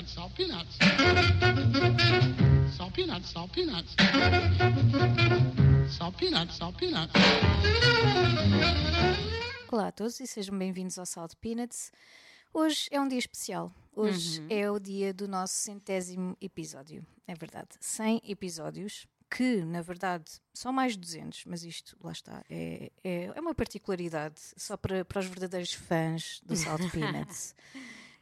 [0.00, 0.78] peanuts, salt peanuts.
[2.76, 3.96] Salt peanuts, salt peanuts.
[5.88, 7.12] Salt peanuts, salt peanuts.
[9.70, 11.92] Olá a todos e sejam bem-vindos ao Salt Peanuts.
[12.52, 13.72] Hoje é um dia especial.
[13.94, 17.04] Hoje é o dia do nosso centésimo episódio.
[17.26, 20.24] É verdade, 100 episódios, que na verdade
[20.54, 25.04] são mais de 200, mas isto, lá está, é, é, é uma particularidade só para,
[25.04, 27.54] para os verdadeiros fãs do Salt Peanuts.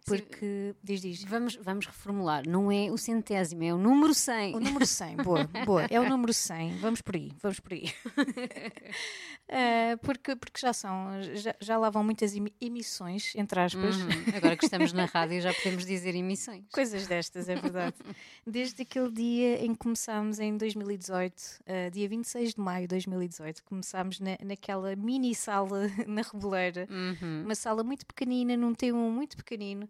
[0.08, 1.24] Porque, diz, diz.
[1.24, 2.48] Vamos, vamos reformular.
[2.48, 4.54] Não é o centésimo, é o número 100.
[4.56, 5.86] O número 100, boa, boa.
[5.90, 6.78] É o número 100.
[6.78, 7.92] Vamos por aí, vamos por aí.
[9.50, 13.96] Eh, porque, porque já são, já, já lá vão muitas emi- emissões, entre aspas.
[13.96, 14.08] Uhum.
[14.36, 16.64] Agora que estamos na rádio já podemos dizer emissões.
[16.70, 17.94] Coisas destas, é verdade.
[18.46, 21.34] Desde aquele dia em que começámos em 2018,
[21.64, 27.44] eh, dia 26 de maio de 2018, começámos na, naquela mini sala na Reboleira, Uhum.
[27.46, 29.88] uma sala muito pequenina, num T1 muito pequenino.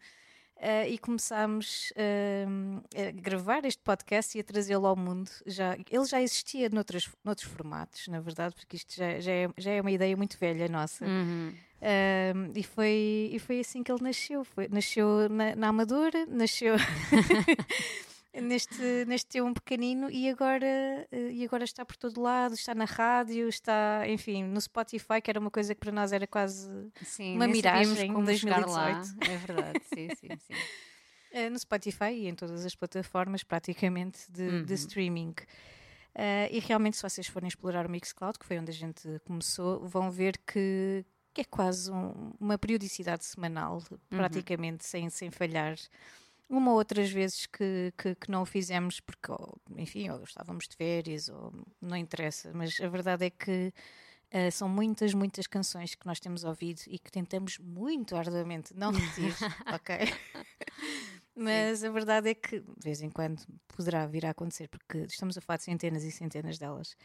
[0.61, 2.47] Eh, e começámos eh,
[2.97, 5.31] a gravar este podcast e a trazê-lo ao mundo.
[5.47, 9.71] Já, ele já existia noutros, noutros formatos, na verdade, porque isto já, já, é, já
[9.71, 11.05] é uma ideia muito velha nossa.
[11.05, 11.55] Uhum.
[11.81, 14.45] Um, e, foi, e foi assim que ele nasceu.
[14.45, 16.75] Foi, nasceu na, na Amadora, nasceu
[18.35, 20.67] neste, neste um pequenino e agora,
[21.11, 25.31] eh, e agora está por todo lado, está na rádio, está, enfim, no Spotify, que
[25.31, 26.69] era uma coisa que para nós era quase
[27.03, 28.93] Sim, Uma miragem de chegar lá.
[29.01, 29.31] 2018.
[29.31, 30.55] É verdade, sim, sim, sim.
[31.33, 35.35] eh, no Spotify e em todas as plataformas praticamente de, de streaming.
[36.15, 39.87] Eh, e realmente, se vocês forem explorar o Mixcloud, que foi onde a gente começou,
[39.87, 45.77] vão ver que, que é quase um- uma periodicidade semanal, praticamente sem, sem falhar.
[46.49, 50.67] Uma ou outras vezes que, que, que não o fizemos porque, ou, enfim, ou estávamos
[50.67, 53.73] de férias, ou não interessa, mas a verdade é que
[54.31, 58.93] eh, são muitas, muitas canções que nós temos ouvido e que tentamos muito arduamente não
[58.93, 59.35] repetir,
[59.75, 59.97] ok?
[61.35, 65.39] Mas a verdade é que de vez em quando poderá vir a acontecer, porque estamos
[65.39, 66.97] a falar de centenas e centenas delas.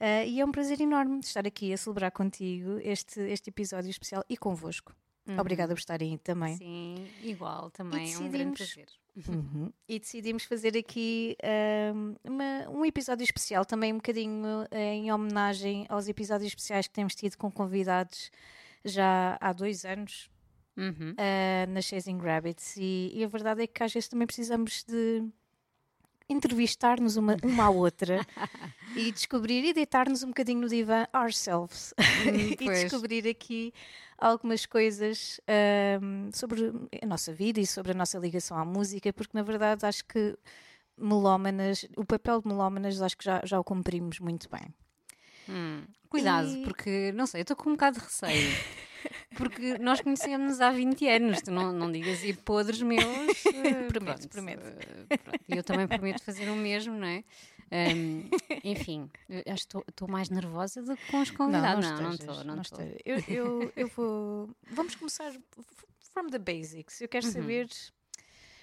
[0.00, 4.24] Ah, e é um prazer enorme estar aqui a celebrar contigo este, este episódio especial
[4.28, 4.94] e convosco.
[5.38, 6.56] Obrigada por estarem aí também.
[6.56, 8.86] Sim, igual também, é um grande prazer.
[9.28, 9.72] Uhum.
[9.88, 15.86] E decidimos fazer aqui ahm, uma- um episódio especial, também um bocadinho eh, em homenagem
[15.88, 18.30] aos episódios especiais que temos tido com convidados
[18.84, 20.28] já há dois anos
[20.76, 21.14] Uhum.
[21.16, 22.76] ah, na Chasing Rabbits.
[22.76, 25.22] E, e a verdade é que às vezes também precisamos de
[26.28, 28.24] entrevistar-nos uma, uma à outra
[28.96, 31.92] e descobrir e deitar-nos um bocadinho no divã ourselves
[32.60, 32.82] e pois.
[32.84, 33.72] descobrir aqui
[34.16, 39.36] algumas coisas ahm, sobre a nossa vida e sobre a nossa ligação à música, porque
[39.36, 40.36] na verdade acho que
[40.96, 44.72] melómanas, o papel de melómanas acho que já, já o cumprimos muito bem.
[45.48, 48.32] Hum, Cuidado, E- porque, não sei, eu estou com um bocado de receio.
[49.36, 53.02] Porque nós conhecemos há 20 anos, tu não, não digas aí podres meus.
[53.46, 54.64] eh, Prometo, pronto, prometo.
[54.66, 55.40] eh, pronto.
[55.48, 57.24] E eu também prometo fazer o mesmo, não é?
[57.72, 58.28] Ahm,
[58.62, 59.10] enfim,
[59.50, 61.84] acho que estou mais nervosa do que com os convidados.
[61.90, 62.80] Não, não estou, não estou.
[63.04, 64.50] Eu, eu, eu vou.
[64.70, 65.32] Vamos começar
[66.12, 67.00] from the basics.
[67.00, 67.08] Eu Uhum.
[67.10, 67.68] quero saber,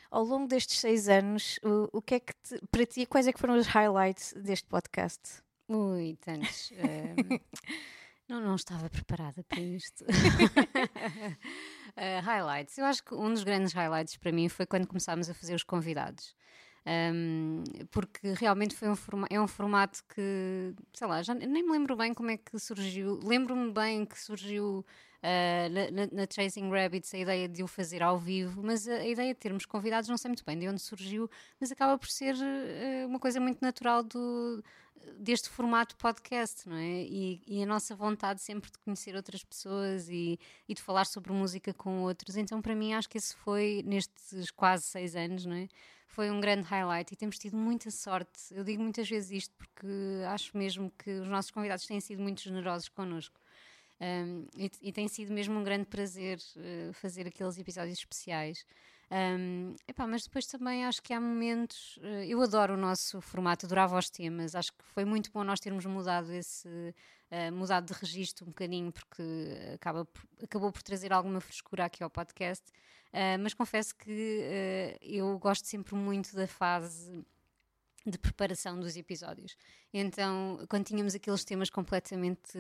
[0.10, 3.34] ao longo destes seis anos, o, o que é que te- para ti, quais é
[3.34, 5.20] que foram os highlights deste podcast?
[5.68, 6.72] Ui, tantos.
[6.78, 7.40] ahm,
[8.32, 10.06] não, não estava preparada para isto.
[10.06, 10.08] Uh,
[12.24, 12.78] highlights.
[12.78, 15.64] Eu acho que um dos grandes highlights para mim foi quando começámos a fazer os
[15.64, 16.34] convidados.
[16.84, 18.96] Um, porque realmente foi um
[19.30, 23.20] é um formato que, sei lá, já nem me lembro bem como é que surgiu.
[23.24, 24.80] Lembro-me bem que surgiu
[25.22, 28.96] uh, na, na- na Chasing Rabbits a ideia de o fazer ao vivo, mas a,
[28.96, 32.08] a ideia de termos convidados não sei muito bem de onde surgiu, mas acaba por
[32.10, 34.64] ser uh, uma coisa muito natural do,
[35.20, 37.04] deste formato podcast, não é?
[37.04, 41.32] E, e a nossa vontade sempre de conhecer outras pessoas e, e de falar sobre
[41.32, 42.36] música com outros.
[42.38, 45.68] Então, para mim, acho que esse foi, nestes quase seis anos, não é?
[46.12, 48.54] Foi um grande highlight e temos tido muita sorte.
[48.54, 49.88] Eu digo muitas vezes isto porque
[50.28, 53.40] acho mesmo que os nossos convidados têm sido muito generosos connosco.
[54.02, 58.66] Um, e, e tem sido mesmo um grande prazer uh, fazer aqueles episódios especiais.
[59.10, 61.98] Um, epá, mas depois também acho que há momentos.
[61.98, 64.54] uh, eu adoro o nosso formato, adorava os temas.
[64.54, 66.68] Acho que foi muito bom nós termos mudado esse.
[66.68, 69.24] uh, mudado de registro um bocadinho, porque
[69.76, 70.06] acaba
[70.44, 72.66] acabou por trazer alguma frescura aqui ao podcast.
[73.14, 77.26] Uh, mas confesso que uh, eu gosto sempre muito da fase
[78.06, 79.56] de preparação dos episódios.
[79.94, 82.58] Então, quando tínhamos aqueles temas completamente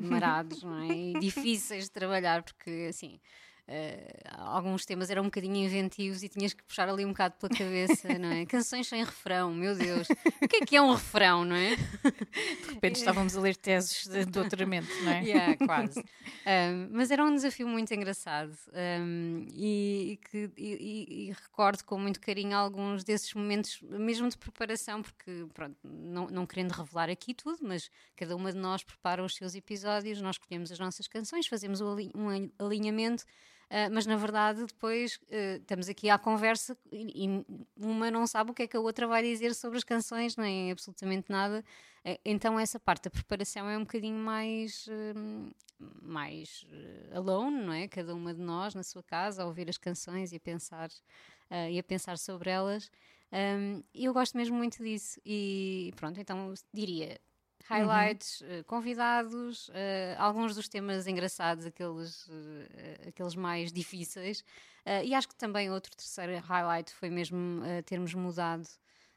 [0.00, 0.86] marados não é?
[0.88, 3.20] e difíceis de trabalhar, porque assim.
[3.66, 7.48] Eh, alguns temas eram um bocadinho inventivos e tinhas que puxar ali um bocado pela
[7.48, 8.44] cabeça, não é?
[8.46, 10.06] Canções sem refrão, meu Deus,
[10.42, 11.74] o que é que é um refrão, não é?
[11.74, 15.24] De repente estávamos a ler teses de doutoramento, não é?
[15.34, 16.00] Yeah, quase.
[16.00, 18.54] Um, mas era um desafio muito engraçado.
[19.00, 24.36] Um, e, e que e, e, recordo com muito carinho alguns desses momentos, mesmo de
[24.36, 29.24] preparação, porque pronto, não, não querendo revelar aqui tudo, mas cada uma de nós prepara
[29.24, 33.24] os seus episódios, nós escolhemos as nossas canções, fazemos um alinhamento
[33.70, 37.46] Uh, mas na verdade depois uh, estamos aqui à conversa e, e,
[37.76, 40.70] uma não sabe o que é que a outra vai dizer sobre as canções, nem
[40.70, 41.64] absolutamente nada.
[42.04, 44.88] Uh, então essa parte da preparação é um bocadinho mais,
[46.02, 46.66] mais
[47.12, 47.88] alone, não é?
[47.88, 50.90] Cada uma de nós na sua casa a ouvir as canções e a pensar,
[51.70, 52.90] e a pensar sobre elas.
[53.32, 57.18] Um, eu gosto mesmo muito disso e pronto, então diria
[57.64, 58.60] highlights, uhum.
[58.60, 59.72] uh, convidados, uh,
[60.18, 64.44] alguns dos temas engraçados, aqueles, uh, aqueles mais difíceis.
[65.04, 68.68] e acho que também outro terceiro highlight foi mesmo termos mudado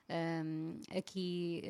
[0.09, 1.61] um, ehm, aqui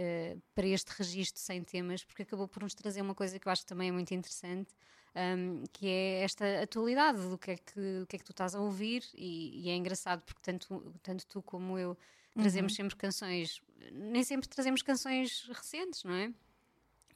[0.54, 3.64] para este registro sem temas, porque acabou por nos trazer uma coisa que eu acho
[3.64, 4.72] que também é muito interessante.
[5.16, 8.54] Um, ehm, que é esta atualidade do que é que, que, é que tu estás
[8.54, 11.98] a ouvir, e, e é engraçado porque tanto, tanto tu como eu
[12.36, 12.76] trazemos uhum.
[12.76, 16.32] sempre canções, nem sempre trazemos canções recentes, não é?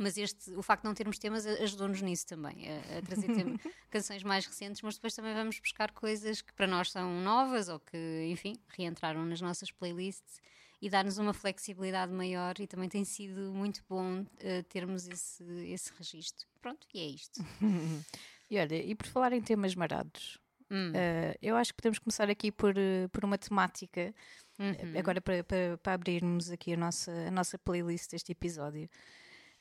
[0.01, 3.29] Mas este, o facto de não termos temas ajudou-nos nisso também, a, a trazer
[3.89, 7.79] canções mais recentes, mas depois também vamos buscar coisas que para nós são novas ou
[7.79, 10.41] que, enfim, reentraram nas nossas playlists
[10.81, 15.91] e dar-nos uma flexibilidade maior e também tem sido muito bom uh, termos esse, esse
[15.95, 16.47] registro.
[16.59, 17.39] Pronto, e é isto.
[18.49, 20.39] e olha, e por falar em temas marados,
[20.71, 20.89] hum.
[20.89, 24.13] uh, eu acho que podemos começar aqui por, uh, por uma temática,
[24.57, 24.97] uhum.
[24.97, 28.89] agora para, para, para, abrirmos aqui a nossa, a nossa playlist deste episódio.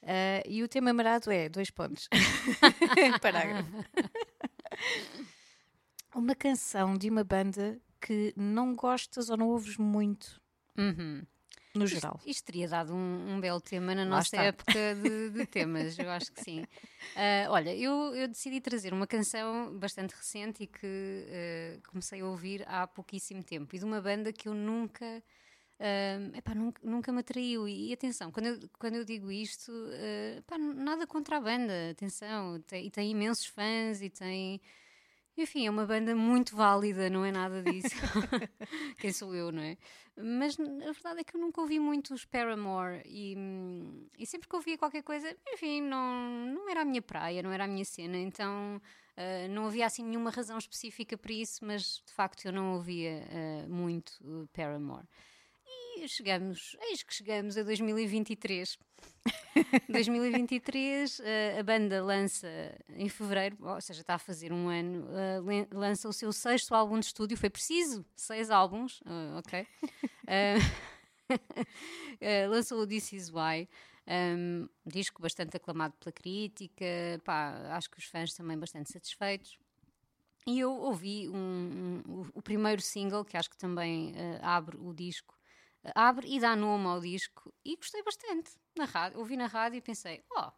[0.03, 2.09] Uh, e o tema marado é dois pontos.
[3.21, 3.71] Parágrafo.
[6.15, 10.41] uma canção de uma banda que não gostas ou não ouves muito.
[10.77, 11.23] Uhum.
[11.75, 12.17] No geral.
[12.19, 16.11] Isto, isto, teria dado um, um belo tema na nossa época de, de, temas, eu
[16.11, 16.63] acho que sim.
[16.63, 22.27] Uh, olha, eu, eu, decidi trazer uma canção bastante recente e que uh, comecei a
[22.27, 25.23] ouvir há pouquíssimo tempo e de uma banda que eu nunca
[25.81, 27.67] Uh, epá, nunca, nunca me atraiu.
[27.67, 32.61] E, atenção, quando eu, quando eu digo isto, uh, epá, nada contra a banda, atenção,
[32.67, 34.61] tem, e tem imensos fãs e tem.
[35.39, 37.89] Enfim, é uma banda muito válida, não é nada disso.
[39.01, 39.79] Quem sou eu, não é?
[40.15, 43.35] Mas a verdade é que eu nunca ouvi muito os Paramore e,
[44.19, 47.65] e sempre que ouvia qualquer coisa, enfim, não, não era a minha praia, não era
[47.65, 48.77] a minha cena, então
[49.17, 53.23] uh, não havia assim nenhuma razão específica para isso, mas de facto eu não ouvia
[53.31, 54.13] uh, muito
[54.53, 55.07] Paramore.
[55.97, 58.79] E chegamos, eis que chegamos a 2023.
[59.89, 61.21] 2023,
[61.59, 62.49] a banda lança
[62.91, 65.07] em fevereiro, ou seja, está a fazer um ano,
[65.73, 67.37] lança o seu sexto álbum de estúdio.
[67.37, 69.67] Foi preciso seis álbuns, uh, ok?
[72.49, 73.69] lançou o This Is Why.
[74.07, 76.85] Um, disco bastante aclamado pela crítica,
[77.25, 79.59] pá, acho que os fãs também bastante satisfeitos.
[80.47, 84.77] E eu ouvi um, um, o, o, primeiro single, que acho que também uh, abre
[84.79, 85.39] o disco,
[85.95, 88.51] abre e dá nome ao disco e gostei bastante.
[88.77, 90.51] Na rádio, ouvi na rádio e pensei, oh,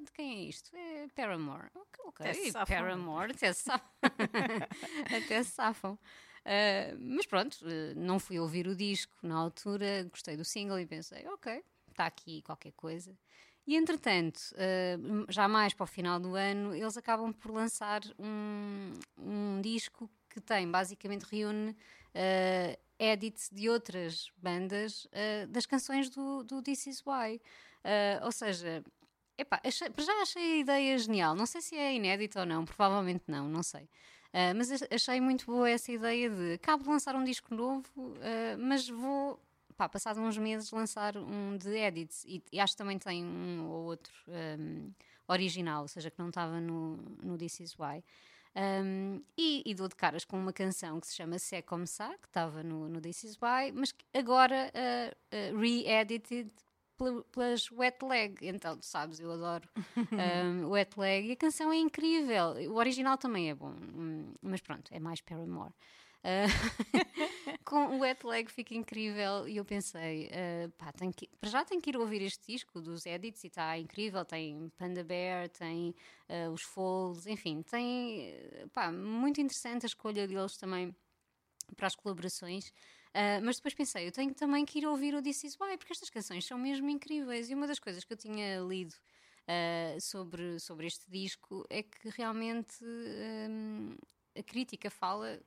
[0.00, 0.74] de quem é isto?
[0.74, 1.70] É Paramore.
[1.74, 2.52] Ok, okay.
[2.66, 3.88] Paramore, até safam.
[5.24, 5.98] até safam.
[6.40, 10.86] Uh, mas pronto, uh, não fui ouvir o disco na altura, gostei do single e
[10.86, 13.16] pensei, ok, está aqui qualquer coisa.
[13.66, 18.92] E entretanto, uh, já mais para o final do ano, eles acabam por lançar um,
[19.18, 21.76] um disco que tem, basicamente reúne
[23.00, 27.40] edits de outras bandas uh, das canções do, do This Is Why.
[27.82, 28.84] Uh, ou seja,
[29.38, 31.34] epá, achei, já achei a ideia genial.
[31.34, 33.84] Não sei se é inédita ou não, provavelmente não, não sei.
[33.84, 37.88] Uh, mas achei muito boa essa ideia de acabo de lançar um disco novo,
[38.58, 39.40] mas vou,
[39.76, 42.22] pá, passado uns meses, lançar um de edits.
[42.26, 44.92] E, e acho que também tem um ou outro um,
[45.26, 48.04] original, ou seja, que não estava no, no This Is Why.
[48.56, 52.16] Um, e, e, dou de caras com uma canção que se chama C'est Comme Ça,
[52.20, 56.50] que estava no, no This Is Why, mas que agora uh, uh, re-edited
[57.32, 58.36] pelas Wet Leg.
[58.42, 59.68] Então, tu sabes, eu adoro
[60.12, 62.54] um, Wet Leg e a canção é incrível.
[62.70, 65.72] O original também é bom, hum, mas pronto, é mais Paramore.
[66.22, 66.46] Uh,
[67.64, 71.64] com o Wet Leg fica incrível e eu pensei, uh, pá, tenho que, para já
[71.64, 75.94] tenho que ir ouvir este disco dos edits e está incrível, tem Panda Bear, tem
[76.28, 78.34] uh, os folds, enfim, tem,
[78.72, 80.94] pá, muito interessante a escolha deles também
[81.76, 82.68] para as colaborações.
[83.10, 85.92] Uh, mas depois pensei, eu tenho também que ir ouvir o This Is Why, porque
[85.92, 87.50] estas canções são mesmo incríveis.
[87.50, 92.08] E uma das coisas que eu tinha lido uh, sobre, sobre este disco é que
[92.10, 93.96] realmente um,
[94.36, 95.40] a crítica fala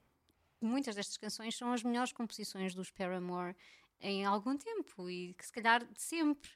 [0.66, 3.56] muitas destas canções são as melhores composições dos Paramore
[4.02, 6.50] em algum tempo e que se calhar de sempre.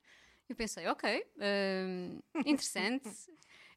[0.50, 3.10] Eu pensei, ok, uh, interessante.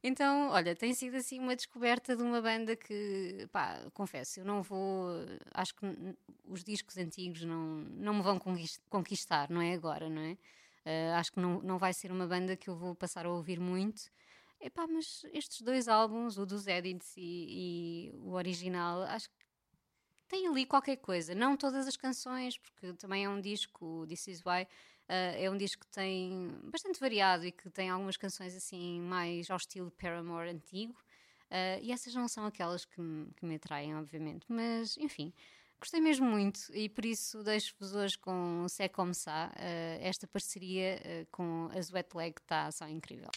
[0.03, 4.63] Então, olha, tem sido assim uma descoberta de uma banda que, pá, confesso, eu não
[4.63, 5.11] vou.
[5.53, 5.87] Acho que
[6.47, 8.41] os discos antigos não, não me vão
[8.89, 10.33] conquistar, não é agora, não é?
[10.87, 13.61] Uh, acho que não, não vai ser uma banda que eu vou passar a ouvir
[13.61, 14.11] muito.
[14.61, 19.40] Epá, mas estes dois álbuns, o dos Edits e, e o original, acho que
[20.31, 21.35] tem ali qualquer coisa.
[21.35, 24.67] Não todas as canções, porque também é um disco, This Is Why,
[25.11, 29.51] Uh, é um disco que tem bastante variado e que tem algumas canções assim mais
[29.51, 30.95] ao estilo Paramore antigo.
[31.51, 34.47] Uh, e essas não são aquelas que me, que me atraem, obviamente.
[34.49, 35.33] Mas, enfim,
[35.81, 39.51] gostei mesmo muito e por isso deixo-vos hoje com o C'est Comme Ça.
[39.57, 43.31] Uh, esta parceria com a Sweat Leg está só incrível.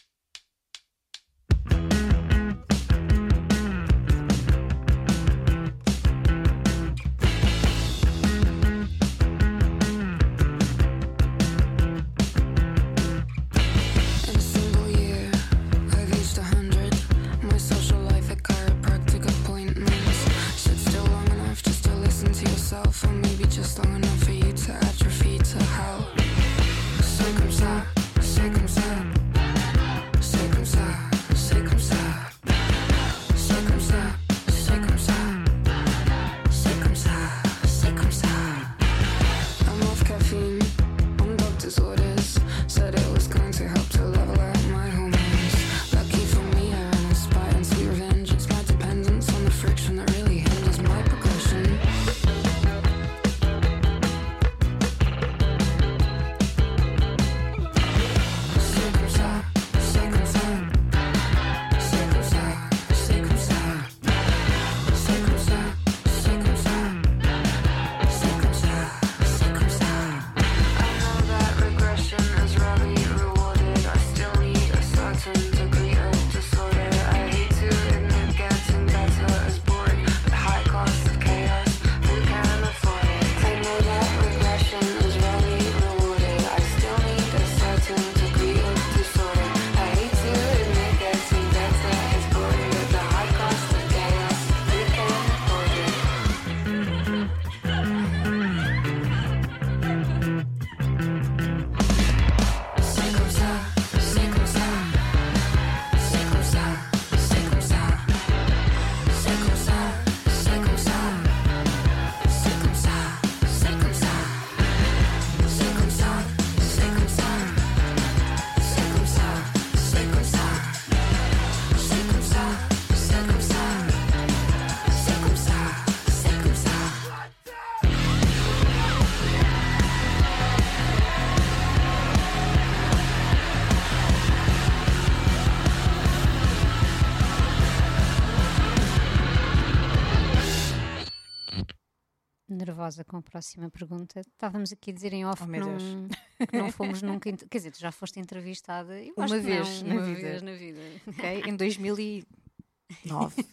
[142.65, 144.21] Nervosa com a próxima pergunta.
[144.21, 145.77] Estávamos aqui a dizer em off oh, que, não,
[146.47, 147.31] que, não, fomos nunca.
[147.31, 150.21] Quer dizer, tu já foste entrevistada uma vez, não, na, uma vida.
[150.21, 150.79] vez na vida.
[151.07, 153.45] Ok, em 2009.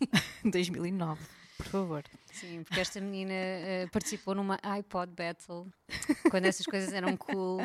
[0.44, 1.20] 2009,
[1.58, 2.04] por favor.
[2.32, 5.66] Sim, porque esta menina uh, participou numa iPod Battle
[6.30, 7.58] quando essas coisas eram cool.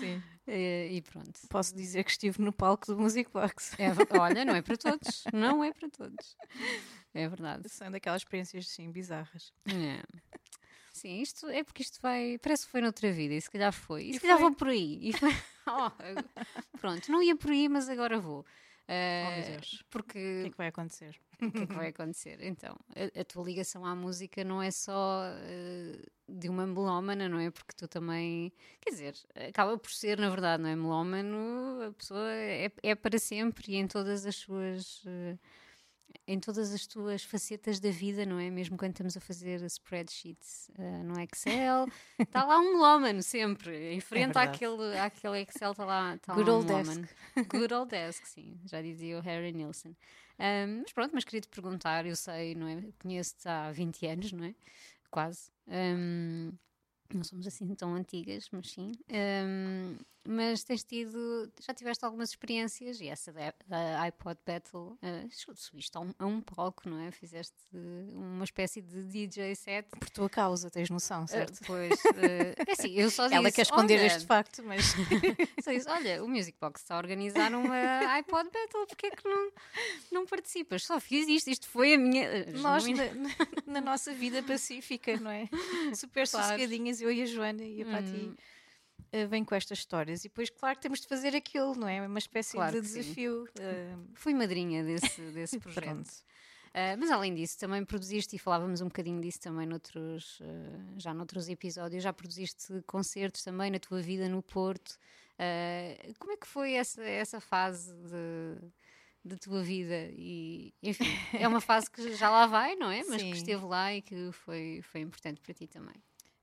[0.00, 0.22] Sim.
[0.48, 1.38] E, e, pronto.
[1.48, 3.76] Posso dizer que estive no palco do Music Box.
[3.78, 5.24] É, olha, não é para todos.
[5.32, 6.36] Não é para todos.
[7.14, 7.68] É verdade.
[7.68, 9.52] São daquelas experiências, sim, bizarras.
[9.66, 10.02] É.
[10.92, 12.38] Sim, isto é porque isto vai.
[12.38, 14.04] Parece que foi noutra vida, e se calhar foi.
[14.04, 15.12] E, e se calhar vou por aí.
[15.12, 15.30] Foi,
[15.68, 18.40] oh, pronto, não ia por aí, mas agora vou.
[18.40, 20.18] Uh, oh, porque...
[20.18, 21.20] O que é que vai acontecer?
[21.40, 22.38] O que é que vai acontecer?
[22.42, 27.38] Então, a, a tua ligação à música não é só uh, de uma melómana, não
[27.38, 27.50] é?
[27.50, 29.14] Porque tu também, quer dizer,
[29.48, 30.74] acaba por ser, na verdade, não é?
[30.74, 35.04] Melómano, a pessoa é, é para sempre e em todas as suas.
[35.04, 35.38] Uh,
[36.26, 38.50] em todas as tuas facetas da vida, não é?
[38.50, 41.86] Mesmo quando estamos a fazer spreadsheets uh, no Excel,
[42.18, 46.50] está lá um melómano sempre, em frente é àquele, àquele Excel está lá, tá Good
[46.50, 47.08] lá um melómano.
[47.50, 49.94] Good old desk, sim, já dizia o Harry Nilsson.
[50.38, 52.82] Um, mas pronto, mas queria te perguntar, eu sei, não é?
[52.98, 54.54] Conheço-te há 20 anos, não é?
[55.10, 55.50] Quase.
[55.66, 56.52] Um,
[57.12, 58.92] não somos assim tão antigas, mas sim.
[59.10, 59.96] Um,
[60.26, 63.32] mas tens tido, já tiveste algumas experiências e essa
[63.66, 67.10] da, iPod Battle uh, subiste a um, a um, palco, não é?
[67.10, 69.88] Fizeste uma espécie de DJ set.
[69.88, 71.56] Por tua causa, tens noção, certo?
[71.56, 74.84] Uh, pois, uh, é assim, eu só disse, Ela quer esconder olha, este facto, mas.
[75.64, 77.76] só disse, olha, o Music Box está a organizar uma
[78.16, 79.52] iPod Battle, porque é que não,
[80.12, 80.84] não participas?
[80.84, 82.46] Só fiz isto, isto foi a minha.
[82.58, 83.04] Nós, na,
[83.66, 85.48] na, nossa vida pacífica, não é?
[85.94, 86.46] Super claro.
[86.46, 88.36] sossegadinhas, eu e a Joana e a Pati.
[89.12, 90.24] Uh, vem com estas histórias.
[90.24, 92.06] E depois, claro, temos de fazer aquilo, não é?
[92.06, 93.44] Uma espécie Claro de desafio.
[93.44, 96.24] Uh, Fui madrinha desse, desse projeto.
[96.70, 100.44] Uh, mas além disso, também produziste, e falávamos um bocadinho disso também noutros, uh,
[100.98, 104.90] já noutros episódios, já produziste concertos também na tua vida no Porto.
[105.34, 108.70] Uh, como é que foi essa, essa fase de,
[109.24, 110.10] de tua vida?
[110.12, 113.02] E, enfim, é uma fase que já lá vai, não é?
[113.02, 113.32] Mas Sim.
[113.32, 115.96] que esteve lá e que foi, foi importante para ti também.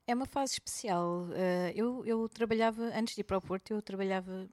[0.08, 1.24] É uma fase especial.
[1.26, 4.48] Uh, eu, eu trabalhava, antes de ir para o Porto, eu trabalhava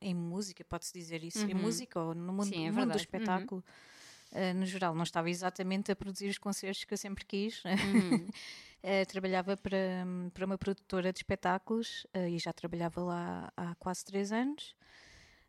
[0.00, 1.60] em música, pode-se dizer isso, em Uhum.
[1.62, 3.00] música ou no mundo, Sim, é mundo do verdade.
[3.00, 3.64] espetáculo.
[4.32, 7.62] uh, no geral, não estava exatamente a produzir os concertos que eu sempre quis.
[7.72, 8.28] Uhum.
[8.84, 14.30] Uh, trabalhava para, para uma produtora de espetáculos e já trabalhava lá há quase três
[14.30, 14.74] anos.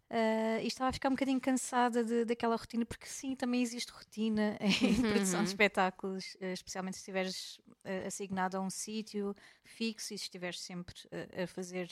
[0.09, 3.91] Uh, e estava a ficar um bocadinho cansada de- daquela rotina, porque sim, também existe
[3.91, 10.13] rotina em produção de espetáculos, uh, especialmente se estiveres uh, assignado a um sítio fixo
[10.13, 11.89] e se estiveres sempre uh, a fazer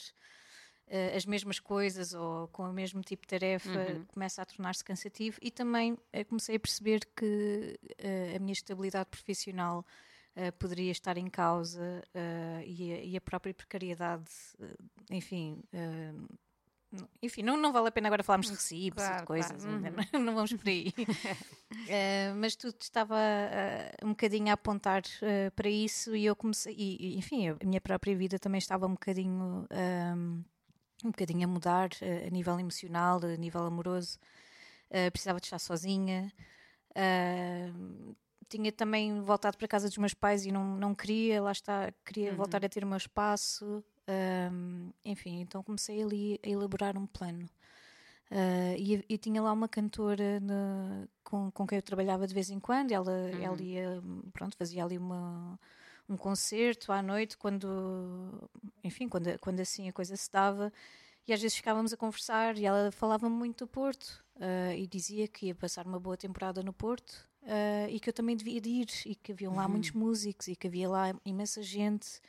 [1.16, 4.06] as mesmas coisas ou com o mesmo tipo de tarefa, Uhum.
[4.06, 5.40] começa a tornar-se cansativo.
[5.42, 7.80] E também comecei a perceber que
[8.36, 9.86] a minha estabilidade profissional
[10.36, 14.30] uh, poderia estar em causa uh, e, a, e a própria precariedade,
[14.60, 14.66] uh,
[15.10, 15.64] enfim.
[17.22, 19.76] Enfim, não, não vale a pena agora falarmos de recibos e Claro, de coisas, claro,
[19.86, 20.94] ainda não, não vamos por aí.
[20.98, 26.74] Uh, mas tudo estava uh, um bocadinho a apontar uh, para isso e eu comecei,
[26.78, 30.44] e, e, enfim, a minha própria vida também estava um bocadinho, um,
[31.04, 31.90] um bocadinho a mudar
[32.26, 34.20] a nível emocional, a nível amoroso.
[35.12, 36.32] Precisava de estar sozinha.
[36.92, 38.16] Uh,
[38.48, 41.92] tinha também voltado para a casa dos meus pais e não, não queria, lá está,
[42.06, 42.38] queria Uhum.
[42.38, 43.84] voltar a ter o meu espaço.
[44.08, 47.50] Um, enfim, então comecei ali a elaborar um plano.
[48.32, 52.50] Uh, e, e tinha lá uma cantora na- com, com quem eu trabalhava de vez
[52.50, 52.92] em quando.
[52.92, 54.02] Ela, ela ia,
[54.34, 55.60] pronto, fazia ali uma,
[56.10, 58.50] um concerto à noite, quando,
[58.84, 60.74] enfim, quando, quando assim a coisa se dava.
[61.28, 65.26] E às vezes ficávamos a conversar e ela falava muito do Porto uh, e dizia
[65.28, 67.12] que ia passar uma boa temporada no Porto
[67.44, 70.56] uh, e que eu também devia de ir e que haviam lá muitos músicos e
[70.56, 72.20] que havia lá imensa gente.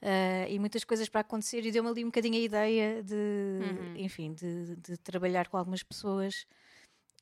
[0.00, 3.94] Uh, e muitas coisas para acontecer e deu-me ali um bocadinho a ideia de, Uhum.
[3.96, 6.46] enfim, de, de trabalhar com algumas pessoas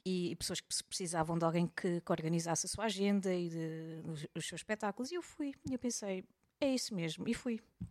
[0.04, 4.00] e, e pessoas que precisavam de alguém que, que organizasse a sua agenda e de,
[4.04, 5.10] os, os seus espetáculos.
[5.10, 6.22] E eu fui, e eu pensei,
[6.60, 7.60] é isso mesmo, e fui.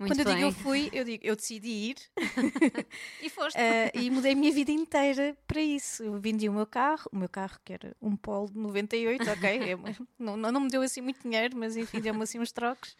[0.00, 0.40] Muito Quando eu digo bem.
[0.42, 1.96] eu fui, eu digo, eu decidi ir
[3.22, 3.56] E foste.
[3.56, 6.02] uh, e mudei a minha vida inteira para isso.
[6.02, 9.50] Eu vendi o meu carro, o meu carro que era um Polo de 98, ok,
[9.72, 9.76] é
[10.18, 12.96] não, não me deu assim muito dinheiro, mas enfim, deu-me assim uns trocos.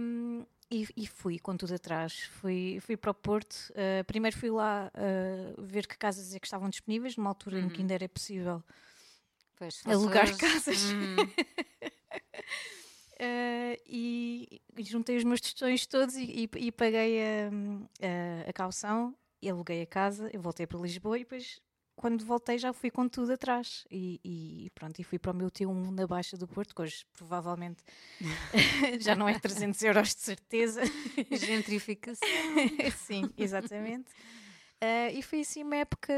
[0.00, 2.24] Um, e, e fui com tudo atrás.
[2.40, 3.54] Fui, fui para o Porto.
[3.70, 7.68] Uh, primeiro fui lá uh, ver que casas é que estavam disponíveis, numa altura em
[7.68, 8.62] que ainda era possível
[9.56, 10.92] Pois, alugar casas.
[10.92, 11.16] Hum,
[13.20, 17.50] Uh, e, e juntei os meus tostões todos e, e- paguei a,
[18.46, 20.30] a, a caução e aluguei a casa.
[20.32, 21.60] Eu voltei para Lisboa e depois,
[21.98, 23.84] quando voltei, já fui com tudo atrás.
[23.90, 27.04] E, e pronto, e fui para o meu T1 na Baixa do Porto, que hoje
[27.12, 27.82] provavelmente
[29.00, 30.80] já não é 300 euros de certeza.
[31.32, 32.28] gentrificação.
[33.04, 34.10] Sim, exatamente.
[34.80, 36.12] Uh, e foi assim uma época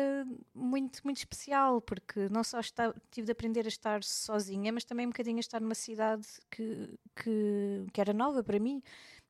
[0.55, 5.07] muito, muito especial, porque não só está- tive de aprender a estar sozinha, mas também
[5.07, 8.83] um bocadinho a estar numa cidade que, que, que era nova para mim,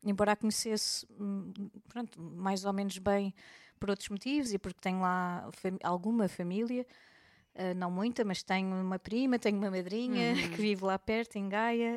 [0.05, 1.53] embora a conhecesse hum,
[1.89, 3.33] pronto, mais ou menos bem
[3.81, 6.87] por outros motivos e porque tenho lá fam- alguma família,
[7.57, 10.51] uh, não muita, mas tenho uma prima, tenho uma madrinha Uhum.
[10.51, 11.95] que vive lá perto, em Gaia.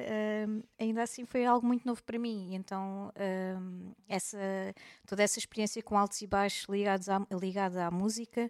[0.47, 3.11] um, ainda assim foi algo muito novo para mim, então
[3.59, 4.37] um, essa
[5.05, 8.49] toda essa experiência com altos e baixos ligados à, ligada à música.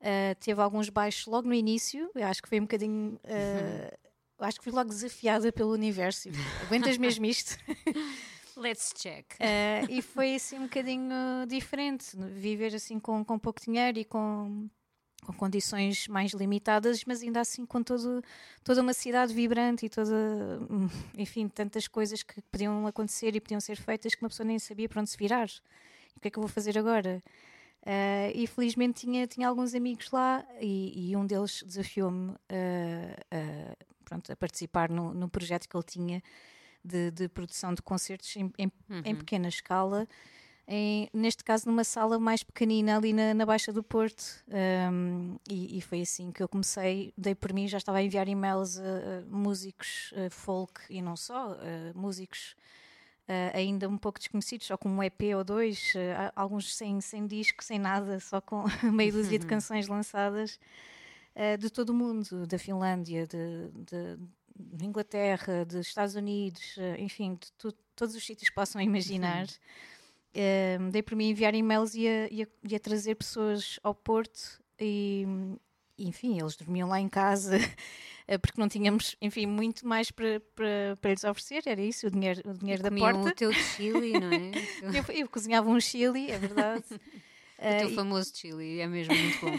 [0.00, 3.14] Uh, teve alguns baixos logo no início, eu acho que foi um bocadinho.
[3.24, 3.98] uh,
[4.40, 6.28] acho que fui logo desafiada pelo universo.
[6.62, 7.58] Aguentas mesmo isto?
[8.58, 9.24] Let's check.
[9.34, 11.14] Uh, e foi assim um bocadinho
[11.46, 14.68] diferente, viver assim com, com pouco dinheiro e com,
[15.24, 18.20] com condições mais limitadas, mas ainda assim com todo,
[18.64, 20.12] toda uma cidade vibrante e toda,
[20.68, 24.58] hum, enfim, tantas coisas que podiam acontecer e podiam ser feitas que uma pessoa nem
[24.58, 25.48] sabia para onde se virar.
[26.14, 27.22] E o que é que eu vou fazer agora?
[27.82, 32.36] Uh, e felizmente tinha, tinha alguns amigos lá e, e um deles desafiou-me uh,
[33.30, 36.22] a- pronto, a participar no, no projeto que ele tinha
[36.88, 38.72] de, de produção de concertos em, em,
[39.04, 40.08] em pequena escala.
[40.70, 44.22] Em- neste caso, numa sala mais pequenina ali na, na Baixa do Porto,
[44.92, 47.12] Um, e, e foi assim que eu comecei.
[47.16, 51.16] Dei por mim, já estava a enviar e-mails a, a músicos a folk e não
[51.16, 51.56] só,
[51.94, 52.54] músicos
[53.52, 55.92] ainda um pouco desconhecidos, só com um EP ou dois,
[56.34, 60.58] alguns sem, sem disco, sem nada, só com meia dúzia de canções lançadas
[61.36, 64.18] uh, de todo o mundo, da Finlândia, de, de-
[64.58, 69.46] de Inglaterra, dos Estados Unidos, uh, enfim, de tu- todos os sítios que possam imaginar.
[69.46, 73.94] uh, dei por mim enviar e-mails e a, e, a, e a trazer pessoas ao
[73.94, 75.26] Porto e,
[75.98, 77.58] enfim, eles dormiam lá em casa
[78.42, 82.42] porque não tínhamos, enfim, muito mais para, para, para lhes oferecer, era isso, o dinheiro,
[82.44, 83.28] o dinheiro da porta.
[83.28, 84.52] o teu chili, não é?
[85.08, 86.84] eu, eu, cozinhava um chili, é verdade.
[86.92, 88.36] o teu uh, famoso e...
[88.36, 89.58] chili, é mesmo muito bom.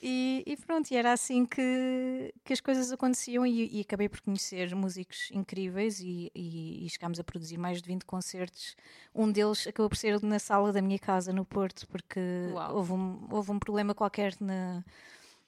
[0.00, 4.20] E, e, pronto, e era assim que, que as coisas aconteciam e, e acabei por
[4.20, 8.76] conhecer músicos incríveis e, e, e, chegámos a produzir mais de 20 concertos.
[9.12, 12.20] Um deles acabou por ser na sala da minha casa no Porto, porque
[12.72, 14.84] houve um, houve um problema qualquer na,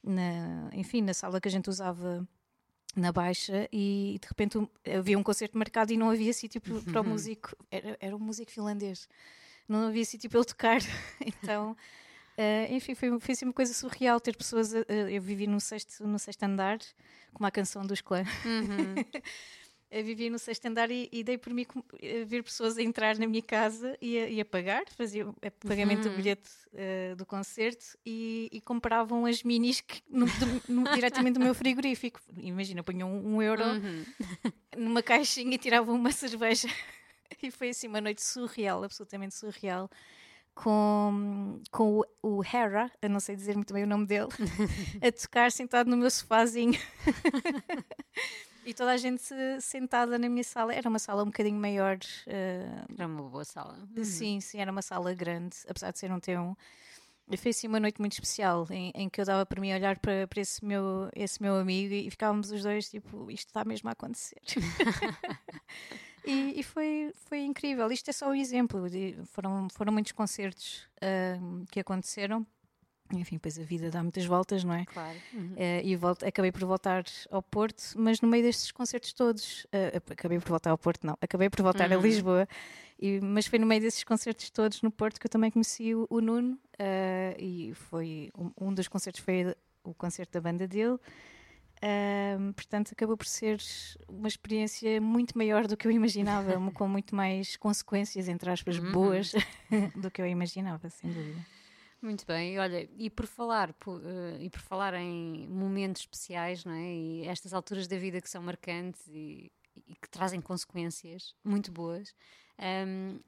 [0.03, 2.27] na, enfim, na sala que a gente usava
[2.97, 4.59] na Baixa e de repente
[4.99, 8.51] havia um concerto marcado e não havia sítio para o músico, era, era um músico
[8.51, 9.09] finlandês,
[9.69, 10.81] não havia sítio para ele tocar,
[11.25, 11.77] então
[12.39, 14.73] Uh, enfim, foi, foi assim uma coisa surreal ter pessoas.
[14.73, 16.79] Eu vivi no sexto, no sexto andar,
[17.33, 18.29] como a canção dos clãs.
[18.45, 18.95] Uhum.
[19.91, 23.19] eu vivi no sexto andar e, e dei por mim a ver pessoas a entrar
[23.19, 25.35] na minha casa e a, e a pagar, fazia o
[25.67, 26.13] pagamento uhum.
[26.13, 31.35] do bilhete uh, do concerto e, e, compravam as minis que, no, do, no, diretamente
[31.39, 32.21] do meu frigorífico.
[32.39, 34.05] Imagina, punham um, um euro uhum.
[34.77, 36.69] numa caixinha e tiravam uma cerveja.
[37.43, 39.91] e foi assim uma noite surreal, absolutamente surreal
[40.55, 44.29] com, com o, o Hera, eu não sei dizer muito bem o nome dele,
[45.03, 46.79] a tocar sentado no meu sofazinho.
[48.65, 49.23] e toda a gente
[49.61, 50.75] sentada na minha sala.
[50.75, 51.97] Era uma sala um bocadinho maior.
[52.27, 53.79] Uh, era uma boa sala.
[53.97, 54.05] Uhum.
[54.05, 56.57] Sim, sim, era uma sala grande, apesar de ser um T1.
[57.33, 59.99] E foi assim uma noite muito especial em, em que eu dava para mim olhar
[60.01, 63.89] para, para esse, meu, esse meu amigo e ficávamos os dois tipo, isto está mesmo
[63.89, 64.41] a acontecer.
[66.25, 67.91] E, e, foi, foi incrível.
[67.91, 68.89] Isto é só um exemplo.
[68.89, 72.47] De, foram, foram muitos concertos uh, que aconteceram.
[73.13, 74.85] Enfim, pois a vida dá muitas voltas, não é?
[74.85, 75.19] Claro.
[75.33, 75.53] Uhum.
[75.53, 80.13] Uh, e volto, acabei por voltar ao Porto, mas no meio destes concertos todos, uh,
[80.13, 81.99] acabei por voltar ao Porto, não, acabei por voltar uhum.
[81.99, 82.49] a Lisboa,
[83.01, 86.07] e, mas foi no meio desses concertos todos no Porto que eu também conheci o,
[86.09, 90.99] o Nuno, uh, e foi um, um dos concertos foi o concerto da banda dele.
[91.83, 93.59] Um, portanto, acabou por ser
[94.07, 98.93] uma experiência muito maior do que eu imaginava, com muito mais consequências, entre aspas, uhum.
[98.93, 99.33] boas
[99.97, 101.47] do que eu imaginava, sem dúvida.
[102.03, 106.73] Muito bem, olha, e por falar por, uh, e por falar em momentos especiais, não
[106.73, 106.95] é?
[106.95, 109.53] E estas alturas da vida que são marcantes e,
[109.87, 112.15] e que trazem consequências muito boas.
[112.59, 113.21] Um,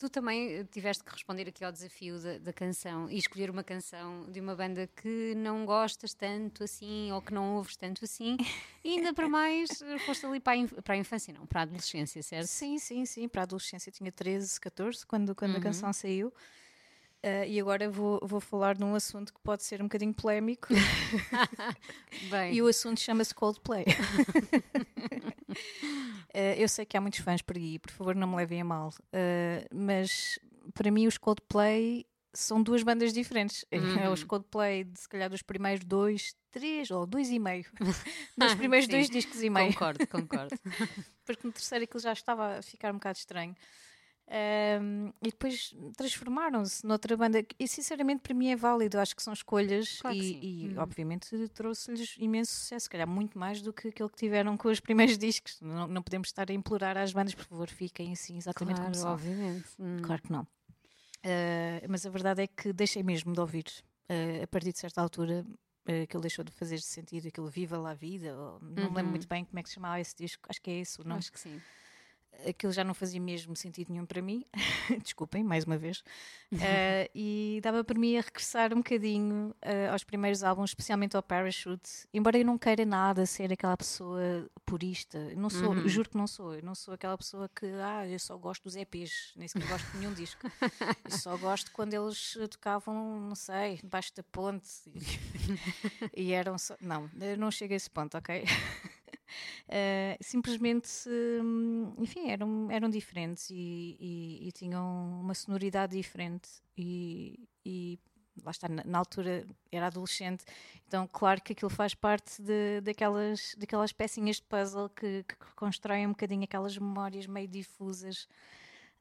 [0.00, 3.62] Tu também eh, tiveste que responder aqui ao desafio da, da, canção e escolher uma
[3.62, 8.38] canção de uma banda que não gostas tanto assim ou que não ouves tanto assim,
[8.82, 11.62] e ainda para mais eh, foste ali para a, para a infância, não, para a
[11.64, 12.46] adolescência, certo?
[12.46, 13.90] Sim, sim, sim, para a adolescência.
[13.90, 15.58] Eu tinha 13, 14 quando, quando uhum.
[15.58, 16.28] a canção saiu.
[17.22, 20.68] Uh, e agora vou, vou falar num assunto que pode ser um bocadinho polémico.
[22.50, 23.84] e o assunto chama-se Coldplay.
[25.50, 28.64] Uh, eu sei que há muitos fãs por aí, por favor não me levem a
[28.64, 30.38] mal, uh, mas
[30.74, 33.64] para mim os Coldplay são duas bandas diferentes.
[33.72, 33.96] Uhum.
[34.00, 37.66] É os Coldplay, de, se calhar, dos primeiros dois, três ou dois e meio.
[38.36, 39.72] dos primeiros dois discos e meio.
[39.72, 40.56] Concordo, concordo.
[41.24, 43.54] Porque no terceiro aquilo já estava a ficar um bocado estranho.
[44.30, 49.32] Um, e depois transformaram-se noutra banda e sinceramente para mim é válido, acho que são
[49.32, 50.74] escolhas claro e, e hum.
[50.78, 54.78] obviamente trouxe-lhes imenso sucesso, se calhar muito mais do que aquilo que tiveram com os
[54.80, 55.60] primeiros discos.
[55.60, 59.02] Não, não podemos estar a implorar às bandas, por favor, fiquem assim exatamente claro, como
[59.02, 59.12] são.
[59.14, 59.66] Obviamente.
[59.80, 60.00] Hum.
[60.00, 60.42] Claro que não.
[60.42, 63.64] Uh, mas a verdade é que deixei mesmo de ouvir
[64.08, 65.44] uh, a partir de certa altura.
[65.88, 68.94] Uh, aquilo deixou de fazer sentido, aquilo Viva lá a Vida, ou, não uhum.
[68.94, 71.04] lembro muito bem como é que se chamava esse disco, acho que é esse o
[71.04, 71.18] nome.
[71.18, 71.60] Acho que sim
[72.46, 74.44] aquilo já não fazia mesmo sentido nenhum para mim,
[75.02, 75.98] desculpem, mais uma vez,
[76.52, 81.22] uh, e dava para mim a regressar um bocadinho uh, aos primeiros álbuns, especialmente ao
[81.22, 85.88] Parachute, embora eu não queira nada ser aquela pessoa purista, não sou, uhum.
[85.88, 88.76] juro que não sou, eu não sou aquela pessoa que, ah, eu só gosto dos
[88.76, 90.50] EPs, nem sequer gosto de nenhum disco,
[91.04, 95.00] eu só gosto quando eles tocavam, não sei, debaixo da ponte, e,
[96.28, 98.44] e eram só, não, eu não chego a esse ponto, ok?
[99.68, 100.88] Uh, simplesmente,
[101.42, 107.98] um, enfim, eram, eram diferentes e, e, e, tinham uma sonoridade diferente e, e
[108.44, 110.44] lá está, na, na, altura era adolescente,
[110.86, 116.06] então claro que aquilo faz parte de, daquelas, daquelas pecinhas de puzzle que, que constroem
[116.06, 118.26] um bocadinho aquelas memórias meio difusas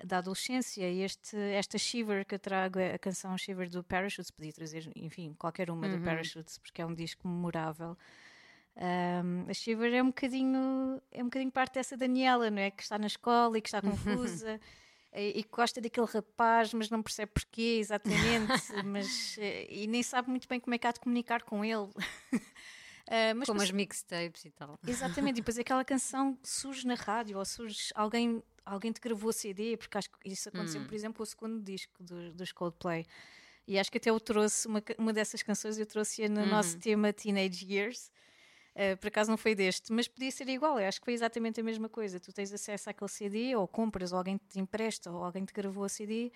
[0.03, 4.53] da adolescência e este, esta Shiver que eu trago, a canção Shiver do Parachutes, podia
[4.53, 5.97] trazer, enfim, qualquer uma uhum.
[5.97, 7.97] do Parachutes, porque é um disco memorável.
[8.81, 12.71] Um, a Shiver é um bocadinho é um bocadinho parte dessa Daniela, não é?
[12.71, 14.59] Que está na escola e que está confusa
[15.13, 18.53] e, e gosta daquele rapaz, mas não percebe porquê exatamente,
[18.85, 21.89] mas eh, e nem sabe muito bem como é que há de comunicar com ele.
[21.91, 24.79] Uh, mas as mixtapes e tal.
[24.87, 29.75] Exatamente, e depois aquela canção surge na rádio ou surge alguém alguém te gravou CD,
[29.77, 30.85] porque acho que isso aconteceu, Hum.
[30.85, 33.03] por exemplo, o segundo disco do- dos Coldplay.
[33.67, 36.79] E acho que até eu trouxe uma, uma dessas canções, eu trouxe-a no nosso Uhum.
[36.79, 38.11] tema Teenage Years.
[38.75, 40.79] Uh, por acaso não foi deste, mas podia ser igual.
[40.79, 42.19] Eu acho que foi exatamente a mesma coisa.
[42.19, 45.83] Tu tens acesso àquele CD, ou compras, ou alguém te empresta, ou alguém te gravou
[45.83, 46.31] a CD,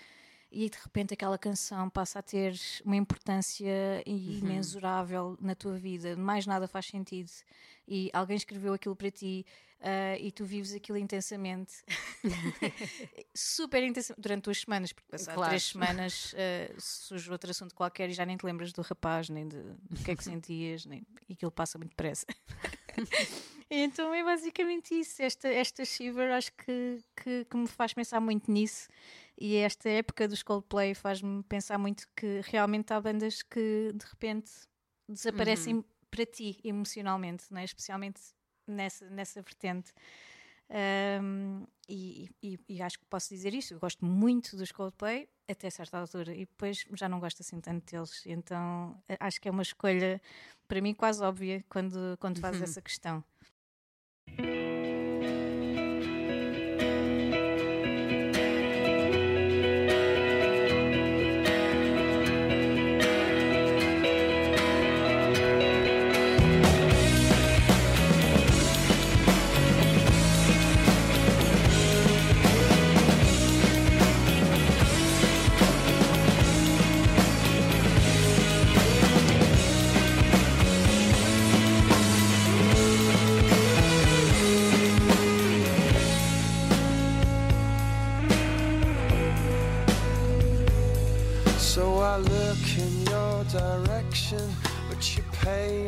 [0.53, 6.15] e de repente aquela canção passa a ter uma importância imensurável na tua vida.
[6.15, 7.31] Mais nada faz sentido.
[7.87, 9.43] E alguém escreveu aquilo para ti
[9.79, 11.83] uh, e tu vives aquilo intensamente.
[13.33, 14.21] Super intensamente.
[14.21, 15.49] Durante duas semanas, porque passado Claro.
[15.49, 19.47] três semanas uh, surge outro assunto qualquer e já nem te lembras do rapaz, nem
[19.47, 22.27] de, do que é que sentias, nem, e aquilo passa muito depressa.
[23.69, 25.21] então é basicamente isso.
[25.21, 28.87] Esta, esta Shiver acho que, que, que me faz pensar muito nisso.
[29.37, 34.51] E esta época dos Coldplay faz-me pensar muito que realmente há bandas que de repente
[35.09, 37.63] desaparecem para ti emocionalmente, não é?
[37.63, 38.21] especialmente
[38.67, 39.91] nessa, nessa vertente.
[41.21, 43.73] Um, e, e- e acho que posso dizer isso.
[43.73, 47.91] Eu gosto muito dos Coldplay até certa altura e depois já não gosto assim tanto
[47.91, 48.23] deles.
[48.25, 50.21] Então acho que é uma escolha
[50.67, 53.23] para mim quase óbvia quando, quando fazes essa questão.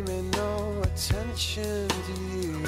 [0.03, 2.65] Pay no attention, do you?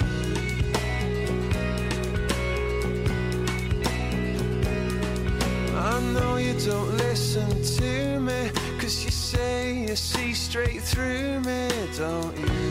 [5.76, 11.68] I know you don't listen to me, cause you say you see straight through me,
[11.98, 12.67] don't you?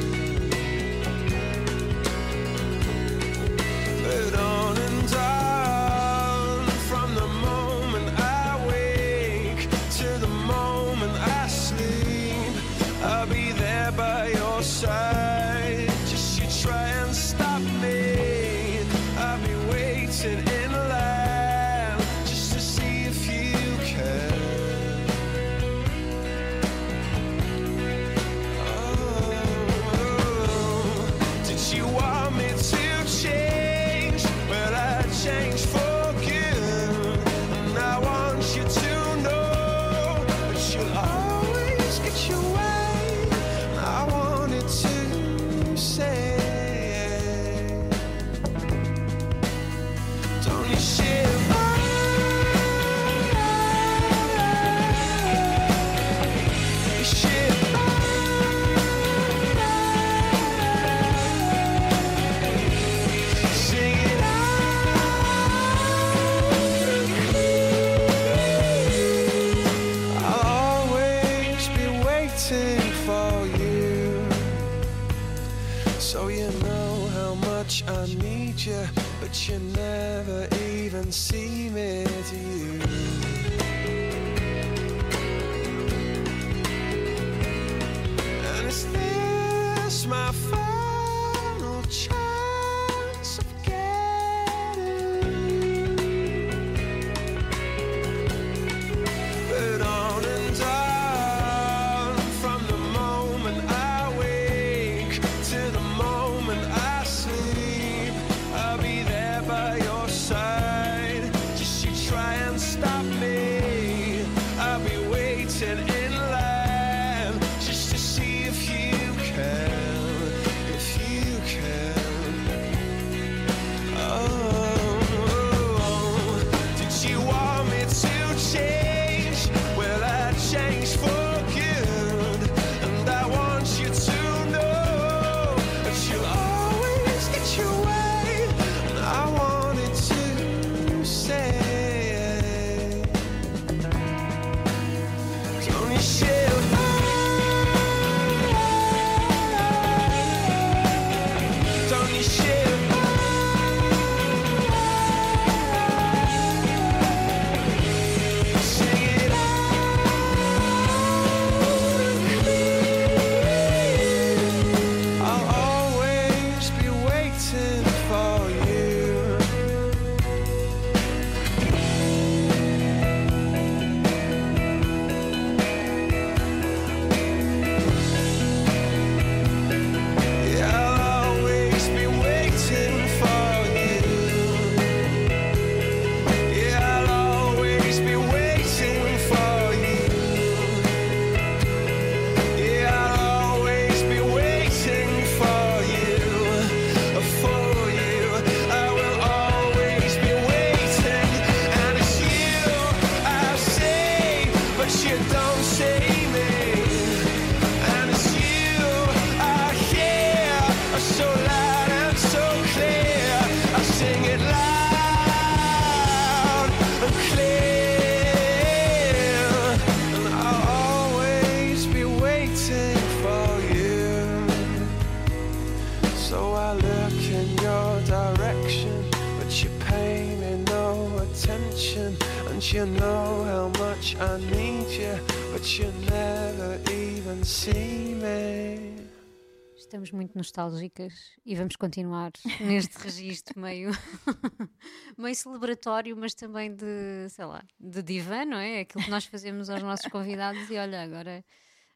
[240.07, 241.12] Estamos muito nostálgicas
[241.45, 243.90] e vamos continuar neste registro meio,
[245.19, 248.81] meio celebratório, mas também de, sei lá, de divã, não é?
[248.81, 251.45] Aquilo que nós fazemos aos nossos convidados e olha, agora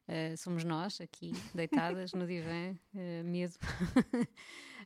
[0.09, 3.53] uh, somos nós aqui, deitadas no divã, uh, medo.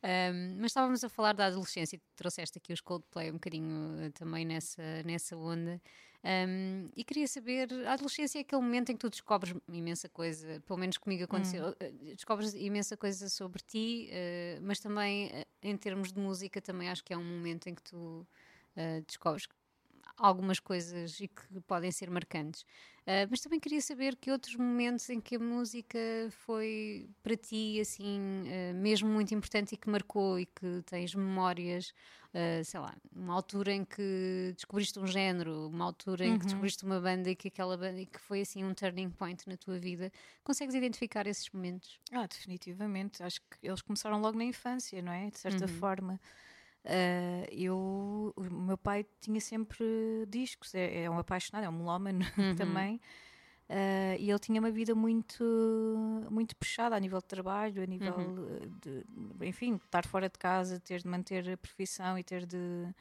[0.03, 4.11] um, mas estávamos a falar da adolescência e trouxeste aqui os Coldplay um bocadinho uh,
[4.11, 5.81] também nessa, nessa onda.
[6.25, 10.59] Um, e queria saber, a adolescência é aquele momento em que tu descobres imensa coisa,
[10.65, 12.15] pelo menos comigo aconteceu, hum.
[12.15, 17.03] descobres imensa coisa sobre ti, uh, mas também uh, em termos de música também acho
[17.03, 18.27] que é um momento em que tu
[18.75, 19.47] uh, descobres
[20.17, 22.61] algumas coisas e que podem ser marcantes.
[23.01, 25.99] Uh, mas também queria saber que outros momentos em que a música
[26.31, 31.93] foi para ti assim uh, mesmo muito importante e que marcou e que tens memórias,
[32.35, 36.37] uh, sei lá, uma altura em que descobriste um género, uma altura em Uhum.
[36.37, 39.47] que descobriste uma banda e que aquela banda e que foi assim um turning point
[39.47, 40.11] na tua vida.
[40.43, 41.99] Consegues identificar esses momentos?
[42.11, 43.23] Ah, definitivamente.
[43.23, 45.29] Acho que eles começaram logo na infância, não é?
[45.29, 45.73] De certa Uhum.
[45.79, 46.19] forma.
[46.85, 49.85] Ah, eu, o meu pai tinha sempre
[50.27, 52.55] discos, é, é um apaixonado, é um melómano Uhum.
[52.55, 53.01] também.
[53.69, 55.43] Ah, e ele tinha uma vida muito,
[56.30, 58.34] muito puxada a nível de trabalho, a nível Uhum.
[58.62, 59.06] eh, de,
[59.47, 62.93] enfim, estar fora de casa, ter de manter a profissão e ter de,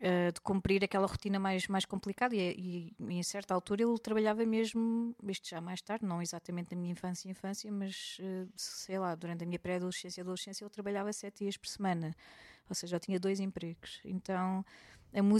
[0.00, 2.34] eh, de cumprir aquela rotina mais, mais complicada.
[2.34, 6.80] E, e, em certa altura ele trabalhava mesmo, isto já mais tarde, não exatamente na
[6.80, 10.70] minha infância e infância, mas eh, sei lá, durante a minha pré-adolescência e adolescência ele
[10.70, 12.14] trabalhava sete dias por semana.
[12.68, 14.00] Ou seja, eu tinha dois empregos.
[14.04, 14.64] Então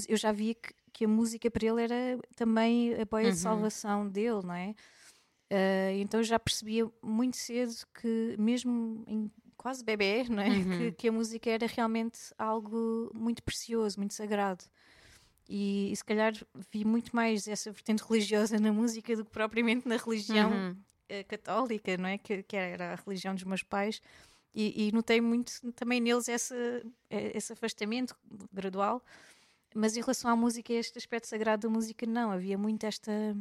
[0.09, 3.31] eu já via que, que a música para ele era também a boia Uhum.
[3.31, 4.75] de salvação dele, não é?
[5.51, 10.49] Eh, então eu já percebia muito cedo que, mesmo em quase bebê, não é?
[10.67, 10.79] Uhum.
[10.79, 14.65] Que, que a música era realmente algo muito precioso, muito sagrado.
[15.49, 16.33] E, e se calhar
[16.71, 20.77] vi muito mais essa vertente religiosa na música do que propriamente na religião Uhum.
[21.09, 22.17] eh, católica, não é?
[22.19, 24.01] Que, que era a religião dos meus pais.
[24.55, 26.55] E, e notei muito também neles essa,
[27.11, 28.15] eh, esse afastamento
[28.53, 29.03] gradual.
[29.75, 32.31] Mas em relação à música, este aspecto sagrado da música, não.
[32.31, 33.37] Havia muito esta,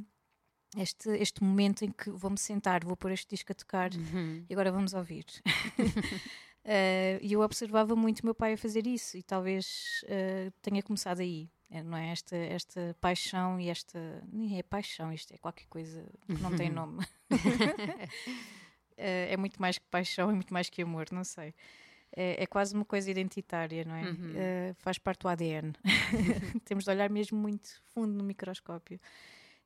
[0.77, 4.45] este, este momento em que vou-me sentar, vou pôr este disco a tocar Uhum.
[4.49, 5.25] e agora vamos ouvir.
[6.63, 10.83] Eh, E eu observava muito o meu pai a fazer isso e talvez eh, tenha
[10.83, 11.49] começado aí.
[11.71, 12.11] eh, Não é?
[12.11, 13.99] Esta, esta paixão e esta.
[14.31, 17.03] Nem é paixão, isto é qualquer coisa que não tem nome.
[18.97, 21.55] Eh, é muito mais que paixão, é muito mais que amor, não sei.
[22.15, 24.03] É, é quase uma coisa identitária, não é?
[24.03, 24.33] Uhum.
[24.35, 25.73] Eh, faz parte do ADN.
[26.65, 28.99] Temos de olhar mesmo muito fundo no microscópio.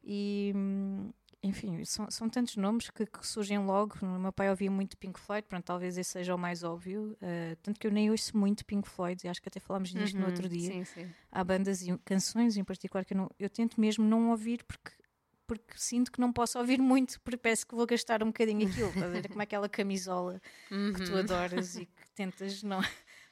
[0.04, 3.96] E, hum, enfim, são, são tantos nomes que, que surgem logo.
[4.02, 7.18] O meu pai ouvia muito Pink Floyd, pronto, talvez esse seja o mais óbvio.
[7.22, 10.16] eh, tanto que eu nem ouço muito Pink Floyd, e acho que até falámos nisto
[10.16, 10.28] no Uhum.
[10.28, 10.72] outro dia.
[10.72, 11.12] Sim, sim.
[11.32, 14.92] Há bandas e canções em particular que eu, não- eu tento mesmo não ouvir porque,
[15.48, 18.90] porque sinto que não posso ouvir muito, porque parece que vou gastar um bocadinho aquilo.
[18.90, 19.26] Estás a ver?
[19.26, 20.42] É como aquela camisola
[20.94, 21.20] que tu Uhum.
[21.20, 22.82] adoras e que tentas não,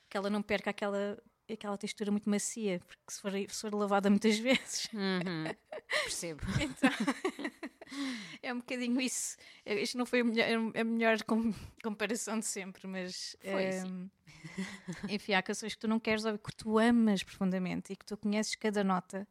[0.10, 1.18] que ela não perca aquela,
[1.52, 4.90] aquela textura muito macia, porque se for, se for lavada muitas vezes.
[4.94, 5.56] Uhum.
[6.04, 6.42] Percebo.
[6.60, 6.90] Então,
[8.42, 9.38] é um bocadinho isso.
[9.66, 14.10] Isto não foi a melhor, a melhor com- comparação de sempre, mas Foi, ehm,
[15.08, 18.18] enfim, há canções que tu não queres ouvir, que tu amas profundamente e que tu
[18.18, 19.28] conheces cada nota,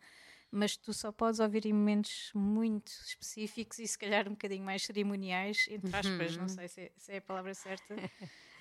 [0.52, 4.84] mas tu só podes ouvir em momentos muito específicos e se calhar um bocadinho mais
[4.84, 7.96] cerimoniais, entre aspas, não sei se é, se é a palavra certa,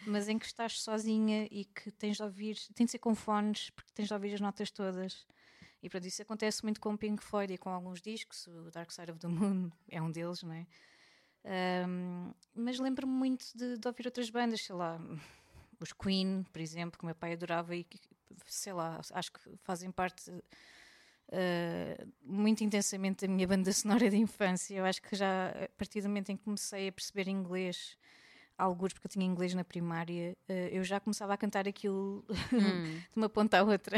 [0.08, 3.70] mas em que estás sozinha e que tens de ouvir, tem de ser com fones,
[3.72, 5.28] porque tens de ouvir as notas todas.
[5.84, 8.90] E pronto, isso acontece muito com o Pink Floyd e com alguns discos, o Dark
[8.90, 10.66] Side of the Moon é um deles, não é?
[11.44, 14.98] Ahm, mas lembro-me muito de, de ouvir outras bandas, sei lá,
[15.78, 17.86] os Queen, por exemplo, que meu pai adorava e
[18.46, 20.32] sei lá, acho que fazem parte
[21.32, 24.76] ah, muito intensamente da minha banda sonora de infância.
[24.76, 27.98] Eu acho que já a partir do momento em que comecei a perceber inglês,
[28.58, 32.24] alguns porque eu tinha inglês na primária, ah, eu já começava a cantar aquilo
[32.54, 33.00] Hum.
[33.12, 33.98] de uma ponta à outra.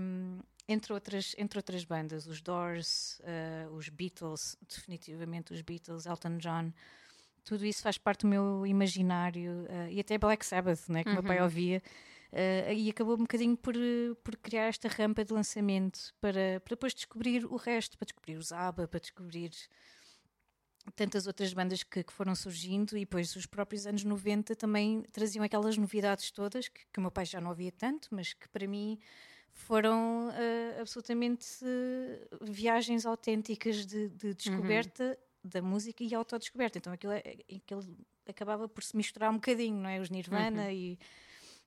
[0.00, 0.38] Um,
[0.68, 6.72] entre, outras, entre outras bandas, os Doors, uh, os Beatles, definitivamente os Beatles, Elton John,
[7.44, 11.12] tudo isso faz parte do meu imaginário uh, e até Black Sabbath, né, que o
[11.12, 11.44] meu pai Uhum.
[11.44, 11.80] ouvia.
[12.36, 16.74] Uh, e acabou um bocadinho por, uh, por criar esta rampa de lançamento para, para
[16.74, 19.50] depois descobrir o resto, para descobrir os ABBA, para descobrir
[20.94, 25.44] tantas outras bandas que, que foram surgindo e depois os próprios anos 90 também traziam
[25.44, 28.66] aquelas novidades todas que, que o meu pai já não ouvia tanto, mas que para
[28.68, 28.98] mim
[29.52, 36.78] foram eh, absolutamente eh, viagens autênticas de, de descoberta da música e autodescoberta.
[36.78, 37.82] Então aquilo, é- aquilo
[38.28, 39.98] acabava por se misturar um bocadinho, não é?
[39.98, 40.98] Os Nirvana e,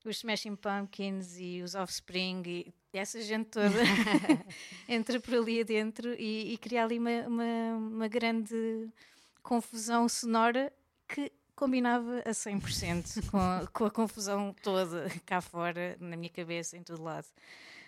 [0.06, 3.70] os Smashing Pumpkins e os Offspring e essa gente toda
[4.88, 8.90] entra por ali adentro e, e cria ali uma, uma, uma grande
[9.44, 10.72] confusão sonora
[11.08, 16.78] que combinava a 100% com a, com a confusão toda cá fora, na minha cabeça,
[16.78, 17.28] em todo lado.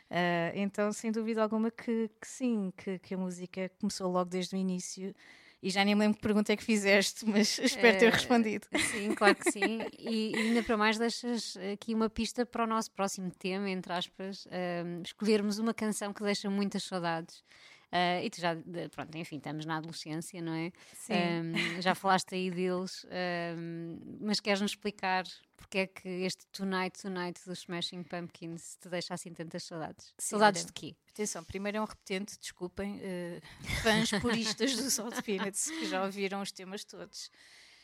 [0.09, 4.55] Uh, então, sem dúvida alguma, que, que sim, que, que, a música começou logo desde
[4.55, 5.16] o início.
[5.64, 8.68] E já nem me lembro que pergunta é que fizeste, mas espero ter Eh, respondido.
[8.91, 9.86] Sim, claro que sim.
[9.99, 13.93] E, e ainda para mais deixas aqui uma pista para o nosso próximo tema, entre
[13.93, 17.43] aspas, ahm, escolhermos uma canção que deixa muitas saudades.
[17.91, 18.55] Ah, e tu já,
[18.91, 20.71] pronto, enfim, estamos na adolescência, não é?
[20.93, 21.13] Sim.
[21.13, 25.25] Ahm, já falaste aí deles, ahm, mas queres-nos explicar
[25.57, 30.13] porque é que este Tonight Tonight dos Smashing Pumpkins te deixa assim tantas saudades?
[30.17, 30.95] Sim, saudades de quê?
[31.09, 33.41] Atenção, primeiro é um repetente, desculpem, eh,
[33.83, 37.29] fãs puristas do Salt Peanuts que já ouviram os temas todos.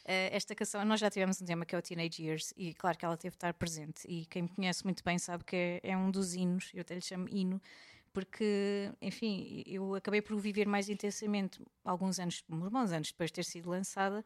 [0.05, 2.97] Eh, esta canção, nós já tivemos um tema que é o Teenage Years e claro
[2.97, 5.79] que ela teve de estar presente e quem me conhece muito bem sabe que é,
[5.83, 7.61] é um dos hinos, eu até lhe chamo hino,
[8.17, 13.35] porque, enfim, eu acabei por viver mais intensamente alguns anos, uns bons anos depois de
[13.35, 14.25] ter sido lançada,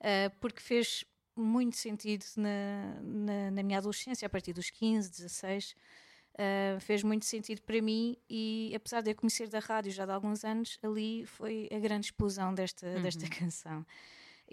[0.00, 1.02] eh, porque fez
[1.34, 5.74] muito sentido na, na, na minha adolescência, a partir dos 15, 16,
[6.32, 10.12] Uh, fez muito sentido para mim e apesar de eu conhecer da rádio já de
[10.12, 13.84] alguns anos, ali foi a grande explosão desta, desta canção.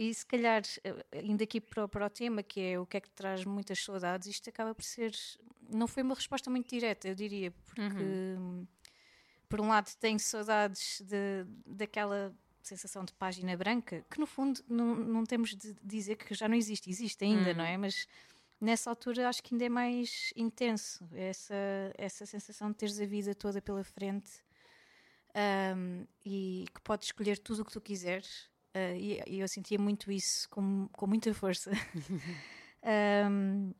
[0.02, 2.96] E se calhar, eh, indo aqui para, o- para o tema, que é o que
[2.98, 5.12] é que traz muitas saudades, isto acaba por ser.
[5.70, 8.04] Não foi uma resposta muito direta, eu diria, porque
[8.40, 8.66] hum,
[9.50, 14.96] por um lado tenho saudades de, daquela sensação de página branca, que no fundo não,
[14.96, 17.76] não temos de dizer que já não existe, existe ainda, não é?
[17.76, 18.08] Mas
[18.62, 21.56] nessa altura acho que ainda é mais intenso essa,
[21.98, 24.32] essa sensação de teres a vida toda pela frente
[25.76, 28.50] um, e que podes escolher tudo o que tu quiseres.
[28.80, 31.72] Uh, e, e eu sentia muito isso com, com muita força.
[32.82, 33.74] Um,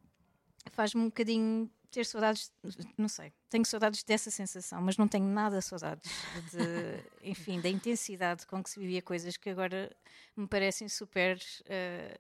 [0.74, 2.52] Faz-me um bocadinho ter saudades,
[2.98, 6.12] não sei, tenho saudades dessa sensação, mas não tenho nada saudades
[6.52, 9.90] de, enfim, da intensidade com que se vivia coisas que agora
[10.36, 11.38] me parecem super.
[11.38, 12.20] uh,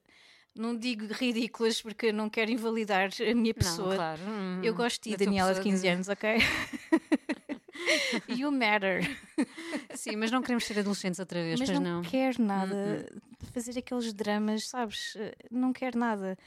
[0.55, 3.89] não digo ridículas porque não quero invalidar a minha pessoa.
[3.89, 4.21] Não, claro.
[4.23, 6.37] hum, Eu gosto de Daniela, de pessoa 15 anos, ok?
[8.27, 9.01] you matter.
[9.95, 12.09] Sim, mas não queremos ser adolescentes outra vez, Mas pois não, não.
[12.09, 13.05] quero nada
[13.53, 15.15] fazer aqueles dramas, sabes?
[15.49, 16.37] Não quero nada.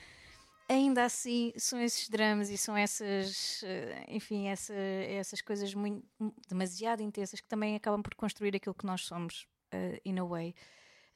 [0.68, 6.03] Ainda assim, são esses dramas e são essas, eh, enfim, essa, essas coisas muito,
[6.49, 10.55] demasiado intensas que também acabam por construir aquilo que nós somos, eh, in a way.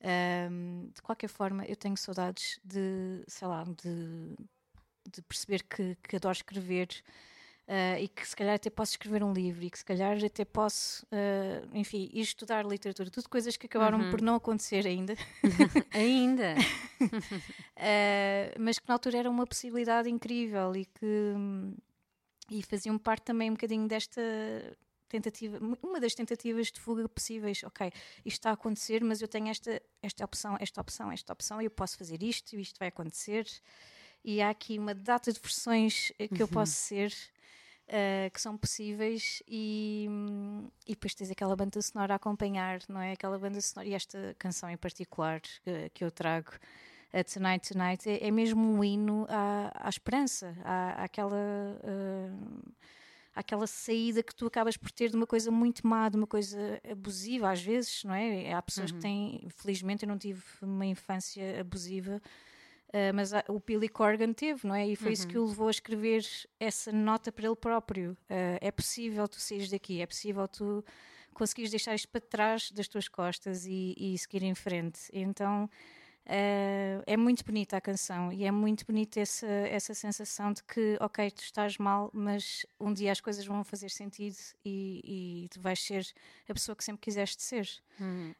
[0.02, 4.36] Ahm, de qualquer forma, eu tenho saudades de, sei lá, de,
[5.10, 6.88] de perceber que, que adoro escrever
[7.68, 10.44] ah, e que se calhar até posso escrever um livro e que se calhar até
[10.44, 13.10] posso, ah, enfim, ir estudar literatura.
[13.10, 15.14] Tudo coisas que acabaram por não acontecer ainda.
[15.92, 16.54] Ainda.
[17.00, 21.34] Uh, mas que na altura era uma possibilidade incrível e que
[22.48, 24.22] e faziam parte também um bocadinho desta
[25.08, 27.62] tentativa, uma das tentativas de fuga possíveis.
[27.64, 27.90] Ok,
[28.24, 31.64] isto está a acontecer, mas eu tenho esta, esta opção, esta opção, esta opção, e
[31.64, 33.46] eu posso fazer isto, e isto vai acontecer.
[34.24, 37.12] E há aqui uma data de versões que eu posso ser.
[37.88, 40.08] Uh, que são possíveis e,
[40.86, 43.12] e depois tens aquela banda sonora a acompanhar, não é?
[43.12, 46.52] Aquela banda sonora e esta canção em particular que, que eu trago
[47.12, 52.72] a Tonight Tonight é, é mesmo um hino à, à esperança, à, àquela, uh,
[53.34, 56.80] àquela saída que tu acabas por ter de uma coisa muito má, de uma coisa
[56.90, 58.52] abusiva às vezes, não é?
[58.52, 62.20] Há pessoas que têm, felizmente eu não tive uma infância abusiva,
[62.88, 64.86] uh, mas há- o Billy Corgan teve, não é?
[64.86, 66.24] E foi isso que o levou a escrever
[66.58, 68.12] essa nota para ele próprio.
[68.30, 70.84] Uh, é possível tu saíres daqui, é possível tu
[71.34, 75.00] conseguires deixar isto para trás das tuas costas e, e seguir em frente.
[75.12, 75.68] Então
[76.26, 80.96] eh, é muito bonita a canção e é muito bonita essa, essa sensação de que,
[81.00, 85.60] ok, tu estás mal, mas um dia as coisas vão fazer sentido e, e tu
[85.60, 86.06] vais ser
[86.48, 87.68] a pessoa que sempre quiseste ser.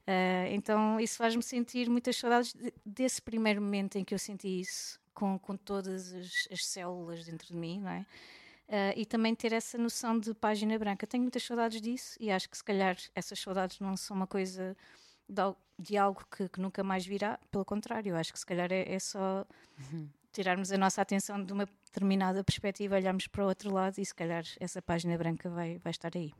[0.07, 4.61] Eh, então isso faz-me sentir muitas saudades de- desse primeiro momento em que eu senti
[4.61, 8.07] isso, com, com todas as, as células dentro de mim, não é?
[8.69, 11.07] Eh, e também ter essa noção de página branca.
[11.07, 14.77] Tenho muitas saudades disso e acho que se calhar essas saudades não são uma coisa
[15.29, 18.71] de, al- de algo que, que nunca mais virá, pelo contrário, acho que se calhar
[18.73, 19.45] é, é só
[20.33, 24.15] tirarmos a nossa atenção de uma determinada perspectiva, olharmos para o outro lado e se
[24.15, 26.33] calhar essa página branca vai, vai estar aí.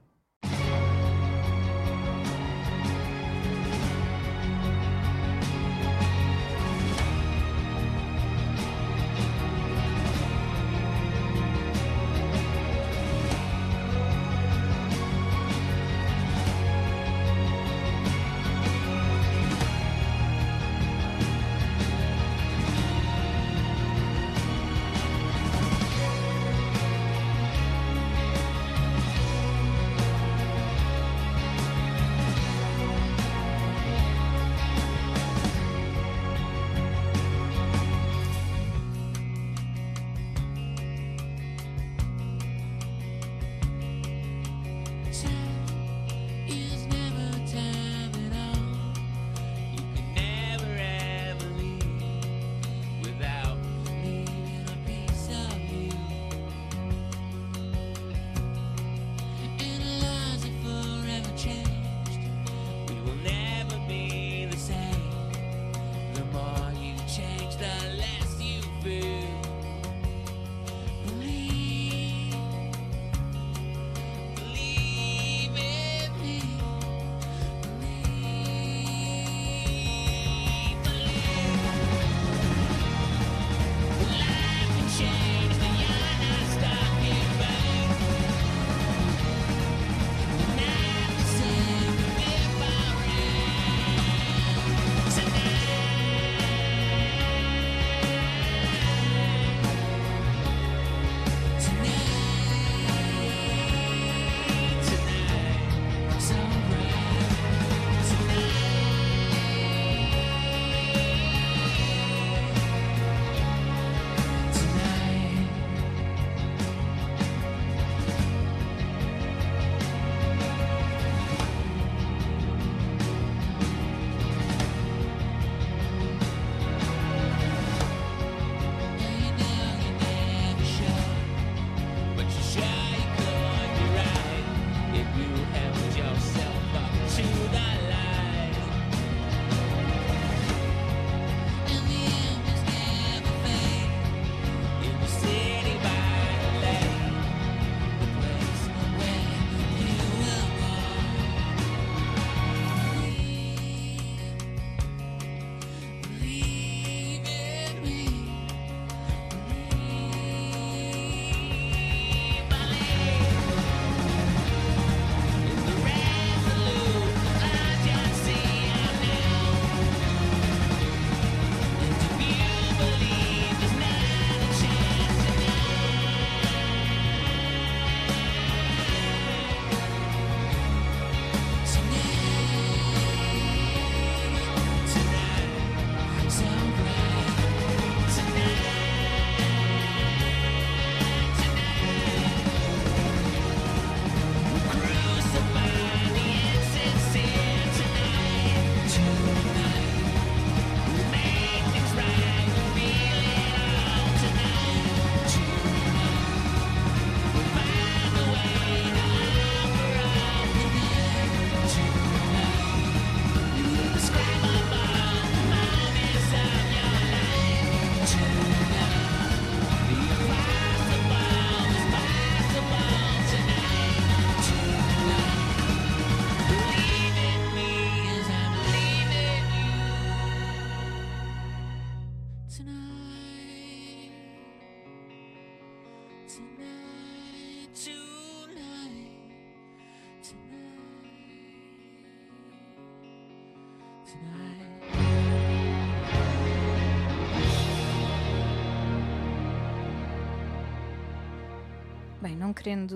[252.37, 252.93] Bem, não querendo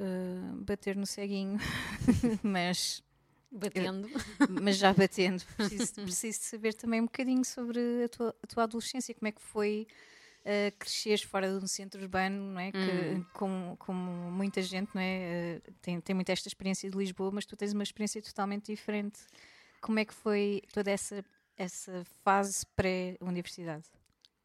[0.00, 1.58] uh, bater no ceguinho,
[2.42, 3.02] mas,
[3.52, 4.08] Batendo.
[4.48, 9.14] mas já batendo, preciso, preciso saber também um bocadinho sobre a tua, a tua adolescência,
[9.14, 9.86] como é que foi
[10.40, 12.72] uh, cresceres fora de um centro urbano, não é?
[12.72, 13.24] Que, Hum.
[13.34, 15.60] como, como muita gente, não é?
[15.68, 19.20] Uh, tem, tem muito esta experiência de Lisboa, mas tu tens uma experiência totalmente diferente.
[19.82, 21.22] Como é que foi toda essa,
[21.58, 23.84] essa fase pré-universidade?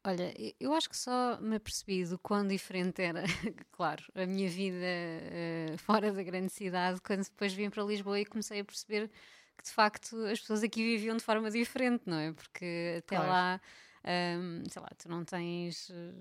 [0.06, 3.22] Olha, eu acho que só me apercebi do quão diferente era,
[3.72, 8.26] claro, a minha vida eh, fora da grande cidade, quando depois vim para Lisboa e
[8.26, 9.10] comecei a perceber
[9.56, 12.32] que de facto as pessoas aqui viviam de forma diferente, não é?
[12.34, 13.18] Porque até Claro.
[13.18, 13.58] lá,
[14.04, 16.12] ahm, sei lá, tu não tens, eh,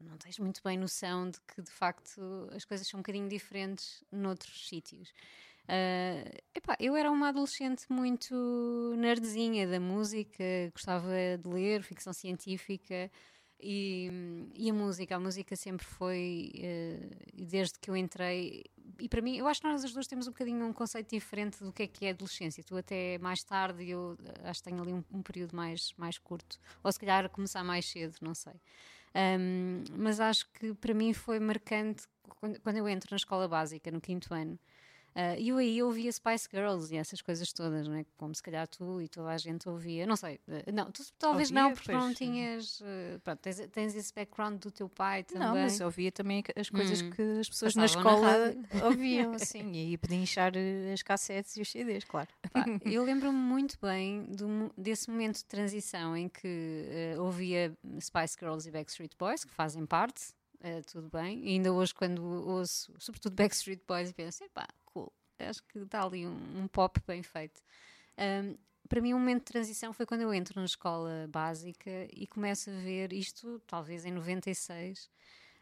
[0.00, 4.04] não tens muito bem noção de que de facto as coisas são um bocadinho diferentes
[4.12, 5.12] noutros sítios.
[5.68, 11.08] Ah, epá, eu era uma adolescente muito nerdzinha da música, gostava
[11.42, 13.10] de ler ficção científica
[13.60, 14.08] e,
[14.54, 15.16] e a música.
[15.16, 18.64] A música sempre foi, eh, desde que eu entrei,
[19.00, 21.62] e para mim, eu acho que nós as duas temos um bocadinho um conceito diferente
[21.64, 22.62] do que é que é adolescência.
[22.62, 26.58] Tu até mais tarde, eu acho que tenho ali um, um período mais, mais curto,
[26.82, 28.54] ou se calhar começar mais cedo, não sei.
[29.14, 32.04] Ahm, mas acho que para mim foi marcante
[32.40, 34.58] quando, quando eu entro na escola básica, no quinto ano.
[35.18, 38.04] Ah, E eu aí ouvia Spice Girls e essas coisas todas, não é?
[38.18, 40.06] como se calhar tu e toda a gente ouvia.
[40.06, 42.18] Não sei, eh, não, tu talvez não, Ouvia, porque não pois.
[42.18, 42.82] tinhas.
[42.84, 45.48] eh, pronto, tens, tens esse background do teu pai também.
[45.48, 47.10] Não, mas ouvia também as coisas Hum.
[47.10, 48.62] que as pessoas na na escola rádio.
[48.84, 52.28] ouviam, assim, e aí podia inchar eh, as cassetes e os CDs, claro.
[52.52, 56.46] Pá, eu lembro-me muito bem do desse momento de transição em que
[56.90, 61.42] eh, ouvia Spice Girls e Backstreet Boys, que fazem parte, eh, tudo bem.
[61.42, 64.66] E ainda hoje, quando ouço, sobretudo Backstreet Boys, penso, cool,
[65.44, 67.60] acho que está ali um, um pop bem feito.
[68.16, 68.54] Ahm,
[68.88, 72.70] para mim, um momento de transição foi quando eu entro na escola básica e começo
[72.70, 75.10] a ver isto, talvez em 96.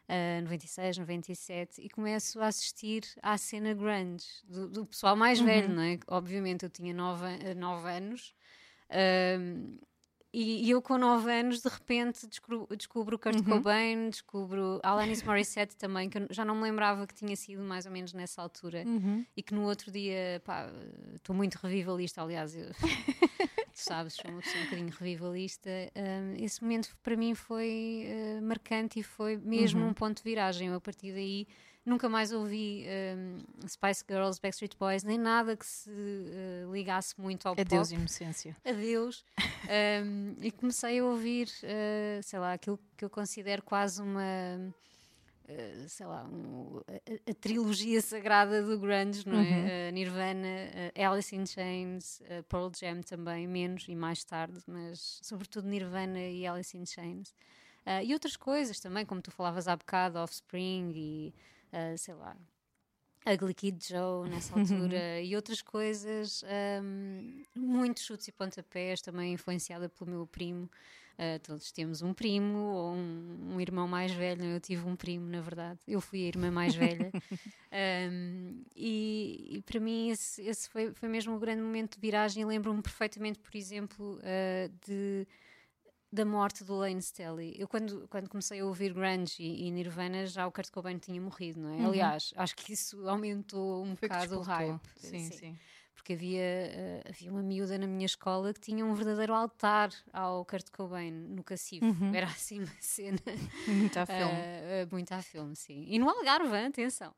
[0.07, 5.67] Uh, 96, 97, e começo a assistir à cena grunge do, do pessoal mais velho,
[5.67, 5.97] não é?
[6.05, 7.25] Obviamente eu tinha 9
[7.89, 8.35] anos
[9.39, 9.79] um,
[10.35, 15.23] e, e eu com 9 anos de repente descubro, descubro o Kurt Cobain, descubro Alanis
[15.23, 18.41] Morissette também, que eu já não me lembrava que tinha sido mais ou menos nessa
[18.41, 18.83] altura
[19.37, 20.69] e que no outro dia, pá,
[21.13, 22.67] estou muito revivalista, aliás, eu,
[23.75, 25.69] tu sabes, sou uma pessoa um bocadinho revivalista.
[25.95, 30.67] Um, esse momento para mim foi uh, marcante e foi mesmo um ponto de viragem.
[30.67, 31.47] Eu, a partir daí
[31.85, 32.85] nunca mais ouvi
[33.17, 37.99] um, Spice Girls, Backstreet Boys, nem nada que se uh, ligasse muito ao Adeus, pop.
[37.99, 38.55] inocência.
[38.65, 39.23] Adeus.
[39.65, 44.21] Um, e comecei a ouvir, uh, sei lá, aquilo que eu considero quase uma.
[45.49, 49.89] uh, sei lá, um- a, a trilogia sagrada do grunge, não é?
[49.89, 50.47] Uh, Nirvana,
[50.95, 56.19] uh, Alice in Chains, uh, Pearl Jam também, menos e mais tarde, mas sobretudo Nirvana
[56.19, 57.33] e Alice in Chains.
[58.03, 61.33] E outras coisas também, como tu falavas há bocado, Offspring e,
[61.75, 62.35] uh, sei lá,
[63.27, 66.43] Ugly Kid Joe nessa altura e outras coisas,
[66.81, 70.69] um, muito chutes e pontapés, também influenciada pelo meu primo.
[71.17, 74.43] Uh, todos temos um primo ou um, um irmão mais velho.
[74.43, 75.79] Eu tive um primo, na verdade.
[75.87, 77.11] Eu fui a irmã mais velha.
[77.77, 82.45] Um, e, e para mim esse, esse foi, foi mesmo o grande momento de viragem.
[82.45, 85.27] Lembro-me perfeitamente, por exemplo, uh, de
[86.11, 87.55] da morte do Lane Staley.
[87.57, 91.19] Eu quando, quando comecei a ouvir grunge e, e Nirvana, já o Kurt Cobain tinha
[91.19, 91.85] morrido, não é?
[91.85, 93.95] Aliás, acho que isso aumentou um Uhum.
[93.95, 94.79] Foi bocado o hype.
[94.95, 95.57] Sim, sim.
[95.93, 100.45] Porque havia, eh, havia uma miúda na minha escola que tinha um verdadeiro altar ao
[100.45, 101.83] Kurt Cobain no cacifo.
[102.13, 103.17] Era assim uma cena
[103.67, 104.23] Muito a filme.
[104.23, 105.83] Uh, uh, muito a filme, sim.
[105.87, 107.09] E no Algarve, atenção.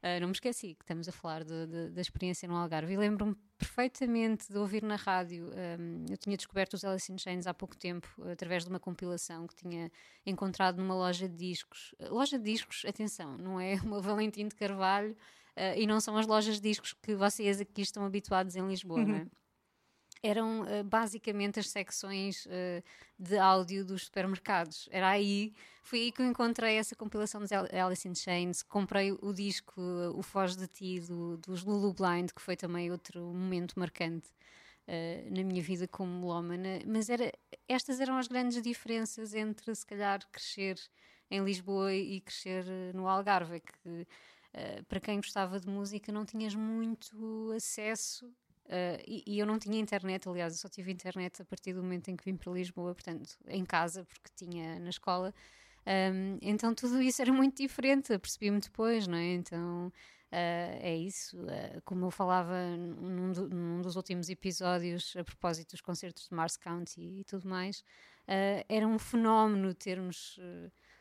[0.00, 2.92] Uh, não me esqueci que estamos a falar de- de- da experiência no Algarve.
[2.92, 5.50] E lembro-me perfeitamente de ouvir na rádio.
[5.78, 9.46] um, eu tinha descoberto os Alice in Chains há pouco tempo, através de uma compilação
[9.46, 9.90] que tinha
[10.24, 11.94] encontrado numa loja de discos.
[11.98, 15.12] Uh, loja de discos, atenção, não é uma Valentim de Carvalho
[15.56, 19.04] uh, e não são as lojas de discos que vocês aqui estão habituados em Lisboa,
[19.04, 19.26] não é?
[20.22, 22.82] Eram uh, basicamente as secções uh,
[23.18, 24.88] de áudio dos supermercados.
[24.90, 25.52] Era aí,
[25.82, 28.62] foi aí que eu encontrei essa compilação dos Al- Alice in Chains.
[28.62, 32.90] Comprei o disco uh, O Foz de Ti do, dos Lulu Blind, que foi também
[32.90, 34.28] outro momento marcante
[35.32, 36.78] na minha vida como melómana.
[36.86, 37.32] Mas era,
[37.68, 40.78] estas eram as grandes diferenças entre, se calhar, crescer
[41.28, 42.64] em Lisboa e crescer
[42.94, 43.60] no Algarve.
[43.60, 44.06] Que
[44.86, 48.32] para quem gostava de música não tinhas muito acesso
[48.66, 51.82] Uh, e, e eu não tinha internet, aliás, eu só tive internet a partir do
[51.82, 55.32] momento em que vim para Lisboa, portanto, em casa, porque tinha na escola.
[55.86, 59.34] Um, então tudo isso era muito diferente, apercebi-me depois, não é?
[59.34, 59.92] Então uh,
[60.32, 61.38] é isso.
[61.38, 66.34] Uh, como eu falava num, do, num, dos últimos episódios, a propósito dos concertos de
[66.34, 67.84] Mars County e tudo mais,
[68.68, 70.36] era um fenómeno termos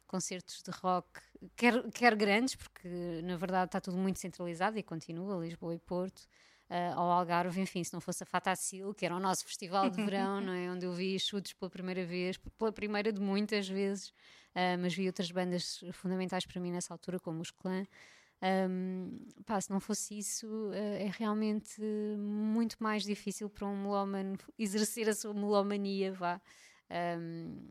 [0.06, 1.10] concertos de rock,
[1.56, 2.88] quer, quer grandes, porque
[3.24, 6.28] na verdade está tudo muito centralizado e continua, Lisboa e Porto,
[6.70, 10.04] uh, ao Algarve, enfim, se não fosse a Fatacil, que era o nosso festival de
[10.04, 10.72] verão, não é?
[10.72, 15.08] onde eu vi chutes pela primeira vez, pela primeira de muitas vezes, uh, mas vi
[15.08, 17.86] outras bandas fundamentais para mim nessa altura, como os Clã.
[18.70, 21.82] Um, pá, se não fosse isso, uh, é realmente
[22.18, 26.42] muito mais difícil para um melómano exercer a sua melomania, vá.
[27.20, 27.70] Um,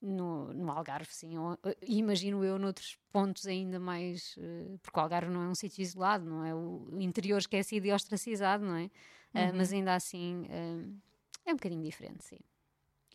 [0.00, 1.36] no, no Algarve, sim.
[1.38, 4.36] Ou, imagino eu noutros pontos ainda mais.
[4.36, 6.54] Uh, porque o Algarve não é um sítio isolado, não é?
[6.54, 8.84] O, interior esquecido e ostracizado, não é?
[8.84, 10.96] Uh, mas ainda assim uh,
[11.44, 12.38] é um bocadinho diferente, sim.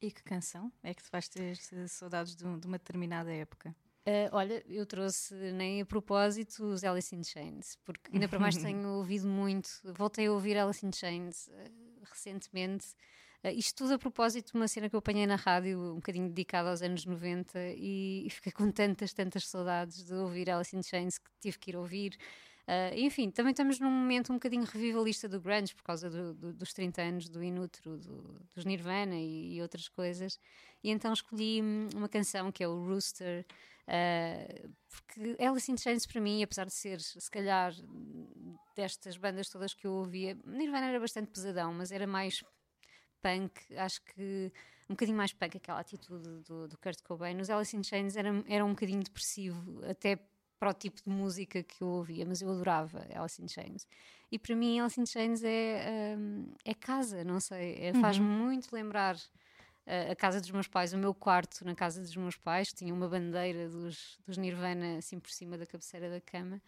[0.01, 1.55] E que canção é que tu vais ter
[1.87, 3.75] saudades de, de uma determinada época?
[4.33, 8.85] olha, eu trouxe nem a propósito os Alice in Chains, porque ainda para mais tenho
[8.97, 9.69] ouvido muito.
[9.95, 11.49] Voltei a ouvir Alice in Chains
[12.03, 12.87] recentemente.
[13.43, 16.29] Uh, isto tudo a propósito de uma cena que eu apanhei na rádio, um bocadinho
[16.29, 20.81] dedicada aos anos 90, e, e fiquei com tantas, tantas saudades de ouvir Alice in
[20.81, 22.17] Chains que tive que ir ouvir.
[22.65, 26.53] Uh, enfim, também estamos num momento um bocadinho revivalista do grunge por causa do, do,
[26.53, 30.39] dos 30 anos do Inutro, do, dos Nirvana e, e, outras coisas.
[30.81, 31.61] E então escolhi
[31.93, 33.45] uma canção que é o Rooster,
[33.89, 37.73] uh, porque Alice in Chains para mim, apesar de ser, se calhar,
[38.77, 42.41] destas bandas todas que eu ouvia, Nirvana era bastante pesadão, mas era mais
[43.23, 44.51] punk, acho que
[44.89, 47.39] um bocadinho mais punk aquela atitude do, do Kurt Cobain.
[47.39, 50.19] Os Alice in Chains era, era um bocadinho depressivo, até
[50.59, 53.87] para o tipo de música que eu ouvia, mas eu adorava Alice in Chains.
[54.29, 58.45] E para mim, Alice in Chains é, um, é casa, não sei, é, faz-me uhum.
[58.45, 59.17] muito lembrar
[59.85, 63.07] a casa dos meus pais, o meu quarto na casa dos meus pais, tinha uma
[63.07, 66.61] bandeira dos, dos Nirvana assim por cima da cabeceira da cama.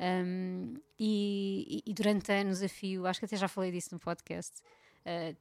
[0.00, 4.60] Um, e, e, durante anos a fio, acho que até já falei disso no podcast,
[5.04, 5.36] uh,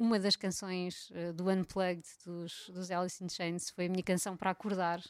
[0.00, 4.34] uma das canções uh, do Unplugged dos, dos Alice in Chains foi a minha canção
[4.34, 5.02] para acordar.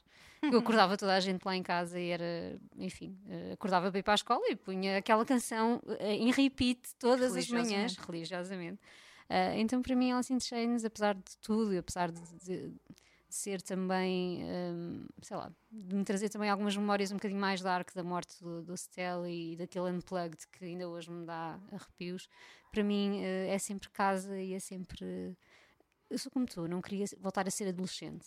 [0.43, 4.03] Eu acordava toda a gente lá em casa e era, enfim, uh, acordava para ir
[4.03, 8.80] para a escola e punha aquela canção uh, em repeat todas as manhãs, religiosamente.
[9.57, 12.72] então, para mim, Alice in Chains, apesar de tudo, e apesar de, de
[13.35, 17.93] ser também, um, sei lá, de me trazer também algumas memórias um bocadinho mais dark
[17.95, 18.74] da morte do, do
[19.28, 22.28] e daquele Unplugged que ainda hoje me dá arrepios.
[22.70, 25.37] Para mim uh, é sempre casa e é sempre.
[26.09, 28.26] Eu sou como tu, não queria voltar a ser adolescente.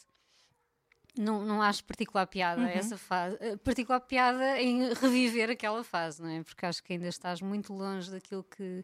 [1.18, 2.68] Não, não acho particular piada uhum.
[2.68, 6.42] essa fase, eh, particular piada em reviver aquela fase, não é?
[6.42, 8.84] Porque acho que ainda estás muito longe daquilo que,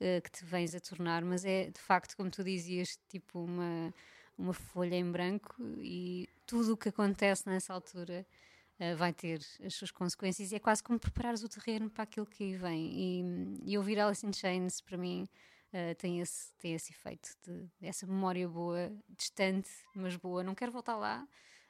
[0.00, 3.92] uh, que te vens a tornar, mas é de facto, como tu dizias, tipo uma
[4.36, 8.26] uma folha em branco e tudo o que acontece nessa altura
[8.80, 12.26] uh, vai ter as suas consequências e é quase como preparares o terreno para aquilo
[12.26, 12.90] que aí vem.
[12.92, 15.28] E, e ouvir Alice in Chains, para mim,
[15.72, 20.42] uh, tem, esse, tem esse efeito de essa memória boa, distante, mas boa.
[20.42, 21.26] Não quero voltar lá,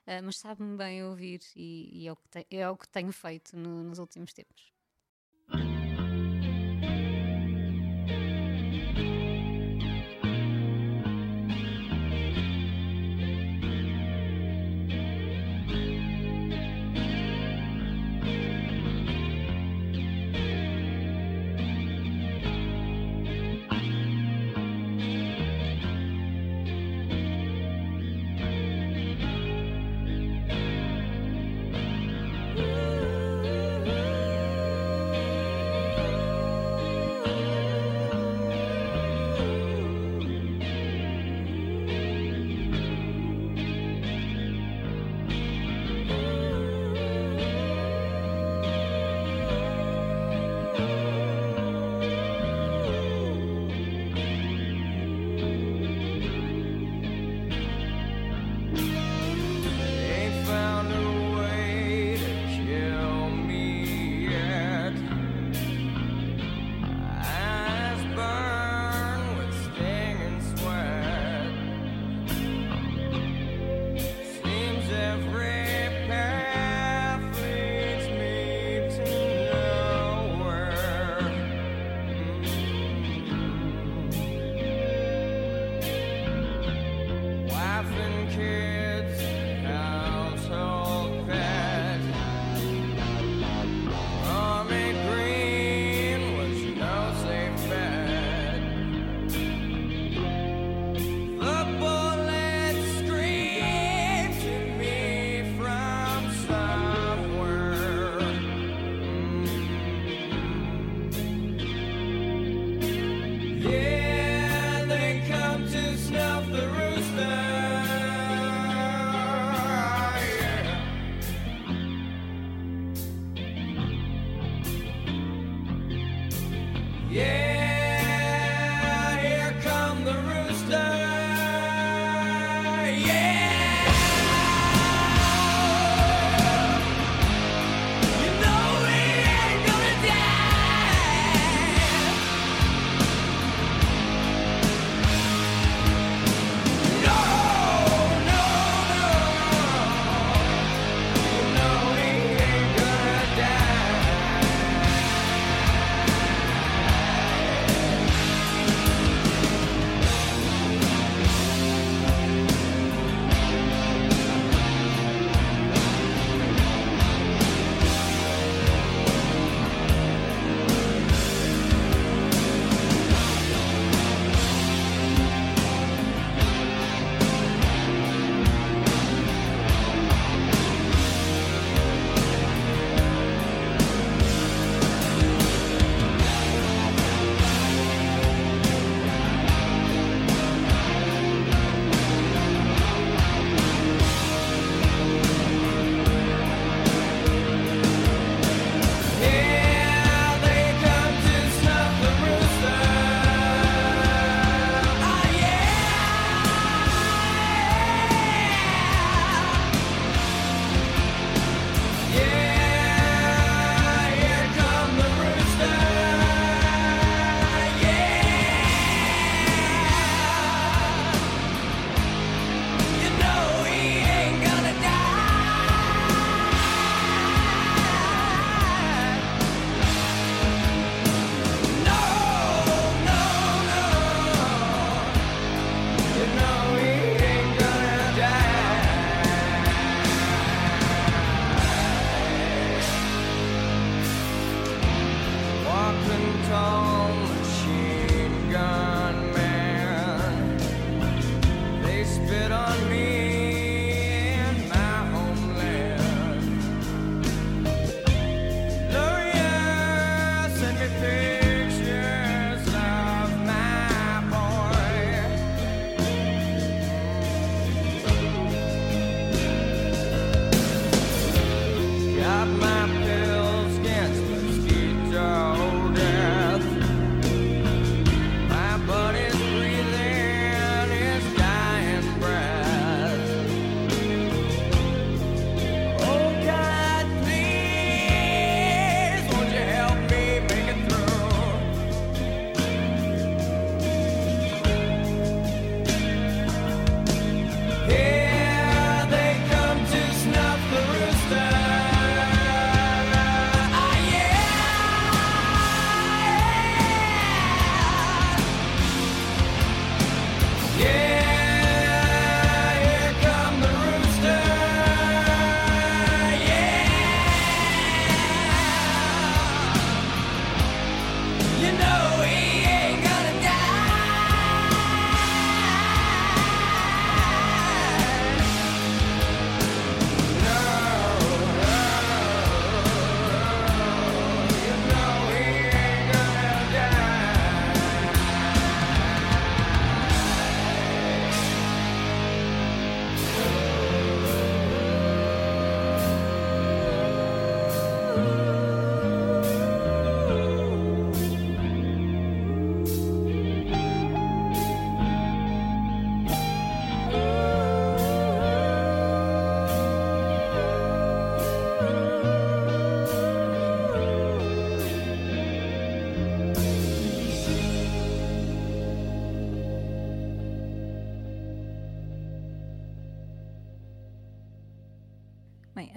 [0.07, 3.13] uh, mas sabe-me bem ouvir e, e é, o que te, é o que tenho
[3.13, 4.74] feito no, nos últimos tempos.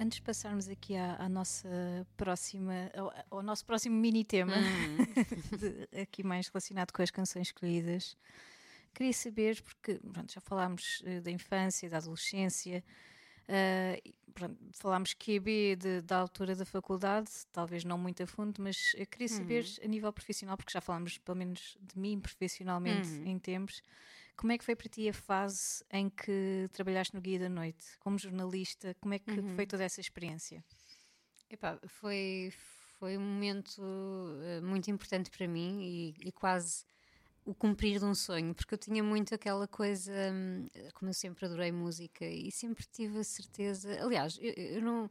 [0.08, 1.68] Antes de passarmos aqui à, à nossa
[2.16, 4.54] próxima, ao, ao nosso próximo mini tema,
[5.60, 8.16] de- aqui mais relacionado com as canções escolhidas,
[8.94, 12.82] queria saber, porque pronto, já falámos eh, da infância, da adolescência,
[13.46, 18.62] eh, e, pronto, falámos QB de- da altura da faculdade, talvez não muito a fundo,
[18.62, 23.08] mas eu queria saber a nível profissional, porque já falámos pelo menos de mim profissionalmente
[23.28, 23.82] em tempos,
[24.38, 27.84] como é que foi para ti a fase em que trabalhaste no Guia da Noite?
[27.98, 30.64] Como jornalista, como é que foi toda essa experiência?
[31.50, 32.52] Epá, foi,
[32.98, 33.82] foi um momento
[34.42, 36.84] eh, muito importante para mim e, e quase
[37.44, 41.44] o cumprir de um sonho, porque eu tinha muito aquela coisa, hum, como eu sempre
[41.46, 44.00] adorei música e sempre tive a certeza.
[44.04, 45.10] Aliás, eu, eu não.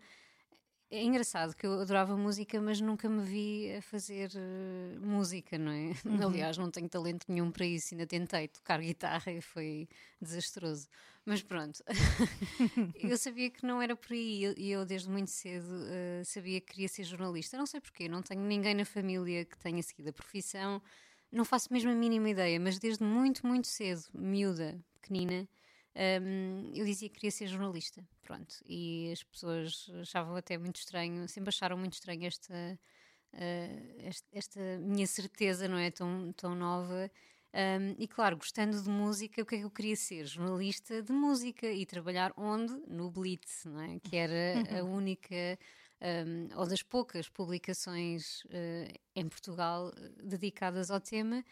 [0.90, 5.72] É engraçado que eu adorava música, mas nunca me vi a fazer eh, música, não
[5.72, 5.92] é?
[6.48, 9.88] Aliás, não tenho talento nenhum para isso, ainda tentei tocar guitarra e foi
[10.22, 10.88] desastroso.
[11.26, 11.84] Mas pronto,
[12.96, 16.68] eu sabia que não era por aí e eu, desde muito cedo eh, sabia que
[16.68, 17.58] queria ser jornalista.
[17.58, 20.82] Não sei porquê, não tenho ninguém na família que tenha seguido a profissão,
[21.30, 25.48] não faço mesmo a mínima ideia, mas desde muito, muito cedo, miúda, pequenina,
[26.22, 28.06] hum, eu dizia que queria ser jornalista.
[28.22, 32.80] Pronto, e as pessoas achavam até muito estranho, sempre acharam muito estranho esta,
[33.34, 35.90] eh, esta, esta minha certeza, não é?
[35.92, 37.10] Tão, tão nova.
[37.54, 40.26] Um, e claro, gostando de música, o que é que eu queria ser?
[40.26, 42.74] Jornalista de música e trabalhar onde?
[42.88, 44.00] No Blitz, não é?
[44.00, 45.58] que era a única
[46.02, 49.92] um, ou das poucas publicações uh, em Portugal
[50.24, 51.44] dedicadas ao tema.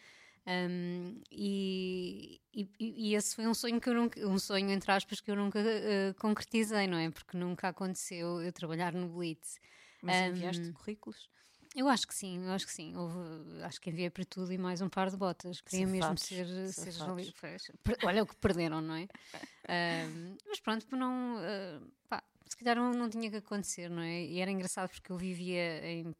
[0.46, 5.20] Um, e, e, e esse foi um sonho que eu nunca, um sonho entre aspas
[5.20, 7.10] que eu nunca uh, concretizei, não é?
[7.10, 9.58] Porque nunca aconteceu eu trabalhar no Blitz.
[10.02, 11.28] Mas Um, enviaste currículos?
[11.74, 12.96] Eu acho que sim, eu acho que sim.
[12.96, 15.60] Houve, acho que enviei para tudo e mais um par de botas.
[15.60, 17.34] Queria mesmo Safados, ser, ser jornalista.
[17.40, 19.08] Pois, per- Olha o que perderam, não é?
[19.68, 21.38] Ahm, mas pronto, não.
[21.38, 24.22] ah, pá, se calhar não, não tinha que acontecer, não é?
[24.24, 26.14] E era engraçado porque eu vivia em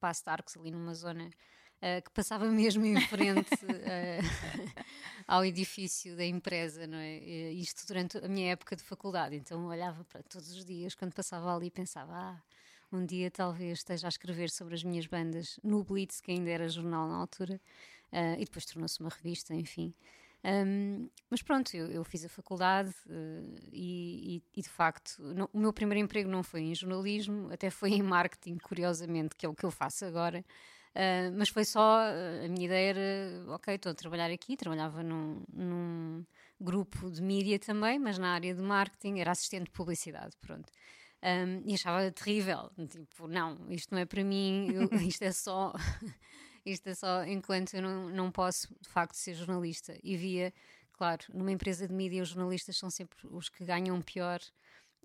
[0.00, 1.28] Passo de Arcos, ali numa zona
[1.86, 4.74] ah, que passava mesmo em frente ah,
[5.28, 7.18] ao edifício da empresa, não é?
[7.18, 9.36] E Isto durante a minha época de faculdade.
[9.36, 12.42] Então olhava para todos os dias, quando passava ali, pensava, ah,
[12.92, 16.68] um dia talvez esteja a escrever sobre as minhas bandas no Blitz, que ainda era
[16.68, 17.60] jornal na altura,
[18.12, 19.92] ah, e depois tornou-se uma revista, enfim.
[20.46, 25.48] Ahm, mas pronto, eu, eu fiz a faculdade eh, e, e- e, de facto não-
[25.54, 29.48] o meu primeiro emprego não foi em jornalismo, até foi em marketing, curiosamente, que é
[29.48, 30.44] o que eu faço agora.
[30.94, 35.02] Ah, mas foi só, ah, a minha ideia era, ok, estou a trabalhar aqui, trabalhava
[35.02, 36.24] num, num
[36.60, 40.70] grupo de mídia também, mas na área de marketing, era assistente de publicidade, pronto.
[41.22, 45.72] Um, e achava terrível, tipo, não, isto não é para mim, eu- isto é só
[46.66, 49.96] isto é só enquanto eu não, não posso de facto ser jornalista.
[50.02, 50.52] E via,
[50.92, 54.38] claro, numa empresa de mídia os jornalistas são sempre os que ganham pior,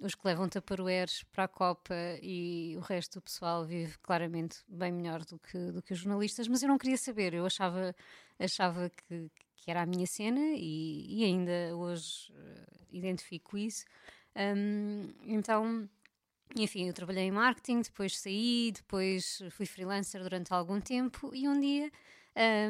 [0.02, 4.91] os que levam taparoeiros para a Copa e o resto do pessoal vive claramente bem
[4.91, 7.95] melhor do que, do que os jornalistas, mas eu não queria saber, eu achava,
[8.39, 13.86] achava que, que era a minha cena e, e ainda hoje eh, identifico isso.
[14.36, 15.89] Um, então,
[16.56, 21.60] enfim, eu trabalhei em marketing, depois saí, depois fui freelancer durante algum tempo e um
[21.60, 21.91] dia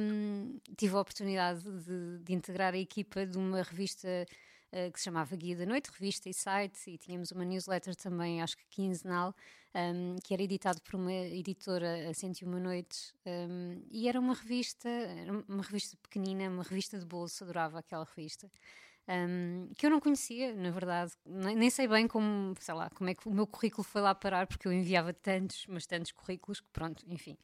[0.02, 4.26] hum, tive a oportunidade de, de integrar a equipa de uma revista
[4.72, 8.42] eh, que se chamava Guia da Noite, revista e site, e tínhamos uma newsletter também,
[8.42, 9.36] acho que quinzenal,
[9.76, 14.90] hum, que era editado por uma editora a 101 Noites, hum, e era uma revista,
[15.48, 18.50] uma revista pequenina, uma revista de bolso, adorava aquela revista
[19.10, 23.10] um, que eu não conhecia, na verdade, nem, nem sei bem como, sei lá, como
[23.10, 26.60] é que o meu currículo foi lá parar, porque eu enviava tantos, mas tantos currículos
[26.62, 27.36] que pronto, enfim,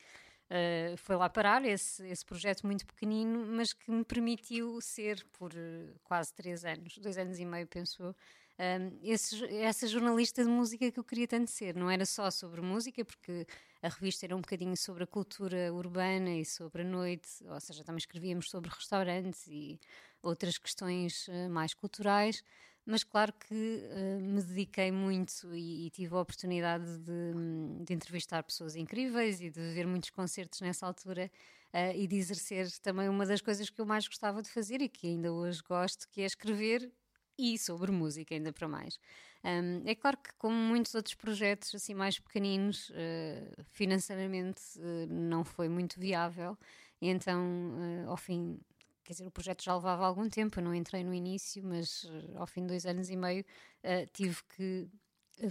[0.52, 5.52] uh, foi lá parar esse, esse projeto muito pequenino, mas que me permitiu ser por
[5.54, 8.16] uh, quase três anos, dois anos e meio, penso eu,
[8.60, 11.76] um, esse- essa jornalista de música que eu queria tanto ser.
[11.76, 13.46] Não era só sobre música, porque
[13.82, 17.84] a revista era um bocadinho sobre a cultura urbana e sobre a noite, ou seja,
[17.84, 19.80] também escrevíamos sobre restaurantes e
[20.22, 22.43] outras questões eh, mais culturais,
[22.86, 28.44] mas claro que eh, me dediquei muito e, e tive a oportunidade de, de entrevistar
[28.44, 31.32] pessoas incríveis e de ver muitos concertos nessa altura
[31.74, 34.90] eh, e de exercer também uma das coisas que eu mais gostava de fazer e
[34.90, 36.92] que ainda hoje gosto, que é escrever
[37.38, 38.98] e sobre música, ainda para mais.
[39.44, 45.44] Um, é claro que, como muitos outros projetos assim mais pequeninos, eh, financeiramente eh, não
[45.44, 46.58] foi muito viável,
[47.02, 48.60] e então, eh, ao fim,
[49.06, 52.38] quer dizer, o projeto já levava algum tempo, eu não entrei no início, mas eh,
[52.38, 53.45] ao fim de dois anos e meio
[53.84, 54.89] eh, tive que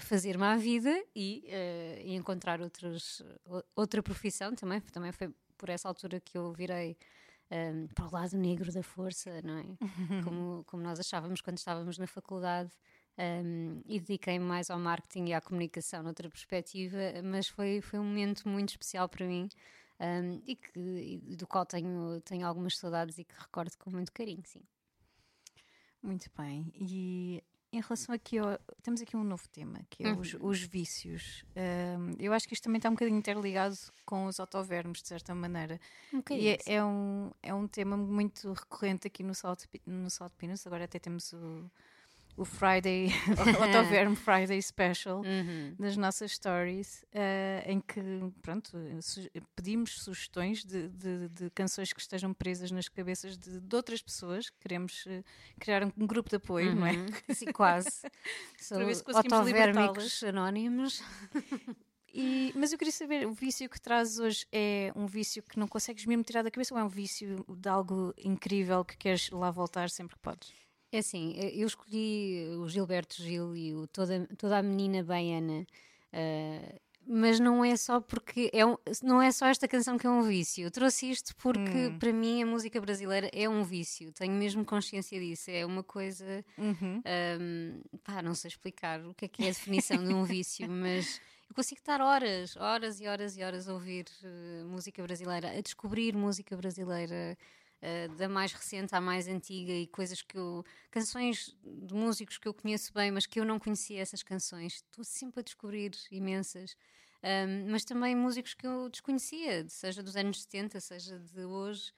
[0.01, 3.23] fazer-me à vida e, eh, e encontrar outros,
[3.77, 6.97] outra profissão também, também foi por essa altura que eu virei
[7.51, 9.65] um, para o lado negro da força, não é?
[10.25, 12.73] Como, como nós achávamos quando estávamos na faculdade.
[13.17, 18.05] um, e dediquei-me mais ao marketing e à comunicação noutra perspectiva, mas foi, foi um
[18.05, 19.49] momento muito especial para mim
[20.01, 20.79] um, e, que,
[21.29, 24.63] e do qual tenho, tenho algumas saudades e que recordo com muito carinho, sim.
[26.03, 26.71] Muito bem.
[26.75, 27.43] E
[27.73, 28.59] em relação aqui ao.
[28.83, 31.45] Temos aqui um novo tema, que é os, os vícios.
[31.57, 33.75] Ahm, eu acho que isto também está um bocadinho interligado
[34.05, 35.81] com os autovermos, de certa maneira.
[36.13, 40.11] Um E é, é um, é um tema muito recorrente aqui no Salt, Pi- no
[40.11, 40.67] Salt Pinos.
[40.67, 41.71] Agora até temos o,
[42.37, 43.09] o Friday,
[43.59, 45.75] o Autoverme Friday Special Uhum.
[45.79, 48.01] das nossas stories, eh, em que
[48.43, 48.71] pronto,
[49.01, 54.03] su- pedimos sugestões de, de- de canções que estejam presas nas cabeças de, de outras
[54.03, 54.51] pessoas.
[54.61, 55.23] Queremos eh,
[55.61, 56.93] criar um, um grupo de apoio, não é?
[56.93, 57.07] Uhum.
[57.35, 57.91] Sim, quase.
[58.61, 60.23] Sou Para ver se conseguimos libertá-las.
[60.25, 61.03] anónimos.
[62.17, 65.67] E- mas eu queria saber, o vício que trazes hoje é um vício que não
[65.67, 69.51] consegues mesmo tirar da cabeça ou é um vício de algo incrível que queres lá
[69.51, 70.53] voltar sempre que podes?
[70.95, 75.67] É assim, eh, eu escolhi o Gilberto Gil e o toda, toda a menina baiana,
[76.13, 80.11] eh, mas não é só porque é um- não é só esta canção que é
[80.11, 80.65] um vício.
[80.65, 84.13] Eu trouxe isto porque para mim a música brasileira é um vício.
[84.13, 85.51] Tenho mesmo consciência disso.
[85.51, 86.45] É uma coisa,
[87.05, 90.71] ahm, pá, não sei explicar o que é que é a definição de um vício,
[90.71, 95.51] mas eu consigo estar horas, horas e horas e horas a ouvir eh, música brasileira,
[95.51, 97.37] a descobrir música brasileira.
[97.87, 100.65] Eh, da mais recente à mais antiga e coisas que eu.
[100.91, 104.77] canções de músicos que eu conheço bem, mas que eu não conhecia essas canções.
[104.77, 106.79] Estou sempre a descobrir imensas.
[107.23, 111.93] Um, mas também músicos que eu desconhecia, seja dos anos 70, seja de hoje.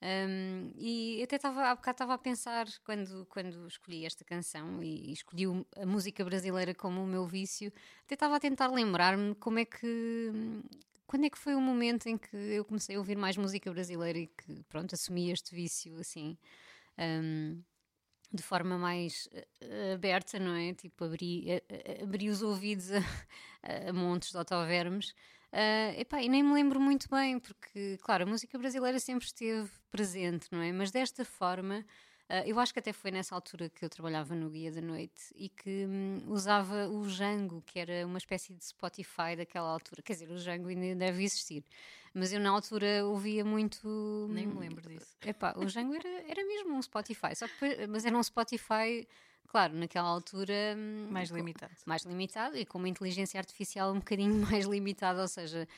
[0.00, 5.10] Um, e até estava há bocado estava a pensar quando, quando escolhi esta canção e,
[5.10, 5.44] e escolhi
[5.76, 7.72] a música brasileira como o meu vício,
[8.04, 10.30] até estava a tentar lembrar-me como é que
[11.12, 14.18] quando é que foi o momento em que eu comecei a ouvir mais música brasileira
[14.18, 16.38] e que pronto assumi este vício assim
[16.98, 17.62] um,
[18.32, 19.28] de forma mais
[19.60, 20.72] eh, aberta, não é?
[20.72, 22.96] Tipo, abri, eh, eh, abri os ouvidos a,
[23.90, 25.14] a montes de autovermes.
[25.52, 29.68] Ah, epá, e nem me lembro muito bem, porque, claro, a música brasileira sempre esteve
[29.90, 30.72] presente, não é?
[30.72, 31.84] Mas desta forma,
[32.32, 35.22] ah, eu acho que até foi nessa altura que eu trabalhava no Guia da Noite
[35.34, 40.00] e que hum, usava o Jango, que era uma espécie de Spotify daquela altura.
[40.00, 41.62] Quer dizer, o Jango ainda deve existir,
[42.14, 44.26] mas eu na altura ouvia muito.
[44.30, 45.14] Nem me lembro disso.
[45.20, 49.06] Epá, o Django era, era mesmo um Spotify, só que, mas era um Spotify,
[49.48, 51.72] claro, naquela altura hum, Mais limitado.
[51.86, 54.34] mais limitado e com uma inteligência artificial um bocadinho
[54.64, 55.68] mais limitada, ou seja,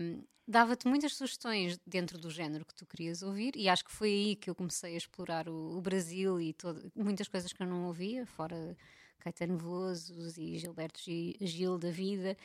[0.00, 4.08] hum, dava-te muitas sugestões dentro do género que tu querias ouvir, e acho que foi
[4.08, 7.66] aí que eu comecei a explorar o, o Brasil e todo- muitas coisas que eu
[7.66, 8.76] não ouvia, fora
[9.20, 12.36] Caetano Veloso e Gilberto Gi- Gil da vida.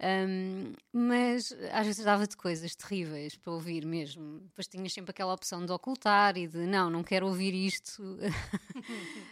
[0.00, 4.38] Um, mas às vezes dava-te coisas terríveis para ouvir mesmo.
[4.40, 8.02] Depois tinhas sempre aquela opção de ocultar e de não, não quero ouvir isto.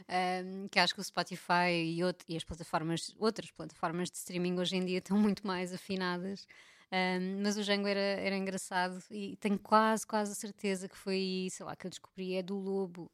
[0.09, 4.59] Um, que acho que o Spotify e, out- e as plataformas, outras plataformas de streaming
[4.59, 6.47] hoje em dia estão muito mais afinadas.
[6.93, 11.49] Um, mas o Django era, era engraçado e tenho quase, quase a certeza que foi,
[11.51, 13.11] sei lá, que eu descobri é do Lobo,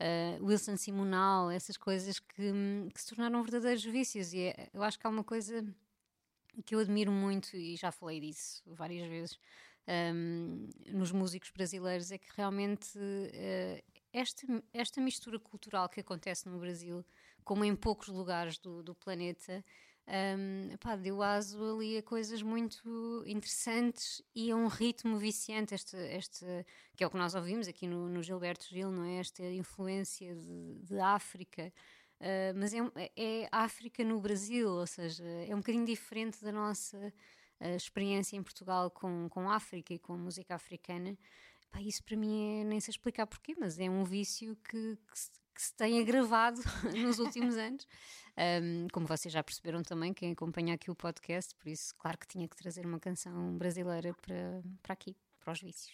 [0.00, 2.52] uh, Wilson Simonal, essas coisas que,
[2.92, 4.32] que se tornaram verdadeiros vícios.
[4.34, 5.64] E é- eu acho que há uma coisa
[6.62, 9.38] que eu admiro muito, e já falei disso várias vezes,
[10.14, 12.98] hum, nos músicos brasileiros, é que realmente
[13.32, 13.82] eh,
[14.12, 17.04] esta, esta mistura cultural que acontece no Brasil,
[17.44, 19.64] como em poucos lugares do, do planeta,
[20.06, 25.96] hum, pá, deu aso ali a coisas muito interessantes e a um ritmo viciante, este,
[25.96, 26.46] este,
[26.96, 29.18] que é o que nós ouvimos aqui no, no Gilberto Gil, não é?
[29.18, 31.72] Esta influência de, de África.
[32.20, 36.52] Uh, mas é, um- é África no Brasil, ou seja, é um bocadinho diferente da
[36.52, 36.96] nossa
[37.60, 41.16] uh, experiência em Portugal com, com África e com música africana.
[41.70, 45.18] Pá, isso para mim é nem sei explicar porquê, mas é um vício que, que,
[45.18, 46.60] se, que se tem agravado
[46.96, 47.86] nos últimos anos.
[48.36, 52.26] Um, como vocês já perceberam também, quem acompanha aqui o podcast, por isso, claro que
[52.26, 55.92] tinha que trazer uma canção brasileira para, para aqui, para os vícios.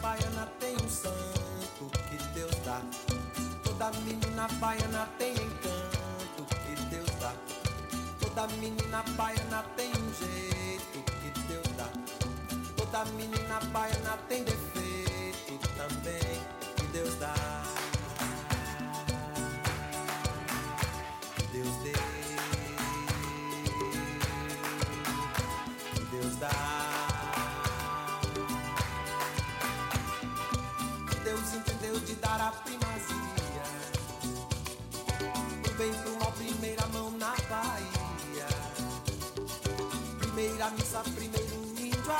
[0.00, 2.80] Baiana tem um santo que Deus dá.
[3.62, 7.32] Toda menina baiana tem encanto que Deus dá.
[8.20, 11.88] Toda menina baiana tem um jeito que Deus dá.
[12.76, 14.63] Toda menina baiana tem defeito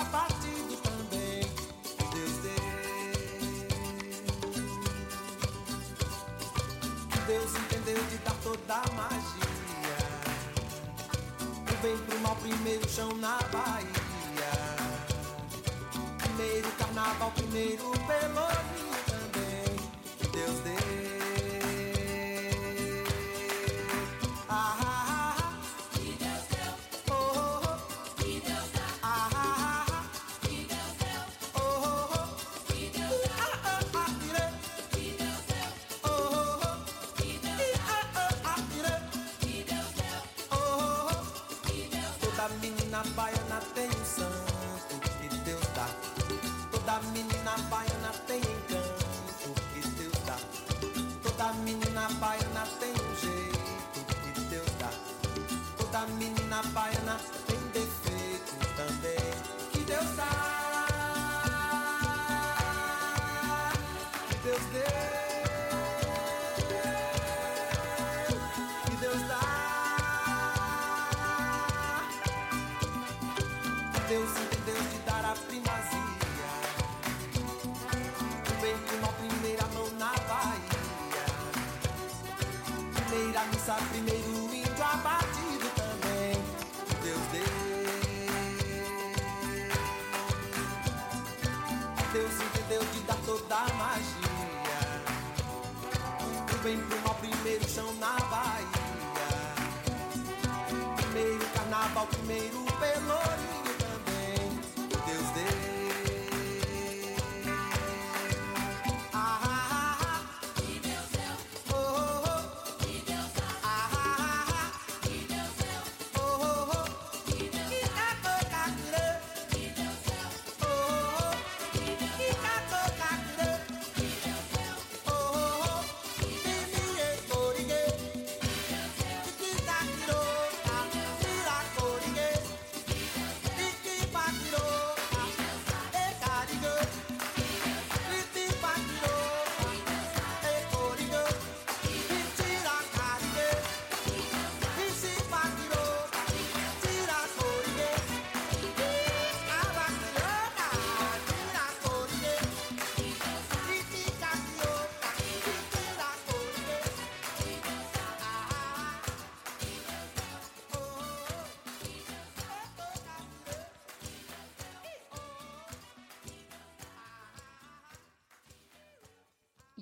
[0.07, 1.41] abatido também.
[2.13, 2.65] Deus deu.
[7.27, 9.97] Deus entendeu de dar toda a magia.
[11.71, 14.05] O bem pro mal, primeiro chão na Bahia.
[16.19, 18.74] Primeiro carnaval, primeiro pelourinho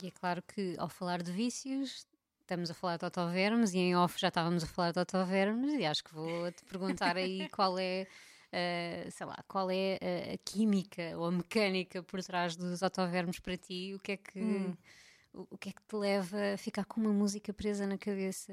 [0.03, 2.07] E é claro que ao falar de vícios,
[2.41, 5.85] estamos a falar de autovermes e em off já estávamos a falar de autovermes e
[5.87, 8.09] acho que vou-te perguntar aí qual é,
[8.51, 13.39] eh, sei lá, qual é a, a química ou a mecânica por trás dos autovermes
[13.39, 14.77] para ti, o que é que,
[15.33, 18.53] o, o que é que te leva a ficar com uma música presa na cabeça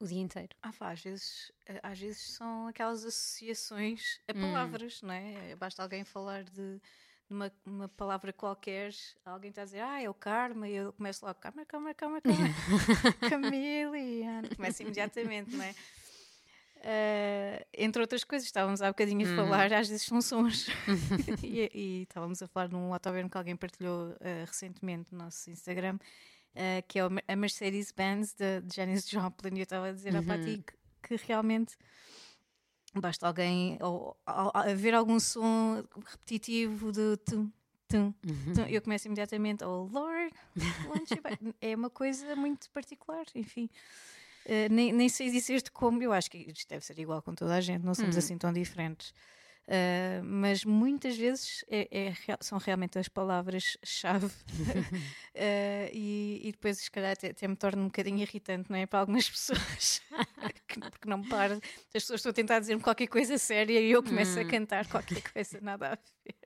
[0.00, 0.56] o dia inteiro?
[0.62, 4.78] Ah, pá, às vezes, eh, às vezes são aquelas associações a Hum.
[4.80, 5.54] palavras, não é?
[5.56, 6.80] Basta alguém falar de,
[7.28, 8.92] de uma, palavra qualquer,
[9.24, 12.20] alguém está a dizer, ah, é o karma, e eu começo logo, karma, karma, karma,
[12.20, 12.48] karma,
[13.28, 15.74] Camilian, começa imediatamente, não é?
[16.86, 20.66] Eh, entre outras coisas, estávamos há bocadinho a falar, às vezes são sons.
[21.42, 25.98] e, e estávamos a falar num autoverno que alguém partilhou eh, recentemente no nosso Instagram,
[26.54, 29.54] eh, que é a Mercedes-Benz de, de Janis Joplin.
[29.54, 30.62] E eu estava a dizer à Pati
[31.02, 31.74] que, que realmente
[33.00, 37.50] basta alguém ou, ou- haver algum som repetitivo de tum,
[37.88, 38.12] tum,
[38.54, 38.62] tum.
[38.68, 40.32] Eu começo imediatamente, oh Lord,
[40.86, 43.68] won't you buy-" é uma coisa muito particular, enfim.
[44.46, 47.54] Eh, nem, nem sei dizer-te como, eu acho que isto deve ser igual com toda
[47.54, 49.14] a gente, não somos assim tão diferentes.
[49.66, 54.30] Eh, mas muitas vezes é- é são realmente as palavras-chave
[55.34, 58.86] Eh, e, e depois, se calhar, até, até me torna um bocadinho irritante, não é?
[58.86, 60.02] Para algumas pessoas,
[60.68, 61.54] que- porque não para.
[61.54, 61.60] As
[61.92, 64.42] pessoas estão a tentar dizer-me qualquer coisa séria e eu começo Hum.
[64.42, 66.36] a cantar qualquer coisa nada a ver.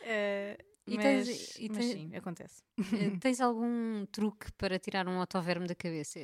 [0.00, 2.62] Eh, E mas, tens- e mas tens- sim, acontece.
[2.92, 6.20] Eh, Tens algum truque para tirar um autoverme da cabeça?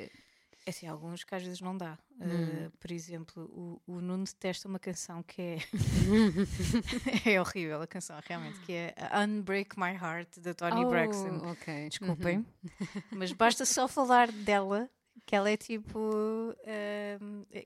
[0.65, 1.97] É assim, alguns que às vezes não dá.
[2.19, 2.67] Hum.
[2.67, 5.57] Uh, por exemplo, o, o Nuno detesta uma canção que é.
[7.33, 8.93] é horrível a canção, realmente, que é
[9.25, 11.41] Unbreak My Heart, da Tony Braxton.
[11.43, 11.89] Oh, ok.
[11.89, 12.45] Desculpem,
[13.11, 14.87] mas basta só falar dela,
[15.25, 16.55] que ela é tipo.
[16.63, 17.17] é-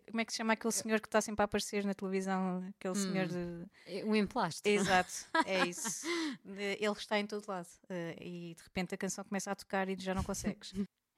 [0.09, 2.65] como é que se chama aquele senhor que está sempre a aparecer na televisão?
[2.80, 3.65] Aquele senhor de.
[3.88, 4.67] É Um emplasto.
[4.67, 5.11] Exato,
[5.45, 6.07] é isso.
[6.45, 9.97] Ele está em todo lado eh, e de repente a canção começa a tocar e
[9.99, 10.73] já não consegues.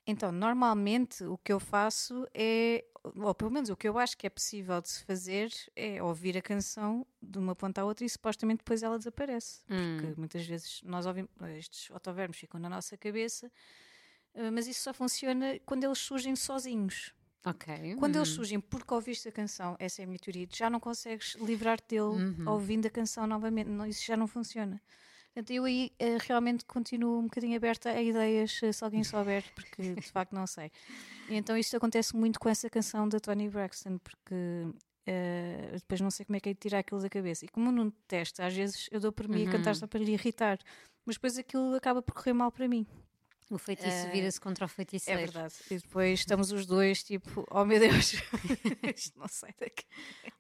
[0.09, 4.25] Então, normalmente o que eu faço é, ou pelo menos o que eu acho que
[4.25, 8.09] é possível de se fazer é ouvir a canção de uma ponta à outra e
[8.09, 9.65] supostamente depois ela desaparece.
[9.75, 13.51] Porque muitas vezes nós ouvimos, estes autovermos ficam na nossa cabeça,
[14.35, 17.13] eh, mas isso só funciona quando eles surgem sozinhos.
[17.95, 18.29] Quando eles uhum.
[18.29, 22.21] surgem porque ouviste a canção, essa é a minha teoria, já não consegues livrar-te dele
[22.21, 22.45] Uhum.
[22.45, 24.81] ouvindo a canção novamente, não, isso já não funciona.
[25.37, 29.43] Portanto, eu aí eh, realmente continuo um bocadinho aberta a ideias, eh, se alguém souber,
[29.53, 30.71] porque de facto não sei.
[31.29, 34.33] E então isto acontece muito com essa canção da Tony Braxton, porque
[35.05, 37.45] eh, depois não sei como é que é de tirar aquilo da cabeça.
[37.45, 40.13] E como não testa, às vezes eu dou por mim a cantar só para lhe
[40.13, 40.57] irritar,
[41.05, 42.87] mas depois aquilo acaba por correr mal para mim.
[43.49, 45.19] O feitiço vira-se contra o É feiticeiro.
[45.21, 45.53] verdade.
[45.71, 48.13] E depois estamos os dois, tipo, oh meu Deus,
[48.95, 49.85] isto não sai daqui.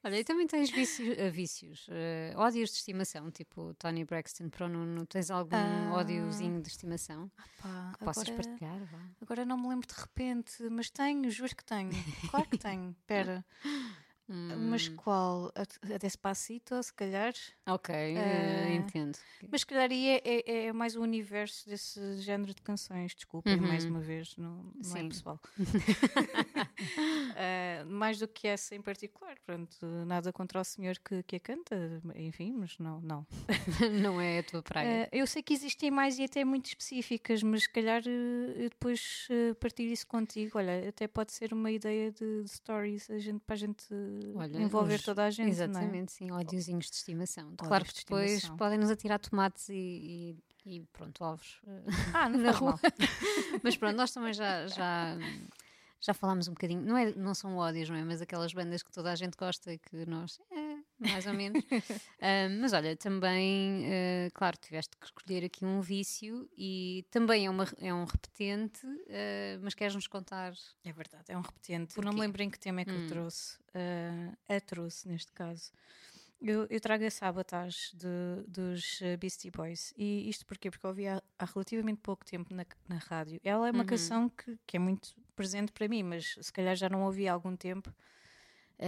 [0.03, 4.65] Olha, e também tens vícios, eh, vícios eh, ódios de estimação, tipo Tony Braxton para
[4.65, 5.05] o Nuno.
[5.05, 5.93] Tens algum Ah.
[5.95, 7.31] ódiozinho de estimação
[7.61, 8.79] Pá, que possas agora, partilhar?
[8.85, 8.99] Vá.
[9.21, 11.91] agora não me lembro de repente, mas tenho, juro que tenho.
[12.29, 12.93] Claro que tenho.
[14.29, 15.51] Espera, mas qual?
[15.55, 17.33] A, Despacito, se calhar?
[17.67, 19.17] Ok, Eh, entendo.
[19.49, 23.15] Mas se calhar aí é, é, é mais o universo desse género de canções.
[23.15, 25.39] Desculpem, mais uma vez, não, não é pessoal.
[27.35, 29.35] Eh, mais do que essa em particular.
[29.45, 32.99] Pronto, nada contra o senhor que, que a canta, enfim, mas não.
[33.01, 33.25] não.
[34.01, 35.03] Não é a tua praia.
[35.11, 38.69] Eh, eu sei que existem mais e até muito específicas, mas se calhar eh, eu
[38.69, 40.57] depois eh, partir isso contigo.
[40.57, 43.85] Olha, até pode ser uma ideia de, de stories a gente, para a gente
[44.35, 45.47] Olha, envolver os- toda a gente.
[45.47, 45.49] é?
[45.49, 47.47] Exatamente, sim, ódiozinhos de estimação.
[47.53, 48.57] Ódios claro que de depois estimação.
[48.57, 50.35] podem nos atirar tomates e,
[50.65, 51.83] e- e pronto, ovos eh,
[52.13, 52.79] Ah, não na rua.
[53.63, 55.17] Mas pronto, nós também já, já,
[56.01, 58.03] já falámos um bocadinho, não, é, não são ódios, não é?
[58.03, 60.66] Mas aquelas bandas que toda a gente gosta e que nós, é,
[60.99, 61.63] mais ou menos.
[62.19, 67.49] Ah, mas olha, também, eh, claro, tiveste que escolher aqui um vício e também é,
[67.49, 70.53] uma, é um repetente, eh, mas queres-nos contar?
[70.83, 71.93] É verdade, é um repetente.
[71.93, 72.05] Porquê?
[72.05, 73.59] Não me lembro em que tema é que eu trouxe.
[73.75, 75.71] Ah, a trouxe, neste caso.
[76.41, 79.93] Eu, eu trago a Sabotage de, dos Beastie Boys.
[79.97, 80.69] E isto porquê?
[80.69, 83.39] Porque eu ouvi há, há relativamente pouco tempo na, na rádio.
[83.43, 86.89] Ela é uma canção que, que é muito presente para mim, mas se calhar já
[86.89, 87.93] não ouvi há algum tempo.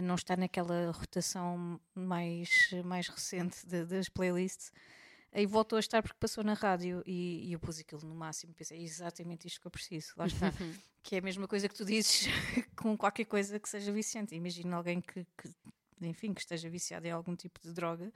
[0.04, 4.72] Não está naquela rotação mais, mais recente de- das playlists.
[5.32, 8.54] Aí voltou a estar porque passou na rádio e, e eu pus aquilo no máximo.
[8.54, 10.14] Pensei, é exatamente isto que eu preciso.
[10.18, 10.52] Lá está.
[11.04, 12.28] que é a mesma coisa que tu dizes
[12.76, 14.36] com qualquer coisa que seja viciante.
[14.36, 15.50] Imagina alguém que, que,
[16.02, 18.12] enfim, que esteja viciado em algum tipo de droga,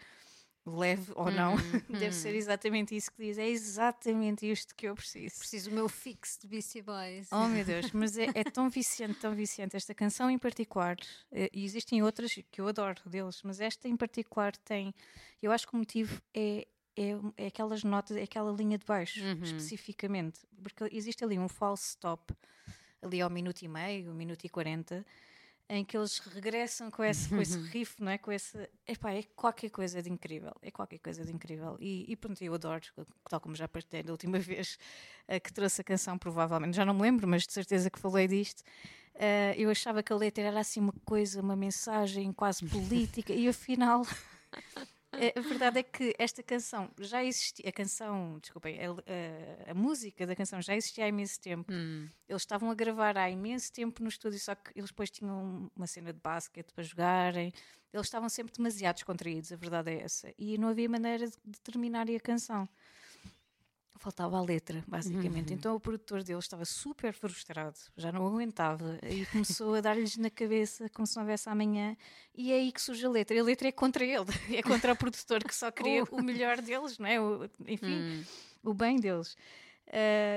[0.66, 1.56] leve ou não,
[1.90, 3.38] deve ser exatamente isso que diz.
[3.38, 5.38] É exatamente isto que eu preciso.
[5.40, 7.28] Preciso o meu fix de Beastie Boys.
[7.32, 9.76] Oh meu Deus, mas é, é tão viciante, tão viciante.
[9.76, 10.96] Esta canção em particular,
[11.32, 14.94] eh, e existem outras que eu adoro deles, mas esta em particular tem.
[15.42, 16.68] Eu acho que o motivo é.
[16.96, 21.88] É, é aquelas notas, é aquela linha de baixo, especificamente, porque existe ali um false
[21.88, 22.32] stop,
[23.02, 25.04] ali ao minuto e meio, um minuto e quarenta,
[25.70, 28.18] em que eles regressam com esse, com esse riff, não é?
[28.18, 31.78] Com esse, epá, é qualquer coisa de incrível, é qualquer coisa de incrível.
[31.80, 32.82] E, e pronto, eu adoro,
[33.30, 34.78] tal como já partilhei da última vez
[35.28, 38.28] eh, que trouxe a canção, provavelmente, já não me lembro, mas de certeza que falei
[38.28, 38.64] disto.
[39.16, 43.48] Eh, eu achava que a letra era assim uma coisa, uma mensagem quase política, e
[43.48, 44.04] afinal.
[45.18, 49.74] eh, A verdade é que esta canção já existia, a canção, desculpem, a, a- a
[49.74, 51.72] música da canção já existia há imenso tempo.
[52.28, 55.88] Eles estavam a gravar há imenso tempo no estúdio, só que eles depois tinham uma
[55.88, 57.54] cena de basquete para jogarem.
[57.94, 60.34] Eles estavam sempre demasiado descontraídos, a verdade é essa.
[60.38, 62.68] E não havia maneira de, de terminarem a canção.
[64.00, 65.54] Faltava a letra, basicamente.
[65.54, 70.30] Então o produtor deles estava super frustrado, já não aguentava, e começou a dar-lhes na
[70.30, 71.96] cabeça como se não houvesse amanhã.
[72.36, 73.40] E é aí que surge a letra.
[73.40, 74.26] A letra é contra ele,
[74.58, 77.22] é contra o produtor que só queria o melhor deles, não é?
[77.22, 78.26] O- enfim,
[78.62, 79.38] o bem deles.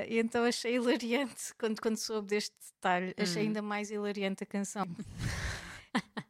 [0.08, 4.84] E então achei hilariante quando, quando soube deste detalhe, achei ainda mais hilariante a canção.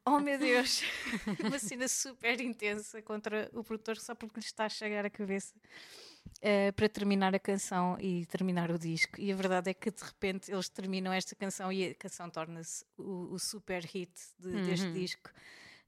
[0.08, 0.82] Oh meu Deus!
[1.44, 5.52] Uma cena super intensa contra o produtor só porque lhe está a chegar a cabeça
[6.42, 9.20] eh, para terminar a canção e terminar o disco.
[9.20, 12.84] E a verdade é que de repente eles terminam esta canção e a canção torna-se
[12.96, 15.30] o, o super hit de- deste disco.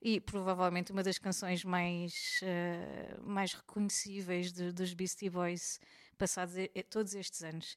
[0.00, 5.80] E provavelmente uma das canções mais, eh, mais reconhecíveis de- dos Beastie Boys
[6.16, 7.76] passados e- todos estes anos.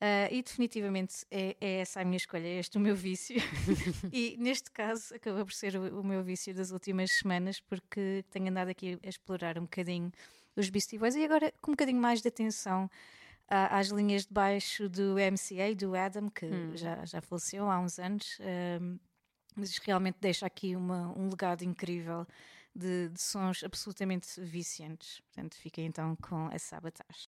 [0.00, 3.36] Ah, e definitivamente é, é essa a minha escolha, é este o meu vício.
[4.12, 8.48] e neste caso acaba por ser o, o meu vício das últimas semanas, porque tenho
[8.48, 10.12] andado aqui a explorar um bocadinho
[10.56, 12.90] os Beastie Boys e agora com um bocadinho mais de atenção
[13.48, 17.98] à- às linhas de baixo do MCA, do Adam, que já, já faleceu há uns
[17.98, 18.38] anos.
[18.40, 18.98] ahm,
[19.56, 22.26] mas realmente deixa aqui uma- um legado incrível
[22.74, 25.20] de, de sons absolutamente viciantes.
[25.20, 27.28] Portanto, fiquem então com a Sabotage.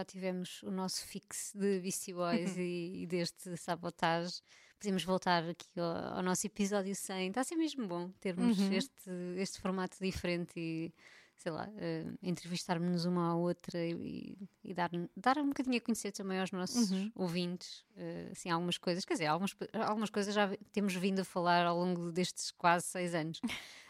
[0.00, 4.40] Já tivemos o nosso fixe de Beastie Boys e, e deste sabotagem,
[4.78, 7.28] podemos voltar aqui ao, ao nosso episódio 100.
[7.28, 10.94] Está a ser mesmo bom termos este, este formato diferente e,
[11.36, 16.12] sei lá, eh, entrevistarmos-nos uma à outra e, e dar, dar um bocadinho a conhecer
[16.12, 19.04] também aos nossos ouvintes, eh, assim, algumas coisas.
[19.04, 23.14] Quer dizer, algumas, algumas coisas já temos vindo a falar ao longo destes quase seis
[23.14, 23.38] anos.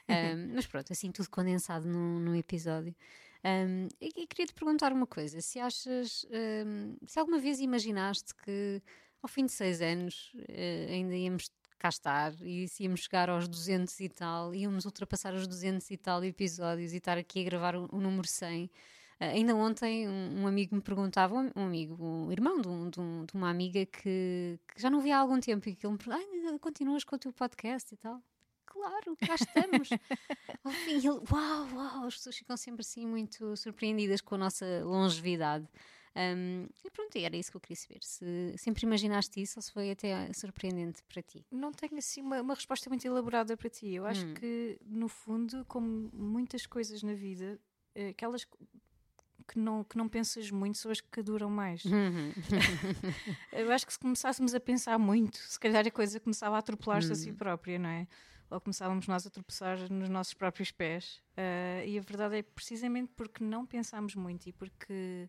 [0.08, 2.96] Um, mas pronto, assim, tudo condensado num, num episódio.
[3.44, 6.26] Um, e, e queria te perguntar uma coisa: se achas,
[6.66, 8.82] um, se alguma vez imaginaste que
[9.22, 13.48] ao fim de seis anos eh, ainda íamos cá estar e se íamos chegar aos
[13.48, 17.74] 200 e tal, íamos ultrapassar os 200 e tal episódios e estar aqui a gravar
[17.76, 18.70] o, o número 100.
[19.18, 23.00] Ah, ainda ontem um, um amigo me perguntava, um, amigo, um irmão de, um- de
[23.00, 25.92] um- de uma amiga que, que já não via há algum tempo e que ele
[25.92, 28.22] me perguntava, "Ai, ainda continuas com o teu podcast e tal?
[28.70, 29.90] Claro, cá estamos.
[30.64, 34.64] Ao fim, ele, uau, uau, as pessoas ficam sempre assim muito surpreendidas com a nossa
[34.84, 35.68] longevidade.
[36.16, 38.02] Um, e pronto, era isso que eu queria saber.
[38.02, 41.44] Se sempre imaginaste isso ou se foi até surpreendente para ti?
[41.50, 43.94] Não tenho assim uma, uma resposta muito elaborada para ti.
[43.94, 47.60] Eu acho que, no fundo, como muitas coisas na vida,
[47.94, 51.82] eh, aquelas que não, que não pensas muito são as que duram mais.
[53.52, 57.12] Eu acho que se começássemos a pensar muito, se calhar a coisa começava a atropelar-se
[57.12, 58.06] a si própria, não é?
[58.50, 61.22] Ou começávamos nós a tropeçar nos nossos próprios pés.
[61.36, 65.28] Ah, e a verdade é precisamente porque não pensamos muito e porque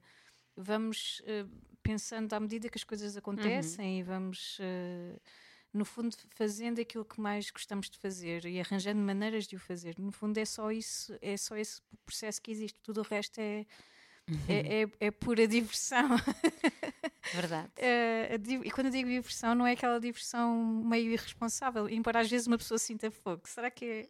[0.56, 1.46] vamos eh,
[1.82, 5.20] pensando à medida que as coisas acontecem e vamos, eh,
[5.74, 9.98] no fundo, fazendo aquilo que mais gostamos de fazer e arranjando maneiras de o fazer.
[9.98, 12.80] No fundo, é só isso, é só esse processo que existe.
[12.82, 13.66] Tudo o resto é,
[14.48, 16.10] é, é, é pura diversão.
[17.34, 17.70] Verdade.
[17.78, 22.48] Eh, e quando eu digo diversão, não é aquela diversão meio irresponsável, embora às vezes
[22.48, 23.44] uma pessoa sinta fogo.
[23.46, 24.10] Será que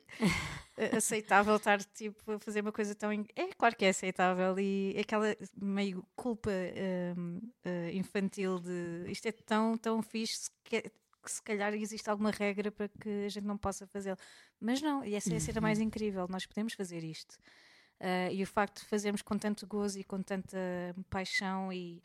[0.77, 3.11] é aceitável estar tipo, a fazer uma coisa tão.
[3.13, 9.05] in- É claro que é aceitável e é aquela meio culpa ehm, eh, infantil de
[9.11, 13.29] isto é tão, tão fixe que, que se calhar existe alguma regra para que a
[13.29, 14.17] gente não possa fazê-lo.
[14.59, 17.35] Mas não, e essa é a cena mais incrível, nós podemos fazer isto.
[18.03, 20.57] Eh, e o facto de fazermos com tanto gozo e com tanta
[21.07, 22.02] paixão e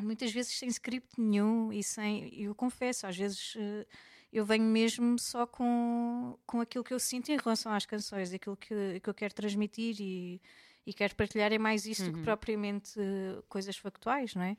[0.00, 3.86] muitas vezes sem script nenhum e sem, eu confesso, às vezes eh,
[4.32, 8.56] eu venho mesmo só com, com aquilo que eu sinto em relação às canções, aquilo
[8.56, 10.42] que, que eu quero transmitir e,
[10.84, 14.56] e quero partilhar é mais isso do que propriamente eh, coisas factuais, não é?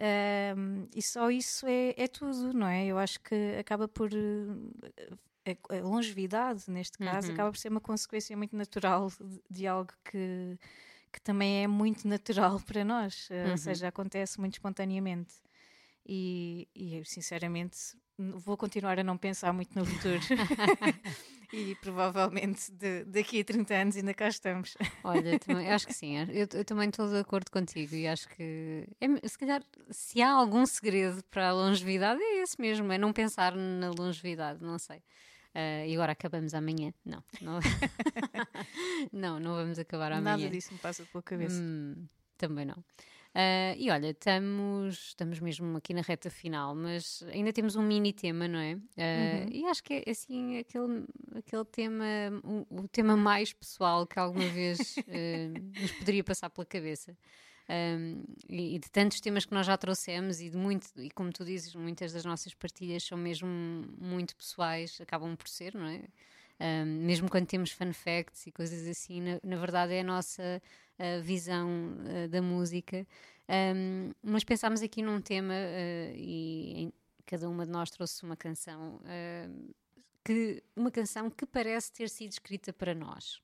[0.00, 2.86] Ahm, e só isso é, é tudo, não é?
[2.86, 4.10] Eu acho que acaba por.
[4.14, 9.66] eh, a, a longevidade, neste caso, acaba por ser uma consequência muito natural de, de
[9.66, 10.58] algo que,
[11.12, 15.34] que também é muito natural para nós, eh, ou seja, acontece muito espontaneamente.
[16.06, 17.78] E, e eu, sinceramente,
[18.18, 20.20] vou continuar a não pensar muito no futuro.
[21.52, 24.76] e provavelmente de- daqui a 30 anos ainda cá estamos.
[25.04, 28.86] Olha, também, acho que sim, eu, eu também estou de acordo contigo e acho que
[29.00, 33.12] é, se calhar se há algum segredo para a longevidade é esse mesmo, é não
[33.12, 35.02] pensar na longevidade, não sei.
[35.54, 36.92] Ah, e agora acabamos amanhã?
[37.04, 37.58] Não, não,
[39.12, 40.36] não, não vamos acabar amanhã.
[40.36, 41.60] Nada disso me passa pela cabeça.
[41.62, 42.06] Hum,
[42.36, 42.84] também não.
[43.34, 48.12] Ah, e olha, estamos, estamos mesmo aqui na reta final, mas ainda temos um mini
[48.12, 48.78] tema, não é?
[48.96, 51.04] Ah, E acho que é assim aquele,
[51.36, 52.04] aquele tema,
[52.42, 57.16] o, o tema mais pessoal que alguma vez ah, nos poderia passar pela cabeça.
[57.70, 61.30] Um, e, e de tantos temas que nós já trouxemos e de muito, e como
[61.30, 63.46] tu dizes, muitas das nossas partilhas são mesmo
[64.00, 66.02] muito pessoais, acabam por ser, não é?
[66.60, 70.60] Um, mesmo quando temos fun facts e coisas assim, na, na verdade é a nossa
[70.98, 73.06] uh, visão uh, da música.
[73.48, 76.92] Um, mas pensámos aqui num tema uh, e em-
[77.24, 79.00] cada uma de nós trouxe uma canção
[80.24, 83.42] que uma canção que parece ter sido escrita para nós.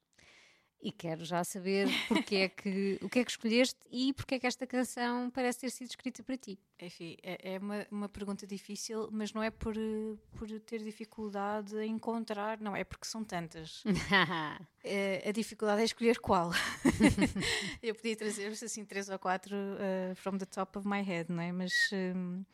[0.85, 4.39] E quero já saber porque é que, o que é que escolheste e porque é
[4.39, 6.59] que esta canção parece ter sido escrita para ti.
[6.79, 11.75] Enfim, é, é uma, uma pergunta difícil, mas não é por, eh, por ter dificuldade
[11.79, 13.83] em encontrar, não, é porque são tantas.
[14.87, 16.51] Eh, a dificuldade é escolher qual.
[17.83, 21.43] Eu podia trazer-vos assim três ou quatro eh, from the top of my head, não
[21.43, 21.51] é?
[21.51, 22.45] Mas hum,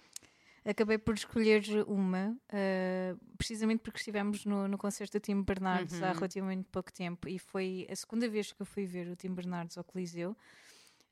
[0.65, 6.13] acabei por escolher uma, eh, precisamente porque estivemos no, no concerto do Tim Bernardes há
[6.13, 9.79] relativamente pouco tempo e foi a segunda vez que eu fui ver o Tim Bernardes
[9.79, 10.37] ao Coliseu.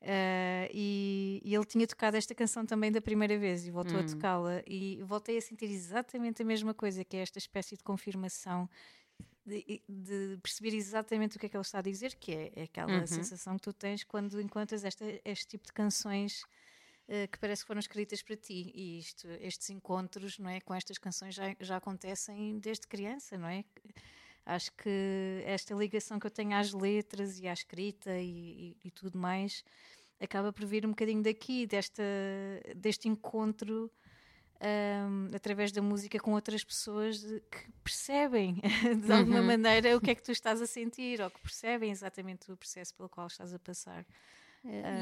[0.01, 4.05] Eh, e, e ele tinha tocado esta canção também da primeira vez e voltou a
[4.05, 8.69] tocá-la e voltei a sentir exatamente a mesma coisa que é esta espécie de confirmação
[9.45, 12.63] de, de perceber exatamente o que é que ele está a dizer, que é, é
[12.65, 16.45] aquela sensação que tu tens quando encontras esta, este tipo de canções
[17.31, 18.71] que parece que foram escritas para ti.
[18.75, 23.49] E isto, estes encontros não é, com estas canções já, já acontecem desde criança, não
[23.49, 23.65] é?
[24.47, 28.91] Acho que esta ligação que eu tenho às letras e à escrita e, e- e
[28.91, 29.63] tudo mais
[30.21, 32.03] acaba por vir um bocadinho daqui, desta,
[32.75, 33.91] deste encontro
[34.61, 38.61] ahm, através da música com outras pessoas que percebem
[39.05, 42.51] de alguma maneira o que é que tu estás a sentir ou que percebem exatamente
[42.51, 44.05] o processo pelo qual estás a passar.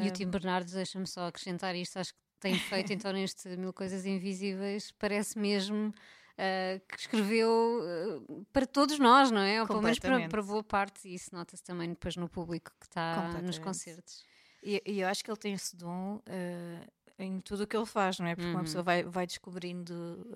[0.05, 3.73] E o Tim Bernardo, deixa-me só acrescentar isto, acho que tem feito então neste Mil
[3.73, 5.93] Coisas Invisíveis, parece mesmo
[6.39, 9.61] ah, que escreveu ah, para todos nós, não é?
[9.61, 12.87] Ou pelo menos para, para boa parte, e isso nota-se também depois no público que
[12.87, 14.24] está nos concertos.
[14.62, 16.87] E, e eu acho que ele tem esse dom eh,
[17.19, 18.35] em tudo o que ele faz, não é?
[18.35, 20.28] Porque uma pessoa vai, vai descobrindo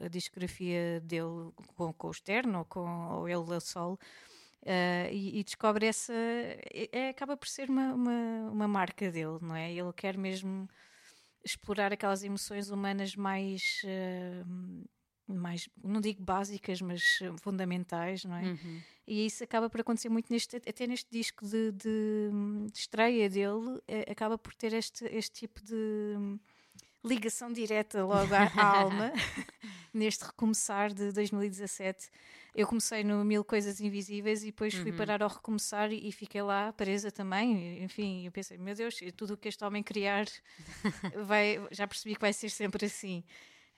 [0.00, 3.98] eh, a discografia dele com, com o externo ou com ou ele a solo.
[4.66, 6.12] Eh, e, e descobre essa.
[6.12, 9.72] é- é- acaba por ser uma, uma, uma marca dele, não é?
[9.72, 10.68] Ele quer mesmo
[11.44, 13.80] explorar aquelas emoções humanas mais.
[13.84, 14.44] eh,
[15.28, 18.42] mais, não digo básicas, mas fundamentais, não é?
[18.44, 18.80] Uhum.
[19.08, 22.30] E isso acaba por acontecer muito neste, até neste disco de, de,
[22.72, 26.38] de estreia dele, eh, acaba por ter este, este tipo de
[27.04, 29.12] ligação direta logo à, à alma,
[29.96, 32.10] neste recomeçar de 2017.
[32.54, 36.42] Eu comecei no Mil Coisas Invisíveis e depois fui parar ao recomeçar e, e fiquei
[36.42, 37.82] lá presa também.
[37.82, 40.26] Enfim, eu pensei, meu Deus, tudo o que este homem criar,
[41.26, 43.24] vai, já percebi que vai ser sempre assim.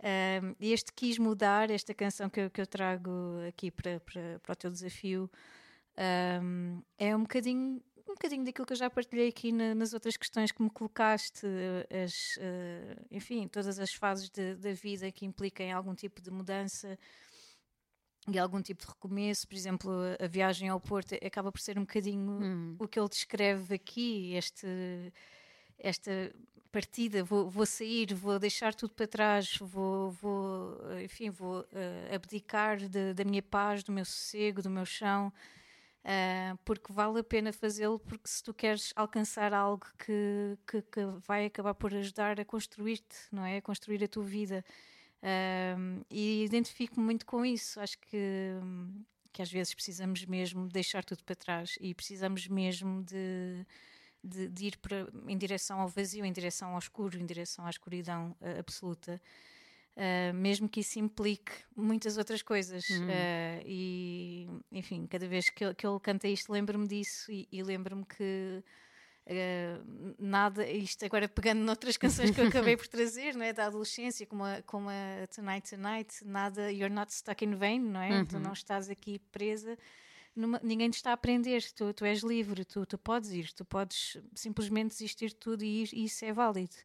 [0.01, 3.11] Um, e este quis mudar, esta canção que eu, que eu trago
[3.49, 5.28] aqui para, para, para o teu desafio,
[6.40, 10.17] um, é um bocadinho, um bocadinho daquilo que eu já partilhei aqui na- nas outras
[10.17, 15.73] questões que me colocaste, eh, as, eh, enfim, todas as fases da vida que impliquem
[15.73, 16.99] algum tipo de mudança
[18.31, 19.91] e algum tipo de recomeço, por exemplo,
[20.21, 22.77] a viagem ao Porto acaba por ser um bocadinho Hum.
[22.79, 24.67] o que ele descreve aqui, este,
[25.79, 26.11] esta
[26.71, 32.77] partida, vou, vou sair, vou deixar tudo para trás, vou, vou enfim, vou eh, abdicar
[32.77, 35.33] de- da minha paz, do meu sossego, do meu chão,
[36.05, 41.05] eh, porque vale a pena fazê-lo, porque se tu queres alcançar algo que, que, que
[41.27, 43.59] vai acabar por ajudar a construir-te, não é?
[43.59, 44.65] A construir a tua vida.
[45.23, 47.81] Um, e identifico-me muito com isso.
[47.81, 48.53] Acho que,
[49.33, 53.66] que às vezes precisamos mesmo deixar tudo para trás e precisamos mesmo de,
[54.23, 57.70] de, de ir para, em direção ao vazio, em direção ao escuro, em direção à
[57.70, 59.20] escuridão uh, absoluta.
[59.99, 62.89] Uh, mesmo que isso implique muitas outras coisas.
[63.03, 67.61] Uh, e, enfim, cada vez que, ele- que ele canta isto, lembro-me disso e, e
[67.65, 68.62] lembro-me que
[69.27, 73.53] uh, nada, isto agora pegando noutras canções que eu acabei por trazer, não é?
[73.53, 78.01] Da adolescência, como a, como a Tonight Tonight, nada, you're not stuck in vain, não
[78.01, 78.25] é?
[78.25, 79.77] Tu não estás aqui presa.
[80.37, 83.65] numa- ninguém te está a aprender, tu, tu és livre, tu, tu podes ir, tu
[83.65, 86.77] podes simplesmente desistir de tudo e e isso é válido.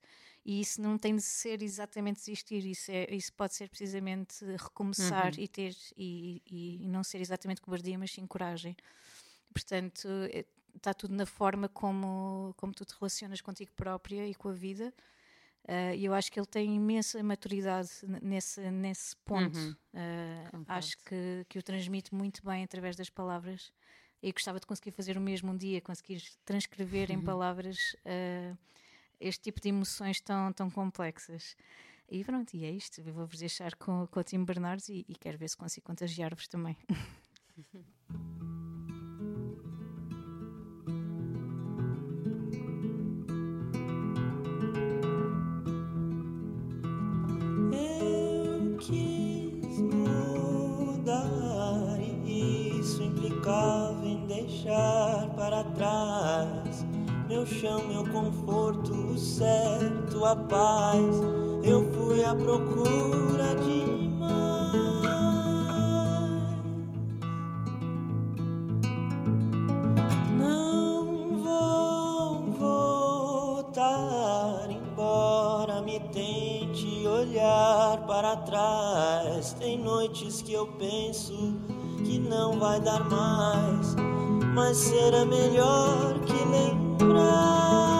[0.45, 5.33] E isso não tem de ser exatamente desistir, isso, é, isso pode ser precisamente recomeçar
[5.37, 8.75] e ter e, e- e não ser exatamente cobardia, mas sim coragem.
[9.53, 10.45] Portanto, eh,
[10.75, 14.93] está tudo na forma como, como tu te relacionas contigo própria e com a vida.
[15.67, 17.89] Ah, E eu acho que ele tem imensa maturidade
[18.21, 19.59] nesse, nesse ponto.
[19.93, 20.75] Ah, Concordo.
[20.77, 23.71] acho que, que o transmite muito bem através das palavras.
[24.21, 28.57] E gostava de conseguir fazer o mesmo um dia, conseguir transcrever em palavras ah,
[29.23, 31.55] este tipo de emoções tão, tão complexas.
[32.09, 33.01] E pronto, e é isto.
[33.01, 36.47] Eu vou-vos deixar com, com o Tim Bernardes e, e quero ver se consigo contagiar-vos
[36.47, 36.77] também.
[47.71, 51.17] Eu quis mudar
[51.99, 56.72] e isso implicava em deixar para trás
[57.33, 61.03] meu chão, meu conforto, o certo, a paz.
[61.63, 64.02] Eu fui à procura de
[78.37, 79.53] trás.
[79.53, 81.55] Tem noites que eu penso
[82.05, 83.95] que não vai dar mais,
[84.53, 87.92] mas será melhor que lembrar.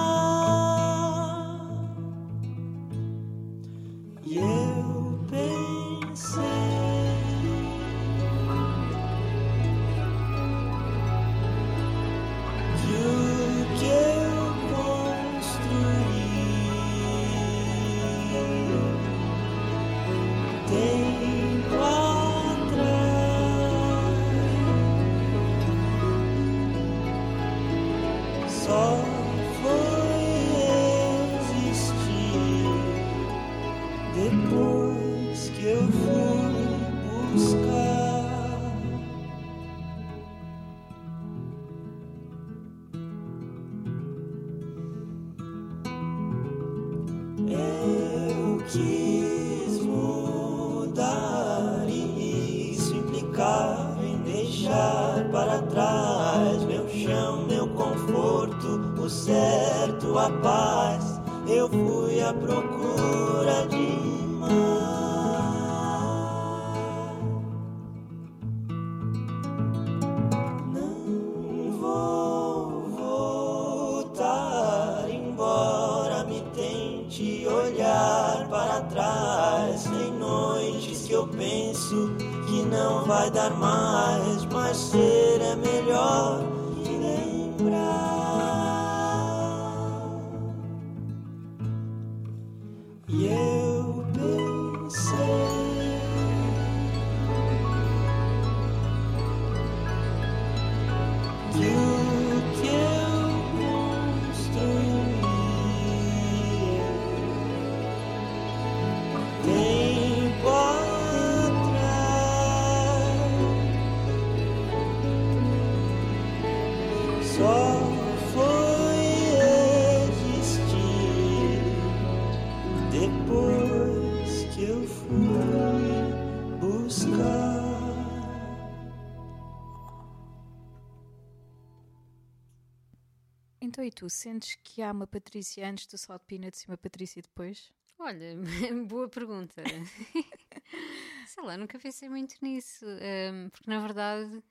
[134.04, 137.72] Tu, sentes que há uma Patrícia antes do Salt Peanuts e uma Patrícia depois?
[137.98, 138.36] Olha,
[138.88, 139.64] boa pergunta.
[141.28, 144.44] Sei lá, nunca pensei muito nisso, hum, porque na verdade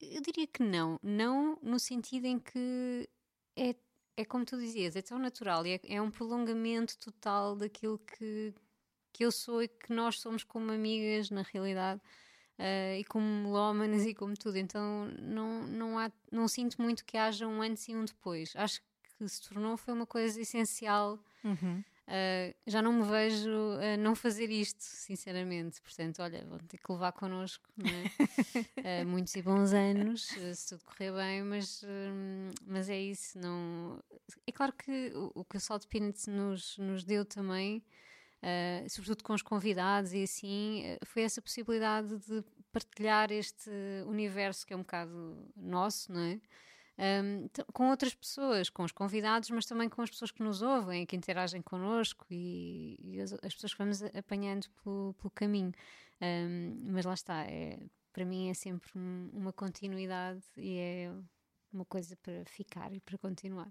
[0.00, 0.98] eu diria que não.
[1.02, 3.08] Não no sentido em que
[3.56, 3.76] é,
[4.16, 8.52] é como tu dizias, é tão natural e é, é um prolongamento total daquilo que,
[9.12, 12.00] que eu sou e que nós somos como amigas na realidade.
[12.58, 17.16] Eh, e como melómanas e como tudo, então não, não, há, não sinto muito que
[17.16, 18.52] haja um antes e um depois.
[18.56, 21.18] Acho que se tornou foi uma coisa essencial
[22.06, 23.50] Uh, já não me vejo
[23.80, 25.80] a não fazer isto, sinceramente.
[25.80, 29.02] Portanto, olha, vão ter que levar connosco é?
[29.02, 33.38] Uh, muitos e bons anos, uh, se tudo correr bem, mas, hum, mas é isso.
[33.38, 34.02] Não...
[34.46, 37.82] É claro que o, o que o Salt Peanuts nos, nos deu também,
[38.44, 43.70] uh, sobretudo com os convidados e assim, uh, foi essa possibilidade de partilhar este
[44.06, 46.40] universo que é um bocado nosso, não é?
[46.96, 50.62] Um, t- com outras pessoas, com os convidados, mas também com as pessoas que nos
[50.62, 55.72] ouvem, que interagem connosco e, e as, as pessoas que vamos apanhando pelo, pelo caminho.
[56.22, 57.80] Um, mas lá está, é,
[58.12, 61.12] para mim é sempre um- uma continuidade e é
[61.72, 63.70] uma coisa para ficar e para continuar.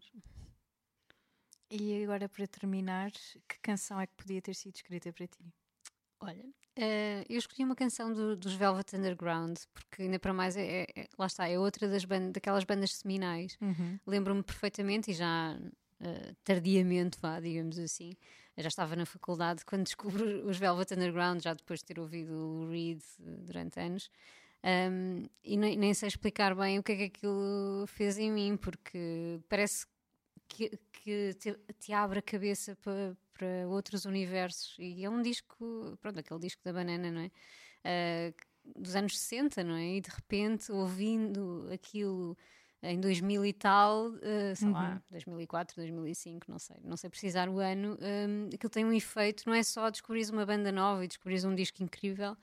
[1.75, 5.43] E agora, para terminar, que canção é que podia ter sido escrita para ti?
[6.19, 6.45] Olha,
[6.75, 10.87] eh, eu escolhi uma canção do- dos Velvet Underground, porque ainda para mais, é, é-
[10.95, 13.57] é- lá está, é outra das ban- daquelas bandas seminais.
[14.05, 15.57] Lembro-me perfeitamente e já
[15.99, 18.11] eh, tardiamente, vá, digamos assim,
[18.57, 22.33] eu já estava na faculdade quando descubro os Velvet Underground, já depois de ter ouvido
[22.35, 24.09] o Reed eh, durante anos.
[24.63, 28.57] Um, e nem, nem sei explicar bem o que é que aquilo fez em mim,
[28.57, 29.85] porque parece
[30.53, 34.75] que, que te, te abre a cabeça para, para outros universos.
[34.79, 37.31] E é um disco, pronto, aquele disco da banana, não é?
[37.83, 38.33] Ah,
[38.75, 39.97] dos anos 60, não é?
[39.97, 42.37] E de repente, ouvindo aquilo
[42.81, 47.59] em 2000 e tal, ah, sei lá, 2004, 2005, não sei, não sei precisar o
[47.59, 51.45] ano, hum, aquilo tem um efeito, não é só descobrir uma banda nova e descobrir
[51.45, 52.37] um disco incrível.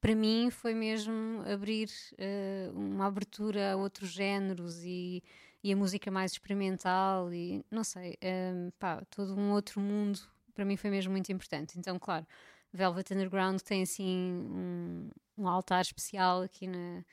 [0.00, 5.22] Para mim foi mesmo abrir ah, uma abertura a outros géneros e,
[5.62, 10.20] e a música mais experimental e não sei, hum, pá, todo um outro mundo
[10.54, 11.78] para mim foi mesmo muito importante.
[11.78, 12.26] Então, claro,
[12.72, 17.04] Velvet Underground tem assim um, um altar especial aqui na,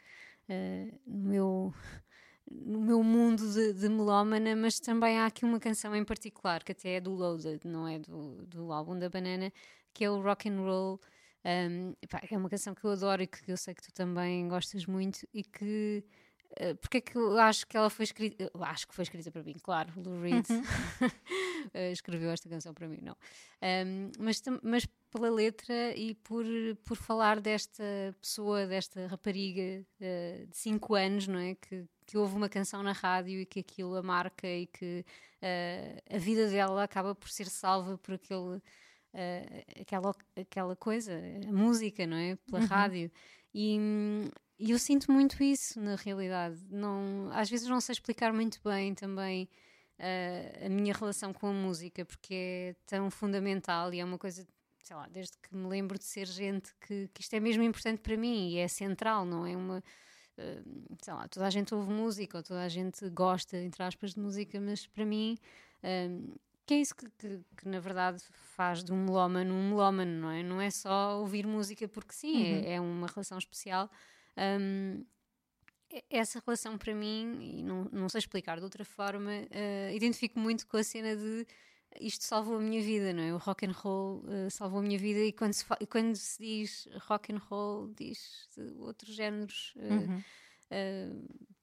[0.49, 1.74] eh, no meu
[2.49, 6.72] no meu mundo de, de melómana, mas também há aqui uma canção em particular que
[6.72, 9.52] até é do Loaded, não é do, do álbum da Banana,
[9.94, 11.02] que é o Rock and Roll.
[11.45, 11.94] Um,
[12.30, 15.28] é uma canção que eu adoro e que eu sei que tu também gostas muito
[15.34, 16.03] e que
[16.82, 19.44] porque é que eu acho que ela foi escrita eu acho que foi escrita para
[19.44, 20.45] mim, claro Lou Reed
[21.74, 23.15] eh, escreveu esta canção para mim, não
[23.60, 26.45] Um, mas, mas pela letra e por,
[26.86, 27.84] por falar desta
[28.22, 31.56] pessoa, desta rapariga eh, de 5 anos, não é?
[31.56, 35.03] Que, que ouve uma canção na rádio e que aquilo a marca e que
[35.41, 38.61] eh, a vida dela acaba por ser salva por aquele,
[39.14, 41.14] eh, aquela, aquela coisa,
[41.48, 42.36] a música, não é?
[42.36, 43.11] Pela rádio.
[43.53, 46.59] E, hum, e eu sinto muito isso na realidade.
[46.69, 49.47] Não, às vezes não sei explicar muito bem também
[49.99, 54.47] eh, a minha relação com a música, porque é tão fundamental e é uma coisa,
[54.84, 57.99] sei lá, desde que me lembro de ser gente que, que isto é mesmo importante
[58.01, 59.84] para mim e é central, não é uma.
[60.38, 60.61] eh,
[61.01, 64.19] sei lá, toda a gente ouve música ou toda a gente gosta, entre aspas, de
[64.19, 65.38] música, mas para mim.
[65.84, 66.09] eh,
[66.65, 68.21] que é isso que, que- que, na verdade
[68.55, 70.43] faz de um melómano um melómano, não é?
[70.43, 73.89] Não é só ouvir música porque sim, é, é uma relação especial.
[74.38, 75.05] Um,
[76.09, 80.68] essa relação para mim, e não, não sei explicar de outra forma, eh, identifico muito
[80.68, 81.45] com a cena de
[82.01, 83.34] isto salvou a minha vida, não é?
[83.34, 86.88] O rock and roll eh, salvou a minha vida e quando se, quando se diz
[87.07, 88.49] rock and roll, diz
[88.80, 90.23] outros géneros eh, Uhum.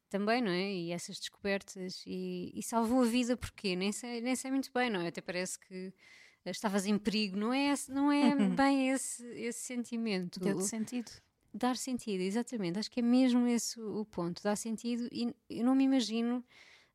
[0.08, 0.72] também, não é?
[0.72, 4.88] E essas descobertas e, e salvou a vida porque nem sei, nem sei muito bem,
[4.90, 5.08] não é?
[5.08, 5.92] Até parece que
[6.46, 10.38] estavas em perigo, não é, não é bem esse, esse sentimento.
[10.40, 11.10] Deu-te sentido.
[11.56, 12.78] Dar sentido, exatamente.
[12.80, 14.42] Acho que é mesmo esse o ponto.
[14.42, 16.44] Dar sentido e eu não me imagino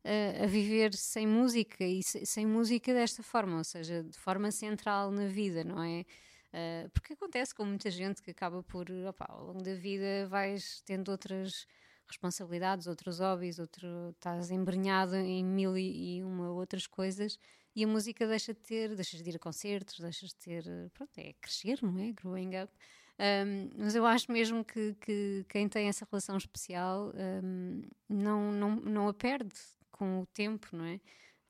[0.04, 4.50] eh, a viver sem música e se- sem música desta forma, ou seja, de forma
[4.50, 6.04] central na vida, não é?
[6.52, 10.82] Eh, porque acontece com muita gente que acaba por, opá, ao longo da vida, vais
[10.86, 11.66] tendo outras
[12.08, 17.38] responsabilidades, outros hobbies, outro, estás embrenhado em mil e, e uma outras coisas
[17.76, 20.88] e a música deixa de ter, deixas de ir a concertos, deixas de ter, eh,
[20.94, 22.12] pronto, é crescer, não é?
[22.12, 22.72] Growing up.
[23.20, 27.12] Um, mas eu acho mesmo que, que quem tem essa relação especial
[27.44, 29.54] um, não, não, não a perde
[29.90, 30.98] com o tempo, não é?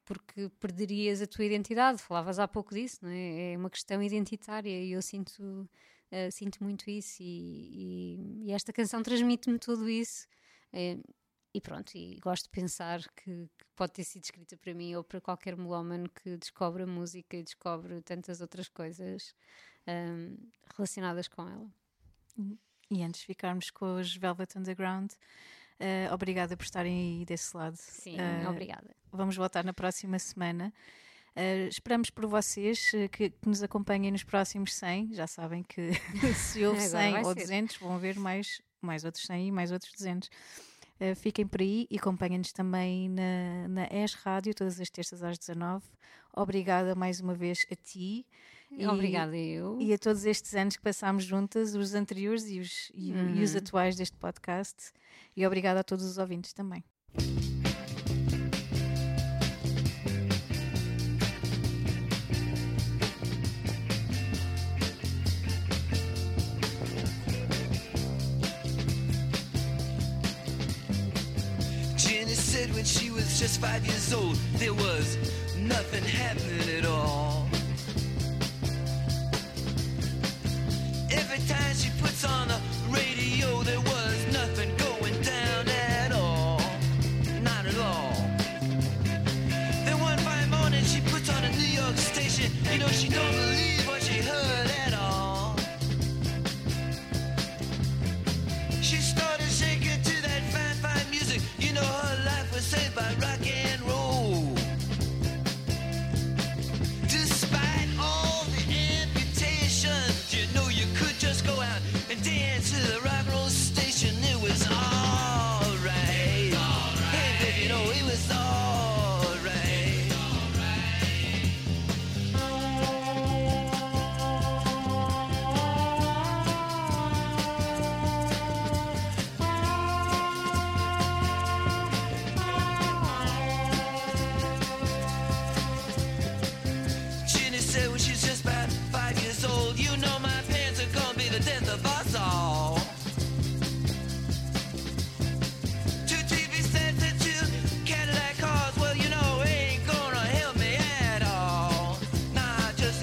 [0.04, 2.02] Porque perderias a tua identidade.
[2.02, 3.52] Falavas há pouco disso, não é?
[3.52, 7.22] É uma questão identitária e eu sinto, uh, sinto muito isso.
[7.22, 8.16] E,
[8.46, 10.26] e- e esta canção transmite-me tudo isso.
[10.72, 10.98] Eh,
[11.54, 15.02] e pronto, e gosto de pensar que, que pode ter sido escrita para mim ou
[15.04, 19.34] para qualquer melómano que descobre a música e descobre tantas outras coisas
[19.88, 20.36] um,
[20.76, 21.66] relacionadas com ela.
[22.90, 25.12] E antes de ficarmos com os Velvet Underground,
[25.78, 27.76] eh, obrigada por estarem aí desse lado.
[27.76, 28.94] Sim, Eh, obrigada.
[29.12, 30.72] Vamos voltar na próxima semana.
[31.36, 35.14] Eh, esperamos por vocês que, que nos acompanhem nos próximos 100.
[35.14, 35.90] Já sabem que
[36.34, 37.40] se houve Agora 100 vai ou ser.
[37.40, 40.28] 200, vão haver mais, mais outros 100 e mais outros 200.
[40.98, 45.38] Eh, fiquem por aí e acompanhem-nos também na, na ES Rádio, todas as terças às
[45.38, 45.84] 19.
[46.34, 48.26] Obrigada mais uma vez a ti.
[48.70, 49.78] E- Obrigada eu.
[49.80, 53.52] E a todos estes anos que passámos juntas, os anteriores e os, e, e os
[53.52, 53.58] Uhum.
[53.58, 54.92] atuais deste podcast.
[55.36, 56.84] E obrigada a todos os ouvintes também.
[71.96, 75.16] Jenny said when she was just five years old, there was
[75.56, 77.39] nothing happening at all.
[81.12, 83.99] Every time she puts on the radio, there was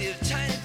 [0.07, 0.56] Nah, just a tiny